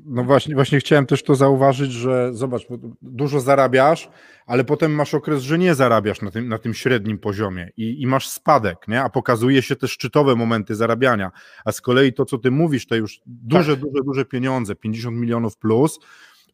No 0.05 0.23
właśnie, 0.23 0.55
właśnie 0.55 0.79
chciałem 0.79 1.05
też 1.05 1.23
to 1.23 1.35
zauważyć, 1.35 1.91
że 1.91 2.33
zobacz, 2.33 2.67
dużo 3.01 3.39
zarabiasz, 3.39 4.09
ale 4.45 4.63
potem 4.63 4.91
masz 4.91 5.13
okres, 5.13 5.41
że 5.41 5.57
nie 5.57 5.75
zarabiasz 5.75 6.21
na 6.21 6.31
tym, 6.31 6.47
na 6.47 6.57
tym 6.57 6.73
średnim 6.73 7.17
poziomie 7.17 7.69
i, 7.77 8.01
i 8.01 8.07
masz 8.07 8.29
spadek, 8.29 8.87
nie? 8.87 9.01
a 9.01 9.09
pokazuje 9.09 9.61
się 9.61 9.75
te 9.75 9.87
szczytowe 9.87 10.35
momenty 10.35 10.75
zarabiania, 10.75 11.31
a 11.65 11.71
z 11.71 11.81
kolei 11.81 12.13
to, 12.13 12.25
co 12.25 12.37
ty 12.37 12.51
mówisz, 12.51 12.87
to 12.87 12.95
już 12.95 13.21
duże, 13.25 13.73
tak. 13.73 13.81
duże, 13.81 14.03
duże 14.05 14.25
pieniądze, 14.25 14.75
50 14.75 15.17
milionów 15.17 15.57
plus, 15.57 15.99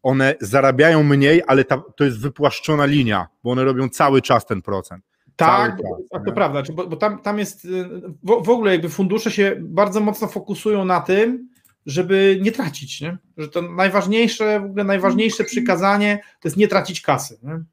one 0.04 0.36
zarabiają 0.41 1.04
mniej, 1.04 1.41
ale 1.47 1.64
ta, 1.64 1.84
to 1.97 2.04
jest 2.04 2.20
wypłaszczona 2.20 2.86
linia, 2.86 3.28
bo 3.43 3.52
one 3.52 3.64
robią 3.64 3.89
cały 3.89 4.22
czas 4.22 4.45
ten 4.45 4.62
procent. 4.62 5.11
Tak, 5.46 5.78
tak, 6.12 6.26
to 6.26 6.32
prawda, 6.32 6.64
bo, 6.74 6.88
bo 6.88 6.96
tam, 6.96 7.22
tam 7.22 7.39
jest, 7.39 7.66
y, 7.66 7.89
w, 8.24 8.44
w, 8.44 8.50
ogóle 8.50 8.72
jakby 8.72 8.89
fundusze 8.89 9.32
się 9.32 9.56
bardzo 9.60 10.00
mocno 10.00 10.28
fokusują 10.28 10.86
na 10.86 11.02
tym, 11.02 11.50
żeby 11.86 12.39
nie 12.42 12.52
tracić, 12.52 13.02
nie? 13.02 13.18
że 13.38 13.48
to 13.48 13.62
najważniejsze, 13.62 14.60
w 14.60 14.66
ogóle 14.66 14.84
najważniejsze 14.84 15.44
przykazanie 15.44 16.20
to 16.42 16.48
jest 16.48 16.58
nie 16.58 16.68
tracić 16.68 17.02
kasy. 17.02 17.39
Nie? 17.44 17.64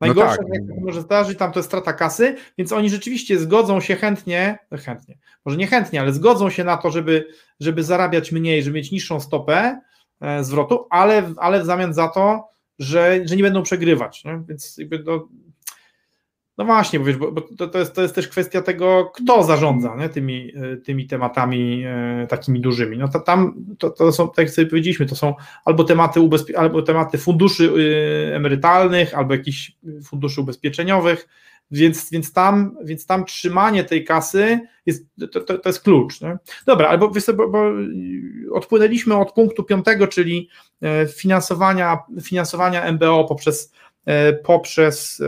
Najgorsze, 0.00 0.38
no 0.42 0.48
tak. 0.48 0.68
jak 0.68 0.84
może 0.84 1.00
zdarzyć, 1.00 1.38
tam 1.38 1.52
to 1.52 1.58
jest 1.58 1.68
strata 1.68 1.92
kasy, 1.92 2.36
więc 2.58 2.72
oni 2.72 2.90
rzeczywiście 2.90 3.38
zgodzą 3.38 3.80
się 3.80 3.96
chętnie, 3.96 4.58
no 4.70 4.78
chętnie, 4.78 5.18
może 5.44 5.56
nie 5.56 5.66
chętnie, 5.66 6.00
ale 6.00 6.12
zgodzą 6.12 6.50
się 6.50 6.64
na 6.64 6.76
to, 6.76 6.90
żeby, 6.90 7.28
żeby 7.60 7.82
zarabiać 7.82 8.32
mniej, 8.32 8.62
żeby 8.62 8.76
mieć 8.76 8.92
niższą 8.92 9.20
stopę 9.20 9.80
e, 10.20 10.44
zwrotu, 10.44 10.86
ale, 10.90 11.32
ale 11.36 11.62
w 11.62 11.66
zamian 11.66 11.94
za 11.94 12.08
to, 12.08 12.48
że, 12.78 13.20
że 13.24 13.36
nie 13.36 13.42
będą 13.42 13.62
przegrywać. 13.62 14.24
Nie? 14.24 14.42
Więc 14.48 14.78
jakby 14.78 14.98
to, 14.98 15.28
no 16.58 16.64
właśnie, 16.64 16.98
bo, 16.98 17.04
wiesz, 17.04 17.16
bo, 17.16 17.40
to, 17.40 17.68
to, 17.68 17.78
jest, 17.78 17.94
to 17.94 18.02
jest 18.02 18.14
też 18.14 18.28
kwestia 18.28 18.62
tego, 18.62 19.10
kto 19.14 19.42
zarządza 19.42 19.96
nie, 19.96 20.08
tymi, 20.08 20.52
e, 20.56 20.76
tymi 20.76 21.06
tematami 21.06 21.84
e, 21.86 22.26
takimi 22.28 22.60
dużymi. 22.60 22.98
No 22.98 23.08
to 23.08 23.20
tam 23.20 23.54
to, 23.78 23.90
to 23.90 24.12
są, 24.12 24.28
tak 24.28 24.38
jak 24.38 24.50
sobie 24.50 24.66
powiedzieliśmy, 24.66 25.06
to 25.06 25.16
są 25.16 25.34
albo 25.64 25.84
tematy, 25.84 26.20
ubezpie- 26.20 26.54
albo 26.54 26.82
tematy 26.82 27.18
funduszy 27.18 27.72
e, 27.72 28.36
emerytalnych, 28.36 29.14
albo 29.14 29.34
jakichś 29.34 29.72
funduszy 30.04 30.40
ubezpieczeniowych, 30.40 31.28
więc, 31.70 32.10
więc, 32.10 32.32
tam, 32.32 32.76
więc 32.84 33.06
tam 33.06 33.24
trzymanie 33.24 33.84
tej 33.84 34.04
kasy 34.04 34.60
jest, 34.86 35.06
to, 35.32 35.40
to, 35.40 35.58
to 35.58 35.68
jest 35.68 35.82
klucz. 35.82 36.20
Nie? 36.20 36.38
Dobra, 36.66 36.88
albo 36.88 37.12
bo, 37.36 37.48
bo 37.48 37.70
odpłynęliśmy 38.52 39.16
od 39.16 39.32
punktu 39.32 39.64
piątego, 39.64 40.06
czyli 40.06 40.48
finansowania, 41.16 41.98
finansowania 42.22 42.92
MBO 42.92 43.24
poprzez 43.24 43.72
E, 43.85 43.85
poprzez 44.44 45.20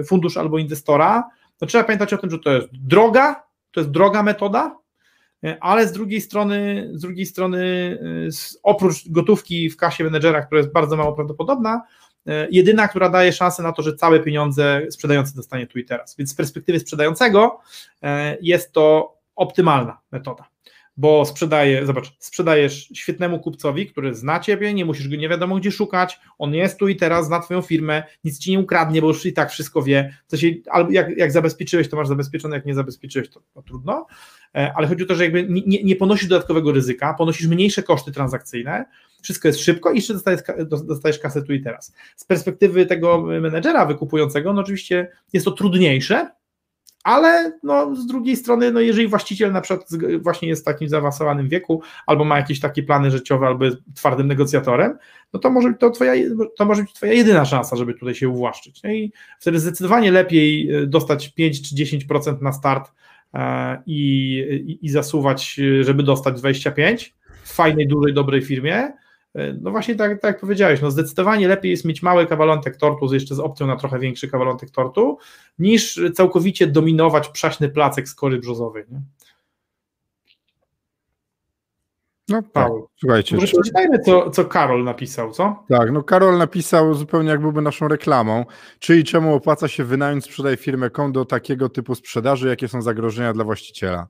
e, 0.00 0.04
fundusz 0.04 0.36
albo 0.36 0.58
inwestora, 0.58 1.30
to 1.58 1.66
trzeba 1.66 1.84
pamiętać 1.84 2.12
o 2.12 2.18
tym, 2.18 2.30
że 2.30 2.38
to 2.38 2.52
jest 2.52 2.68
droga, 2.72 3.42
to 3.70 3.80
jest 3.80 3.90
droga 3.90 4.22
metoda, 4.22 4.78
e, 5.44 5.56
ale 5.60 5.88
z 5.88 5.92
drugiej 5.92 6.20
strony, 6.20 6.90
z 6.94 7.00
drugiej 7.00 7.26
strony 7.26 7.98
oprócz 8.62 9.08
gotówki 9.08 9.70
w 9.70 9.76
kasie 9.76 10.04
menedżera, 10.04 10.42
która 10.42 10.58
jest 10.58 10.72
bardzo 10.72 10.96
mało 10.96 11.12
prawdopodobna, 11.12 11.82
jedyna, 12.50 12.88
która 12.88 13.08
daje 13.08 13.32
szansę 13.32 13.62
na 13.62 13.72
to, 13.72 13.82
że 13.82 13.94
całe 13.94 14.20
pieniądze 14.20 14.82
sprzedający 14.90 15.36
dostanie 15.36 15.66
tu 15.66 15.78
i 15.78 15.84
teraz. 15.84 16.16
Więc 16.16 16.30
z 16.30 16.34
perspektywy 16.34 16.80
sprzedającego 16.80 17.60
jest 18.40 18.72
to 18.72 19.16
optymalna 19.36 19.98
metoda 20.12 20.51
bo 20.96 21.24
sprzedaje, 21.24 21.86
zobacz, 21.86 22.12
sprzedajesz 22.18 22.88
świetnemu 22.94 23.40
kupcowi, 23.40 23.86
który 23.86 24.14
zna 24.14 24.40
ciebie, 24.40 24.74
nie 24.74 24.84
musisz 24.84 25.08
go 25.08 25.16
nie 25.16 25.28
wiadomo 25.28 25.56
gdzie 25.56 25.72
szukać, 25.72 26.20
on 26.38 26.54
jest 26.54 26.78
tu 26.78 26.88
i 26.88 26.96
teraz, 26.96 27.26
zna 27.26 27.40
twoją 27.40 27.62
firmę, 27.62 28.02
nic 28.24 28.38
ci 28.38 28.50
nie 28.50 28.58
ukradnie, 28.58 29.02
bo 29.02 29.08
już 29.08 29.26
i 29.26 29.32
tak 29.32 29.50
wszystko 29.50 29.82
wie, 29.82 30.16
się, 30.34 30.48
albo 30.70 30.90
jak, 30.90 31.16
jak 31.16 31.32
zabezpieczyłeś, 31.32 31.88
to 31.88 31.96
masz 31.96 32.08
zabezpieczone, 32.08 32.56
jak 32.56 32.66
nie 32.66 32.74
zabezpieczyłeś, 32.74 33.30
to, 33.30 33.40
to 33.54 33.62
trudno, 33.62 34.06
e, 34.54 34.72
ale 34.76 34.86
chodzi 34.86 35.04
o 35.04 35.06
to, 35.06 35.14
że 35.14 35.24
jakby 35.24 35.46
nie, 35.48 35.82
nie 35.82 35.96
ponosisz 35.96 36.28
dodatkowego 36.28 36.72
ryzyka, 36.72 37.14
ponosisz 37.14 37.46
mniejsze 37.46 37.82
koszty 37.82 38.12
transakcyjne, 38.12 38.84
wszystko 39.22 39.48
jest 39.48 39.60
szybko 39.60 39.92
i 39.92 39.96
jeszcze 39.96 40.14
dostajesz, 40.14 40.40
dostajesz 40.84 41.18
kasę 41.18 41.42
tu 41.42 41.52
i 41.52 41.60
teraz. 41.60 41.94
Z 42.16 42.24
perspektywy 42.24 42.86
tego 42.86 43.22
menedżera 43.22 43.86
wykupującego, 43.86 44.52
no 44.52 44.60
oczywiście 44.60 45.08
jest 45.32 45.44
to 45.44 45.52
trudniejsze, 45.52 46.30
ale 47.02 47.52
no, 47.62 47.96
z 47.96 48.06
drugiej 48.06 48.36
strony, 48.36 48.72
no, 48.72 48.80
jeżeli 48.80 49.08
właściciel 49.08 49.52
na 49.52 49.60
przykład 49.60 49.88
właśnie 50.20 50.48
jest 50.48 50.62
w 50.62 50.64
takim 50.64 50.88
zaawansowanym 50.88 51.48
wieku, 51.48 51.82
albo 52.06 52.24
ma 52.24 52.36
jakieś 52.36 52.60
takie 52.60 52.82
plany 52.82 53.10
życiowe, 53.10 53.46
albo 53.46 53.64
jest 53.64 53.76
twardym 53.94 54.26
negocjatorem, 54.26 54.98
no 55.32 55.40
to 55.40 55.50
może 55.50 55.74
to, 55.74 55.90
twoja, 55.90 56.12
to 56.56 56.64
może 56.64 56.82
być 56.82 56.92
twoja 56.92 57.12
jedyna 57.12 57.44
szansa, 57.44 57.76
żeby 57.76 57.94
tutaj 57.94 58.14
się 58.14 58.28
uwłaszczyć. 58.28 58.82
No 58.82 58.90
I 58.90 59.12
wtedy 59.40 59.58
zdecydowanie 59.58 60.10
lepiej 60.10 60.70
e, 60.70 60.86
dostać 60.86 61.28
5 61.28 61.68
czy 61.68 61.74
10% 61.74 62.42
na 62.42 62.52
start 62.52 62.92
e, 63.34 63.82
i, 63.86 64.34
i, 64.66 64.86
i 64.86 64.88
zasuwać, 64.88 65.60
żeby 65.80 66.02
dostać 66.02 66.38
25 66.38 67.14
w 67.44 67.52
fajnej, 67.52 67.88
dużej, 67.88 68.14
dobrej 68.14 68.42
firmie, 68.42 68.72
E, 68.82 68.92
no 69.34 69.70
właśnie 69.70 69.94
tak, 69.94 70.20
tak 70.20 70.24
jak 70.24 70.40
powiedziałeś, 70.40 70.80
no 70.80 70.90
zdecydowanie 70.90 71.48
lepiej 71.48 71.70
jest 71.70 71.84
mieć 71.84 72.02
mały 72.02 72.26
kawalątek 72.26 72.76
tortu, 72.76 73.08
z 73.08 73.12
jeszcze 73.12 73.34
z 73.34 73.40
opcją 73.40 73.66
na 73.66 73.76
trochę 73.76 73.98
większy 73.98 74.28
kawalątek 74.28 74.70
tortu, 74.70 75.18
niż 75.58 76.00
całkowicie 76.14 76.66
dominować 76.66 77.28
przaśny 77.28 77.68
placek 77.68 78.08
z 78.08 78.14
kory 78.14 78.38
brzozowej. 78.38 78.84
Nie? 78.90 79.00
No 82.28 82.42
tak, 82.52 82.72
słuchajcie. 82.96 83.36
Może 83.36 83.46
przeczytajmy, 83.46 83.98
co, 83.98 84.30
co 84.30 84.44
Karol 84.44 84.84
napisał, 84.84 85.32
co? 85.32 85.64
Tak, 85.68 85.92
no 85.92 86.02
Karol 86.02 86.38
napisał 86.38 86.94
zupełnie 86.94 87.30
jak 87.30 87.40
byłby 87.40 87.62
naszą 87.62 87.88
reklamą, 87.88 88.44
czyli 88.78 89.04
czemu 89.04 89.34
opłaca 89.34 89.68
się 89.68 89.84
wynająć 89.84 90.24
sprzedaj 90.24 90.56
firmę 90.56 90.90
do 91.12 91.24
takiego 91.24 91.68
typu 91.68 91.94
sprzedaży, 91.94 92.48
jakie 92.48 92.68
są 92.68 92.82
zagrożenia 92.82 93.32
dla 93.32 93.44
właściciela? 93.44 94.06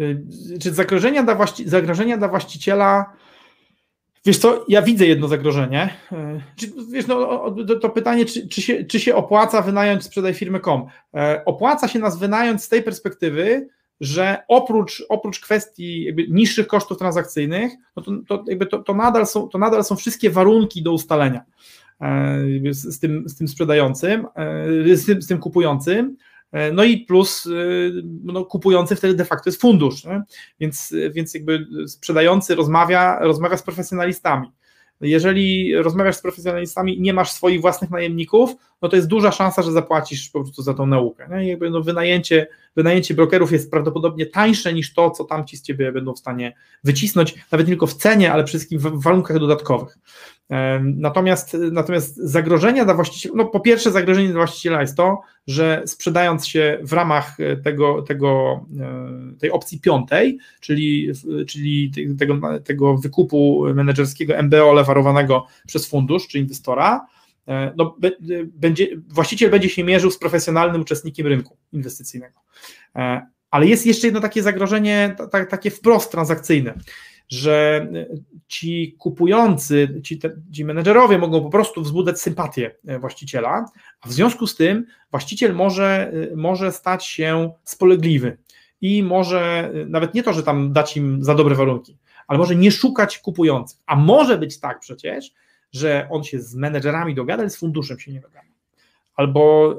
Y, 0.00 0.24
czy 0.62 0.72
zagrożenia 0.72 1.22
dla, 1.22 1.34
właści 1.34 1.68
zagrożenia 1.68 2.16
dla 2.16 2.28
właściciela 2.28 3.12
Wiesz 4.24 4.38
co, 4.38 4.64
ja 4.68 4.82
widzę 4.82 5.06
jedno 5.06 5.28
zagrożenie. 5.28 5.94
E, 6.12 6.40
wiesz, 6.92 7.06
no, 7.06 7.54
to 7.80 7.90
pytanie, 7.90 8.24
czy, 8.24 8.48
czy, 8.48 8.62
się, 8.62 8.84
czy 8.84 9.00
się 9.00 9.14
opłaca 9.14 9.62
wynająć 9.62 10.04
sprzedaj 10.04 10.34
firmy.com? 10.34 10.86
E, 11.14 11.42
opłaca 11.44 11.88
się 11.88 11.98
nas 11.98 12.18
wynająć 12.18 12.62
z 12.64 12.68
tej 12.68 12.82
perspektywy, 12.82 13.68
że 14.00 14.42
oprócz, 14.48 15.04
oprócz 15.08 15.40
kwestii 15.40 16.06
niższych 16.28 16.66
kosztów 16.66 16.98
transakcyjnych, 16.98 17.72
no 17.96 18.02
to, 18.02 18.12
to, 18.28 18.44
jakby 18.48 18.66
to, 18.66 18.78
to, 18.78 18.94
nadal 18.94 19.26
są, 19.26 19.48
to 19.48 19.58
nadal 19.58 19.84
są 19.84 19.96
wszystkie 19.96 20.30
warunki 20.30 20.82
do 20.82 20.92
ustalenia 20.92 21.44
e, 22.00 22.38
z, 22.70 22.94
z, 22.94 22.98
tym, 22.98 23.28
z 23.28 23.36
tym 23.36 23.48
sprzedającym, 23.48 24.26
z 24.94 25.06
tym, 25.06 25.22
z 25.22 25.26
tym 25.26 25.38
kupującym. 25.38 26.16
E, 26.52 26.72
no 26.72 26.84
i 26.84 26.98
plus 26.98 27.46
y, 27.46 27.92
no, 28.24 28.44
kupujący 28.44 28.96
wtedy 28.96 29.14
de 29.14 29.24
facto 29.24 29.50
jest 29.50 29.60
fundusz, 29.60 30.04
nie? 30.04 30.22
Więc, 30.60 30.94
więc 31.12 31.34
jakby 31.34 31.66
sprzedający 31.86 32.54
rozmawia, 32.54 33.18
rozmawia 33.20 33.56
z 33.56 33.62
profesjonalistami. 33.62 34.52
jeżeli 35.00 35.76
rozmawiasz 35.76 36.16
z 36.16 36.22
profesjonalistami 36.22 36.98
i 36.98 37.00
nie 37.00 37.14
masz 37.14 37.30
swoich 37.30 37.60
własnych 37.60 37.90
najemników, 37.90 38.50
no 38.82 38.88
to 38.88 38.96
jest 38.96 39.08
duża 39.08 39.32
szansa, 39.32 39.62
że 39.62 39.72
zapłacisz 39.72 40.28
po 40.28 40.40
prostu 40.40 40.62
za 40.62 40.74
tą 40.74 40.86
naukę. 40.86 41.28
Nie? 41.30 41.48
jakby 41.48 41.70
no 41.70 41.80
wynajęcie, 41.80 42.46
wynajęcie 42.76 43.14
brokerów 43.14 43.52
jest 43.52 43.70
prawdopodobnie 43.70 44.26
tańsze 44.26 44.72
niż 44.72 44.94
to, 44.94 45.10
co 45.10 45.24
tamci 45.24 45.56
z 45.56 45.62
ciebie 45.62 45.92
będą 45.92 46.14
w 46.14 46.18
stanie 46.18 46.56
wycisnąć, 46.84 47.34
nawet 47.52 47.66
nie 47.66 47.72
tylko 47.72 47.86
w 47.86 47.94
cenie, 47.94 48.32
ale 48.32 48.44
przede 48.44 48.58
wszystkim 48.58 48.78
w 48.78 49.02
warunkach 49.02 49.38
dodatkowych. 49.38 49.98
Natomiast, 50.80 51.56
natomiast 51.72 52.16
zagrożenia 52.16 52.84
dla 52.84 52.94
właściciela, 52.94 53.34
no 53.36 53.44
po 53.44 53.60
pierwsze 53.60 53.90
zagrożenie 53.90 54.28
dla 54.28 54.36
właściciela 54.36 54.80
jest 54.80 54.96
to, 54.96 55.20
że 55.46 55.82
sprzedając 55.86 56.46
się 56.46 56.78
w 56.82 56.92
ramach 56.92 57.36
tego, 57.64 58.02
tego, 58.02 58.60
e, 58.80 59.38
tej 59.38 59.50
opcji 59.50 59.80
piątej, 59.80 60.38
czyli, 60.60 61.12
czyli 61.48 61.92
tego, 62.18 62.58
tego 62.64 62.96
wykupu 62.96 63.64
menedżerskiego 63.74 64.42
MBO 64.42 64.72
lewarowanego 64.72 65.46
przez 65.66 65.88
fundusz 65.88 66.28
czy 66.28 66.38
inwestora, 66.38 67.06
e, 67.48 67.72
no, 67.76 67.96
będzie, 68.44 68.86
właściciel 69.08 69.50
będzie 69.50 69.68
się 69.68 69.84
mierzył 69.84 70.10
z 70.10 70.18
profesjonalnym 70.18 70.80
uczestnikiem 70.80 71.26
rynku 71.26 71.56
inwestycyjnego. 71.72 72.40
E, 72.96 73.26
ale 73.50 73.66
jest 73.66 73.86
jeszcze 73.86 74.06
jedno 74.06 74.20
takie 74.20 74.42
zagrożenie, 74.42 75.16
takie 75.50 75.70
wprost 75.70 76.10
transakcyjne 76.10 76.74
że 77.30 77.86
ci 78.48 78.96
kupujący, 78.98 80.00
ci, 80.04 80.20
ci 80.52 80.64
menedżerowie 80.64 81.18
mogą 81.18 81.42
po 81.42 81.50
prostu 81.50 81.82
wzbudzać 81.82 82.20
sympatię 82.20 82.74
e, 82.86 82.98
właściciela, 82.98 83.64
a 84.00 84.08
w 84.08 84.12
związku 84.12 84.46
z 84.46 84.56
tym 84.56 84.86
właściciel 85.10 85.54
może, 85.54 86.12
e, 86.32 86.36
może 86.36 86.72
stać 86.72 87.06
się 87.06 87.52
spolegliwy 87.64 88.36
i 88.80 89.02
może 89.02 89.70
e, 89.74 89.86
nawet 89.86 90.14
nie 90.14 90.22
to, 90.22 90.32
że 90.32 90.42
tam 90.42 90.72
dać 90.72 90.96
im 90.96 91.24
za 91.24 91.34
dobre 91.34 91.54
warunki, 91.54 91.96
ale 92.26 92.38
może 92.38 92.56
nie 92.56 92.70
szukać 92.70 93.18
kupujących. 93.18 93.78
A 93.86 93.96
może 93.96 94.38
być 94.38 94.60
tak 94.60 94.80
przecież, 94.80 95.32
że 95.72 96.08
on 96.10 96.24
się 96.24 96.40
z 96.40 96.54
menedżerami 96.54 97.14
dogada, 97.14 97.42
ale 97.42 97.50
z 97.50 97.56
funduszem 97.56 97.98
się 97.98 98.12
nie 98.12 98.20
dogada. 98.20 98.46
Albo 99.16 99.76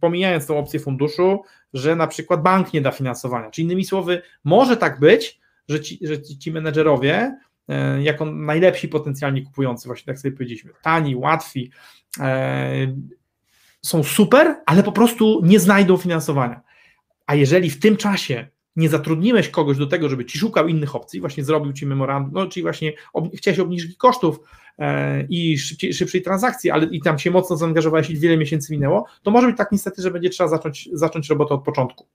pomijając 0.00 0.46
tą 0.46 0.58
opcję 0.58 0.80
funduszu, 0.80 1.42
że 1.74 1.96
na 1.96 2.06
przykład 2.06 2.42
bank 2.42 2.72
nie 2.72 2.80
da 2.80 2.90
finansowania. 2.90 3.50
Czy 3.50 3.62
innymi 3.62 3.84
słowy, 3.84 4.22
może 4.44 4.76
tak 4.76 5.00
być, 5.00 5.41
że 5.72 5.80
ci, 5.80 5.98
że 6.02 6.22
ci, 6.22 6.52
menedżerowie, 6.52 7.36
e, 7.68 8.02
jako 8.02 8.24
najlepsi 8.24 8.88
potencjalni 8.88 9.42
kupujący, 9.42 9.88
właśnie 9.88 10.06
tak 10.06 10.18
sobie 10.18 10.36
powiedzieliśmy, 10.36 10.70
tani, 10.82 11.16
łatwi, 11.16 11.70
e, 12.20 12.94
są 13.82 14.02
super, 14.02 14.56
ale 14.66 14.82
po 14.82 14.92
prostu 14.92 15.40
nie 15.44 15.60
znajdą 15.60 15.96
finansowania. 15.96 16.60
A 17.26 17.34
jeżeli 17.34 17.70
w 17.70 17.80
tym 17.80 17.96
czasie 17.96 18.48
nie 18.76 18.88
zatrudniłeś 18.88 19.48
kogoś 19.48 19.78
do 19.78 19.86
tego, 19.86 20.08
żeby 20.08 20.24
ci 20.24 20.38
szukał 20.38 20.68
innych 20.68 20.96
opcji, 20.96 21.20
właśnie 21.20 21.44
zrobił 21.44 21.72
ci 21.72 21.86
memorandum, 21.86 22.32
no 22.34 22.46
czyli 22.46 22.62
właśnie 22.62 22.92
ob, 23.12 23.36
chciałeś 23.36 23.60
obniżyć 23.60 23.96
kosztów 23.96 24.40
e, 24.78 25.22
i 25.28 25.58
szybciej, 25.58 25.94
szybszej 25.94 26.22
transakcji, 26.22 26.70
ale 26.70 26.86
i 26.86 27.00
tam 27.00 27.18
się 27.18 27.30
mocno 27.30 27.56
zaangażowałeś 27.56 28.10
i 28.10 28.18
wiele 28.18 28.36
miesięcy 28.36 28.72
minęło, 28.72 29.06
to 29.22 29.30
może 29.30 29.46
być 29.46 29.56
tak 29.56 29.72
niestety, 29.72 30.02
że 30.02 30.10
będzie 30.10 30.30
trzeba 30.30 30.48
zacząć, 30.48 30.88
zacząć 30.92 31.28
robotę 31.28 31.54
od 31.54 31.64
początku. 31.64 32.06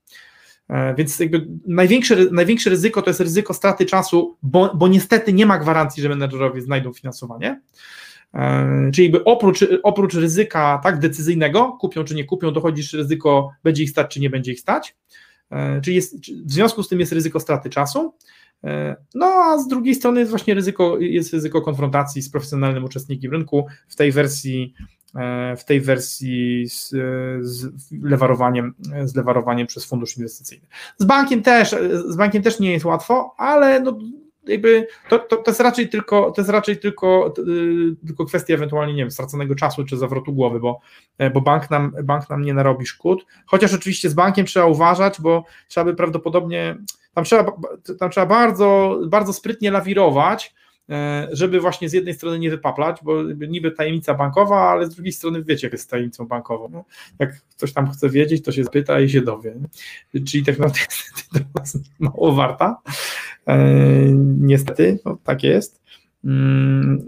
E, 0.68 0.94
więc 0.94 1.20
jakby 1.20 1.46
największe, 1.66 2.16
największe 2.32 2.70
ryzyko 2.70 3.02
to 3.02 3.10
jest 3.10 3.20
ryzyko 3.20 3.54
straty 3.54 3.86
czasu, 3.86 4.36
bo, 4.42 4.74
bo 4.74 4.88
niestety 4.88 5.32
nie 5.32 5.46
ma 5.46 5.58
gwarancji, 5.58 6.02
że 6.02 6.08
menedżerowie 6.08 6.60
znajdą 6.60 6.92
finansowanie. 6.92 7.60
E, 8.34 8.90
czyli 8.94 9.06
jakby 9.08 9.24
oprócz, 9.24 9.64
oprócz 9.82 10.14
ryzyka 10.14 10.80
tak 10.82 10.98
decyzyjnego, 10.98 11.76
kupią 11.80 12.04
czy 12.04 12.14
nie 12.14 12.24
kupią, 12.24 12.52
dochodzi 12.52 12.80
jeszcze 12.80 12.96
ryzyko, 12.96 13.50
będzie 13.64 13.82
ich 13.82 13.90
stać 13.90 14.14
czy 14.14 14.20
nie 14.20 14.30
będzie 14.30 14.52
ich 14.52 14.60
stać. 14.60 14.96
E, 15.50 15.80
czyli 15.80 15.96
jest, 15.96 16.16
w 16.46 16.52
związku 16.52 16.82
z 16.82 16.88
tym 16.88 17.00
jest 17.00 17.12
ryzyko 17.12 17.40
straty 17.40 17.70
czasu. 17.70 18.14
No 19.14 19.26
a 19.26 19.58
z 19.58 19.68
drugiej 19.68 19.94
strony 19.94 20.20
jest 20.20 20.30
właśnie 20.30 20.54
ryzyko, 20.54 20.98
jest 20.98 21.32
ryzyko 21.32 21.62
konfrontacji 21.62 22.22
z 22.22 22.30
profesjonalnym 22.30 22.84
uczestnikiem 22.84 23.32
rynku 23.32 23.66
w 23.88 23.96
tej 23.96 24.12
wersji 24.12 24.74
w 25.56 25.64
tej 25.64 25.80
wersji 25.80 26.68
z, 26.68 26.88
z, 27.40 27.72
lewarowaniem, 28.02 28.74
z 29.04 29.16
lewarowaniem 29.16 29.66
przez 29.66 29.84
fundusz 29.84 30.16
inwestycyjny. 30.16 30.66
Z 30.98 31.04
bankiem 31.04 31.42
też, 31.42 31.76
z 32.08 32.16
bankiem 32.16 32.42
też 32.42 32.60
nie 32.60 32.72
jest 32.72 32.84
łatwo, 32.84 33.34
ale 33.38 33.80
no, 33.80 33.98
jakby 34.48 34.86
to, 35.08 35.18
to, 35.18 35.36
to, 35.36 35.50
jest 35.50 35.60
raczej 35.60 35.88
tylko, 35.88 36.30
to 36.30 36.40
jest 36.40 36.50
raczej 36.50 36.78
tylko, 36.78 37.34
tylko 38.06 38.24
kwestia 38.24 38.54
ewentualnie, 38.54 38.94
nie 38.94 39.02
wiem, 39.02 39.10
straconego 39.10 39.54
czasu 39.54 39.84
czy 39.84 39.96
zawrotu 39.96 40.32
głowy, 40.32 40.60
bo, 40.60 40.80
e, 41.18 41.30
bo 41.30 41.40
bank, 41.40 41.70
nam, 41.70 41.92
bank 42.04 42.30
nam 42.30 42.42
nie 42.42 42.54
narobi 42.54 42.86
szkód, 42.86 43.26
chociaż 43.46 43.74
oczywiście 43.74 44.10
z 44.10 44.14
bankiem 44.14 44.46
trzeba 44.46 44.66
uważać, 44.66 45.20
bo 45.20 45.44
trzeba 45.68 45.84
by 45.84 45.94
prawdopodobnie, 45.94 46.76
tam 47.14 47.24
trzeba, 47.24 47.52
tam 47.98 48.10
trzeba 48.10 48.26
bardzo, 48.26 49.00
bardzo 49.08 49.32
sprytnie 49.32 49.70
lawirować, 49.70 50.54
E, 50.54 50.67
żeby 51.32 51.60
właśnie 51.60 51.88
z 51.88 51.92
jednej 51.92 52.14
strony 52.14 52.38
nie 52.38 52.50
wypaplać, 52.50 52.96
bo 53.02 53.22
niby 53.22 53.70
tajemnica 53.70 54.14
bankowa, 54.14 54.70
ale 54.70 54.86
z 54.86 54.94
drugiej 54.94 55.12
strony 55.12 55.44
wiecie, 55.44 55.66
jak 55.66 55.72
jest 55.72 55.90
tajemnicą 55.90 56.26
bankową. 56.26 56.68
No, 56.68 56.84
jak 57.18 57.42
ktoś 57.56 57.72
tam 57.72 57.90
chce 57.90 58.10
wiedzieć, 58.10 58.44
to 58.44 58.52
się 58.52 58.64
spyta 58.64 59.00
i 59.00 59.08
się 59.10 59.20
dowie. 59.20 59.54
Czyli 60.26 60.44
tak 60.44 60.58
naprawdę 60.58 60.80
jest 61.60 61.78
mało 61.98 62.32
warta. 62.32 62.80
E, 63.46 63.58
niestety, 64.38 64.98
no, 65.04 65.18
tak 65.24 65.42
jest. 65.42 65.82
Mm, 66.24 67.04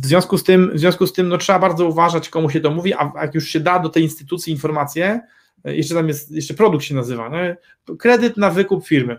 w 0.00 0.06
związku 0.06 0.38
z 0.38 0.44
tym, 0.44 0.70
w 0.74 0.78
związku 0.78 1.06
z 1.06 1.12
tym 1.12 1.28
no, 1.28 1.38
trzeba 1.38 1.58
bardzo 1.58 1.88
uważać, 1.88 2.28
komu 2.28 2.50
się 2.50 2.60
to 2.60 2.70
mówi, 2.70 2.94
a 2.94 3.12
jak 3.22 3.34
już 3.34 3.48
się 3.48 3.60
da 3.60 3.78
do 3.78 3.88
tej 3.88 4.02
instytucji 4.02 4.52
informację, 4.52 5.20
e, 5.64 5.76
jeszcze 5.76 5.94
tam 5.94 6.08
jest, 6.08 6.30
jeszcze 6.30 6.54
produkt 6.54 6.84
się 6.84 6.94
nazywa, 6.94 7.28
nie? 7.28 7.56
kredyt 7.98 8.36
na 8.36 8.50
wykup 8.50 8.86
firmy. 8.86 9.18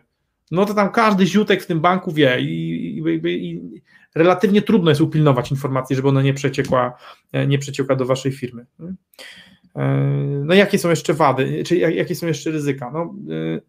No 0.52 0.66
to 0.66 0.74
tam 0.74 0.92
każdy 0.92 1.26
ziutek 1.26 1.64
w 1.64 1.68
tym 1.68 1.80
banku 1.80 2.12
wie 2.12 2.42
i, 2.42 2.98
i, 2.98 3.28
i, 3.28 3.82
relatywnie 4.16 4.62
trudno 4.62 4.92
jest 4.92 5.02
upilnować 5.02 5.52
informacji, 5.52 5.96
żeby 5.96 6.08
ona 6.08 6.22
nie 6.22 6.34
przeciekła, 6.34 6.98
e, 7.32 7.48
nie 7.48 7.60
przeciekła 7.60 7.96
do 7.96 8.06
waszej 8.06 8.32
firmy. 8.32 8.66
E, 9.76 9.86
no 10.46 10.54
jakie 10.54 10.80
są 10.80 10.90
jeszcze 10.90 11.14
wady, 11.14 11.64
czy 11.66 11.78
jakie 11.78 12.16
są 12.16 12.28
jeszcze 12.28 12.52
ryzyka? 12.52 12.92
No, 12.94 13.16
e, 13.30 13.62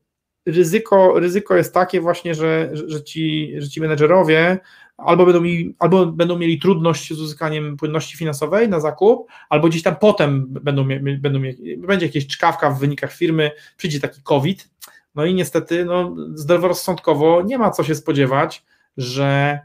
ryzyko, 0.46 1.20
ryzyko 1.20 1.56
jest 1.56 1.74
takie 1.74 2.00
właśnie, 2.00 2.34
że, 2.34 2.70
że, 2.72 3.02
ci, 3.02 3.52
że 3.58 3.68
ci 3.68 3.80
menedżerowie 3.80 4.58
albo 4.96 5.24
będą, 5.24 5.40
mieli, 5.40 5.74
albo 5.78 6.06
będą 6.06 6.38
mieli 6.38 6.58
trudność 6.58 7.14
z 7.14 7.20
uzyskaniem 7.20 7.76
płynności 7.76 8.16
finansowej 8.16 8.68
na 8.68 8.80
zakup, 8.80 9.28
albo 9.48 9.68
gdzieś 9.68 9.82
tam 9.82 9.96
potem 9.96 10.46
będą, 10.48 10.88
będą 11.18 11.38
mieli, 11.38 11.76
będzie 11.76 12.06
jakieś 12.06 12.26
czkawka 12.26 12.70
w 12.70 12.80
wynikach 12.80 13.12
firmy, 13.12 13.50
przyjdzie 13.76 14.00
taki 14.00 14.22
COVID, 14.22 14.70
no 15.14 15.24
i 15.24 15.34
niestety 15.34 15.84
no, 15.84 16.16
zdroworozsądkowo 16.34 17.42
nie 17.42 17.58
ma 17.58 17.70
co 17.70 17.84
się 17.84 17.94
spodziewać, 17.94 18.64
że 18.96 19.60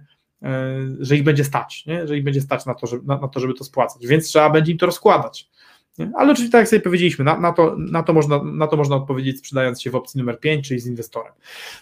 że 0.99 1.15
ich 1.15 1.23
będzie 1.23 1.43
stać, 1.43 1.85
nie? 1.85 2.07
że 2.07 2.17
ich 2.17 2.23
będzie 2.23 2.41
stać 2.41 2.65
na 2.65 2.73
to, 2.73 2.87
żeby, 2.87 3.07
na, 3.07 3.17
na 3.17 3.27
to, 3.27 3.39
żeby 3.39 3.53
to 3.53 3.63
spłacać, 3.63 4.07
więc 4.07 4.27
trzeba 4.27 4.49
będzie 4.49 4.71
im 4.71 4.77
to 4.77 4.85
rozkładać. 4.85 5.49
Nie? 5.97 6.11
Ale 6.15 6.31
oczywiście, 6.31 6.51
tak 6.51 6.59
jak 6.59 6.67
sobie 6.67 6.79
powiedzieliśmy, 6.79 7.25
na, 7.25 7.39
na, 7.39 7.53
to, 7.53 7.75
na, 7.77 8.03
to 8.03 8.13
można, 8.13 8.43
na 8.43 8.67
to 8.67 8.77
można 8.77 8.95
odpowiedzieć 8.95 9.39
sprzedając 9.39 9.81
się 9.81 9.91
w 9.91 9.95
opcji 9.95 10.17
numer 10.17 10.39
5, 10.39 10.67
czyli 10.67 10.79
z 10.79 10.87
inwestorem. 10.87 11.33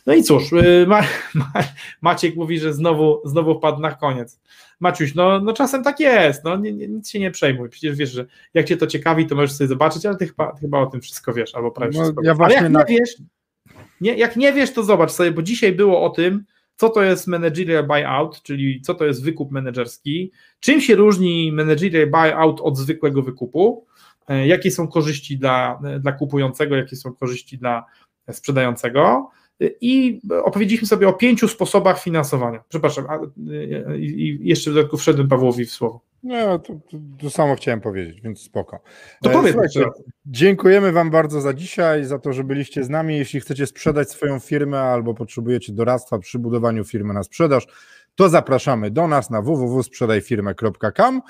No 0.06 0.14
i 0.14 0.24
cóż, 0.24 0.54
y, 0.54 0.86
Ma, 0.88 1.02
Ma, 1.34 1.54
Maciek 2.02 2.36
mówi, 2.36 2.60
że 2.60 2.74
znowu, 2.74 3.22
znowu 3.26 3.58
wpadł 3.58 3.82
na 3.82 3.92
koniec. 3.92 4.40
Maciuś, 4.80 5.16
no, 5.16 5.40
no 5.40 5.54
czasem 5.54 5.84
tak 5.84 6.00
jest, 6.00 6.44
no 6.44 6.58
nie, 6.58 6.74
nie, 6.74 6.88
nic 6.88 7.10
się 7.10 7.20
nie 7.20 7.32
przejmuj, 7.32 7.70
przecież 7.70 7.96
wiesz, 7.96 8.12
że 8.12 8.26
jak 8.54 8.66
cię 8.66 8.78
to 8.78 8.88
ciekawi, 8.88 9.26
to 9.26 9.36
możesz 9.36 9.52
sobie 9.52 9.68
zobaczyć, 9.68 10.06
ale 10.06 10.18
ty 10.18 10.28
chyba, 10.28 10.52
ty 10.52 10.60
chyba 10.62 10.80
o 10.80 10.86
tym 10.86 11.02
wszystko 11.02 11.34
wiesz, 11.34 11.56
albo 11.56 11.72
prawie 11.72 11.98
no, 11.98 12.04
wszystko 12.04 12.24
ja 12.24 12.34
wiesz. 12.34 12.42
Ale 12.42 12.54
jak 12.54 12.70
na... 12.70 12.80
nie 12.80 12.98
wiesz, 13.00 13.16
nie, 14.02 14.14
jak 14.14 14.36
nie 14.36 14.54
wiesz, 14.54 14.74
to 14.74 14.84
zobacz 14.84 15.12
sobie, 15.12 15.32
bo 15.32 15.42
dzisiaj 15.42 15.72
było 15.72 16.04
o 16.04 16.10
tym, 16.10 16.46
co 16.76 16.90
to 16.90 17.04
jest 17.04 17.28
managerial 17.28 17.88
buyout, 17.88 18.42
czyli 18.42 18.82
co 18.82 18.94
to 18.94 19.06
jest 19.06 19.24
wykup 19.24 19.52
menedżerski, 19.52 20.32
czym 20.60 20.82
się 20.82 20.96
różni 20.96 21.52
managerial 21.52 22.12
buyout 22.12 22.62
od 22.62 22.78
zwykłego 22.78 23.22
wykupu, 23.22 23.86
e, 24.28 24.48
jakie 24.48 24.72
są 24.72 24.88
korzyści 24.88 25.38
dla, 25.38 25.80
dla 26.00 26.12
kupującego, 26.12 26.76
jakie 26.76 26.96
są 26.96 27.14
korzyści 27.14 27.58
dla 27.58 27.86
sprzedającego. 28.32 29.30
I 29.60 30.22
opowiedzieliśmy 30.44 30.88
sobie 30.88 31.08
o 31.08 31.14
pięciu 31.14 31.48
sposobach 31.48 32.02
finansowania. 32.02 32.64
Przepraszam, 32.70 33.06
i 34.00 34.40
jeszcze 34.42 34.72
w 34.72 34.74
dodatku 34.74 34.98
wszedłem 34.98 35.28
Pawłowi 35.28 35.66
w 35.66 35.72
słowo. 35.72 36.02
No, 36.24 36.60
to, 36.60 36.74
to, 36.74 36.98
to, 37.20 37.30
samo 37.30 37.56
chciałem 37.56 37.82
powiedzieć, 37.82 38.22
więc 38.22 38.42
spoko. 38.42 38.80
To 39.24 39.30
e, 39.30 39.34
powiedz. 39.34 39.56
Dziękujemy 40.26 40.92
Wam 40.92 41.10
bardzo 41.10 41.42
za 41.42 41.54
dzisiaj, 41.54 42.06
za 42.06 42.20
to, 42.20 42.34
że 42.34 42.44
byliście 42.44 42.84
z 42.84 42.90
nami. 42.90 43.18
Jeśli 43.18 43.40
chcecie 43.40 43.68
sprzedać 43.68 44.12
swoją 44.12 44.40
firmę 44.40 44.80
albo 44.80 45.14
potrzebujecie 45.14 45.74
doradztwa 45.74 46.20
przy 46.20 46.40
budowaniu 46.40 46.84
firmy 46.84 47.14
na 47.14 47.24
sprzedaż, 47.24 47.68
to 48.16 48.30
zapraszamy 48.30 48.92
do 48.92 49.08
nas 49.08 49.30
na 49.30 49.42
www.sprzedajfirmę.com 49.42 51.22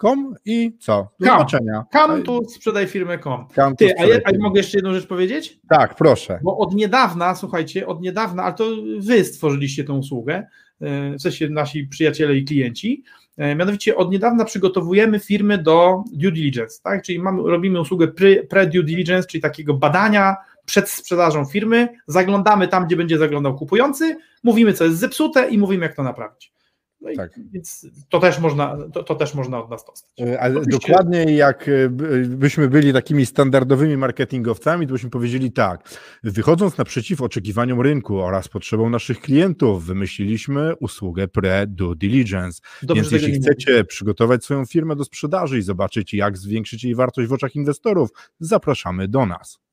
com, 0.00 0.34
i 0.44 0.76
co? 0.80 1.08
Do 1.20 1.26
kam. 1.26 1.38
zobaczenia. 1.38 1.84
Kam 1.92 2.22
tu 2.22 2.44
sprzedajfirmę.com. 2.48 3.76
Ty, 3.76 3.92
a, 3.98 4.04
ja, 4.04 4.18
a 4.24 4.30
mogę 4.38 4.60
jeszcze 4.60 4.78
jedną 4.78 4.94
rzecz 4.94 5.06
powiedzieć? 5.06 5.60
Tak, 5.68 5.94
proszę. 5.94 6.38
Bo 6.42 6.58
od 6.58 6.74
niedawna, 6.74 7.34
słuchajcie, 7.34 7.86
od 7.86 8.00
niedawna, 8.00 8.42
ale 8.42 8.54
to 8.54 8.64
Wy 8.98 9.24
stworzyliście 9.24 9.84
tą 9.84 9.98
usługę, 9.98 10.46
e, 10.80 11.14
w 11.14 11.22
sensie 11.22 11.48
nasi 11.48 11.86
przyjaciele 11.86 12.36
i 12.36 12.44
klienci, 12.44 13.04
E, 13.36 13.54
mianowicie 13.54 13.96
od 13.96 14.10
niedawna 14.10 14.44
przygotowujemy 14.44 15.20
firmy 15.20 15.58
do 15.58 16.04
due 16.12 16.32
diligence, 16.32 16.80
tak? 16.82 17.02
czyli 17.02 17.18
mamy, 17.18 17.42
robimy 17.42 17.80
usługę 17.80 18.06
pre-due 18.48 18.82
diligence, 18.82 19.28
czyli 19.28 19.42
takiego 19.42 19.74
badania 19.74 20.36
przed 20.66 20.90
sprzedażą 20.90 21.44
firmy, 21.44 21.88
zaglądamy 22.06 22.68
tam, 22.68 22.86
gdzie 22.86 22.96
będzie 22.96 23.18
zaglądał 23.18 23.54
kupujący, 23.56 24.16
mówimy, 24.42 24.72
co 24.72 24.84
jest 24.84 24.98
zepsute 24.98 25.48
i 25.48 25.58
mówimy, 25.58 25.82
jak 25.86 25.96
to 25.96 26.02
naprawić. 26.02 26.54
No 27.00 27.10
i, 27.10 27.16
Tak. 27.16 27.40
Więc 27.52 27.86
to 28.08 28.20
też, 28.20 28.38
można, 28.38 28.76
to, 28.92 29.02
to 29.02 29.14
też 29.14 29.34
można 29.34 29.58
od 29.58 29.70
nas 29.70 29.84
dostać. 29.84 30.10
E, 30.20 30.40
Ale 30.40 30.60
Oczywiście- 30.60 30.92
dokładnie 30.92 31.36
jak 31.36 31.68
e, 31.68 31.88
by- 31.88 32.26
byśmy 32.28 32.68
byli 32.68 32.92
takimi 32.92 33.26
standardowymi 33.26 33.96
marketingowcami, 33.96 34.86
to 34.86 34.92
byśmy 34.92 35.10
powiedzieli 35.10 35.52
tak. 35.52 35.88
Wychodząc 36.22 36.78
naprzeciw 36.78 37.20
oczekiwaniom 37.22 37.80
rynku 37.80 38.20
oraz 38.20 38.48
potrzebom 38.48 38.90
naszych 38.90 39.20
klientów, 39.20 39.84
wymyśliliśmy 39.84 40.76
usługę 40.80 41.28
pre-due 41.28 41.94
diligence. 41.96 42.60
Dobrze, 42.82 43.02
Więc 43.02 43.12
jeśli 43.12 43.32
chcecie 43.40 43.84
przygotować 43.84 44.44
swoją 44.44 44.66
firmę 44.66 44.96
do 44.96 45.04
sprzedaży 45.04 45.58
i 45.58 45.62
zobaczyć, 45.62 46.14
jak 46.14 46.38
zwiększyć 46.38 46.84
jej 46.84 46.94
wartość 46.94 47.28
w 47.28 47.32
oczach 47.32 47.54
inwestorów, 47.54 48.10
zapraszamy 48.40 49.08
do 49.08 49.26
nas. 49.26 49.63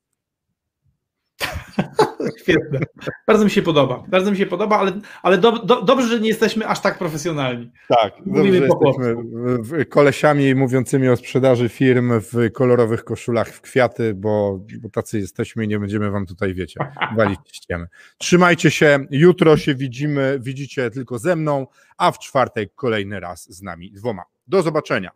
Świetne. 2.42 2.80
Bardzo 3.28 3.46
mi 3.46 3.52
się 3.52 3.62
podoba. 3.62 4.04
Bardzo 4.08 4.32
mi 4.32 4.38
się 4.38 4.46
podoba, 4.46 4.80
ale, 4.80 4.92
ale 5.24 5.38
do, 5.38 5.52
do, 5.52 5.82
dobrze, 5.82 6.08
że 6.08 6.20
nie 6.20 6.28
jesteśmy 6.28 6.68
aż 6.68 6.82
tak 6.82 6.98
profesjonalni. 6.98 7.72
Tak, 7.88 8.14
Mówimy 8.26 8.68
dobrze, 8.68 8.68
po 8.68 8.88
jesteśmy 8.88 9.86
kolesiami 9.86 10.56
mówiącymi 10.56 11.10
o 11.10 11.18
sprzedaży 11.18 11.70
firm 11.70 12.12
w 12.20 12.52
kolorowych 12.54 13.04
koszulach 13.04 13.48
w 13.48 13.62
kwiaty, 13.62 14.14
bo, 14.14 14.60
bo 14.82 14.89
tacy 14.89 15.20
jesteśmy 15.20 15.66
i 15.66 15.68
nie 15.68 15.80
będziemy 15.80 16.12
wam 16.12 16.26
tutaj, 16.26 16.54
wiecie, 16.54 16.80
walić 17.18 17.39
ściemy. 17.52 17.88
Trzymajcie 18.18 18.72
się, 18.72 19.06
jutro 19.12 19.58
się 19.58 19.76
widzimy, 19.76 20.39
widzicie 20.42 20.92
tylko 20.92 21.20
ze 21.20 21.36
mną, 21.36 21.68
a 21.98 22.12
w 22.12 22.20
czwartek 22.20 22.76
kolejny 22.76 23.20
raz 23.20 23.54
z 23.54 23.62
nami 23.62 23.92
dwoma. 23.92 24.24
Do 24.48 24.62
zobaczenia. 24.62 25.12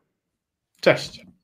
Cześć. 0.81 1.34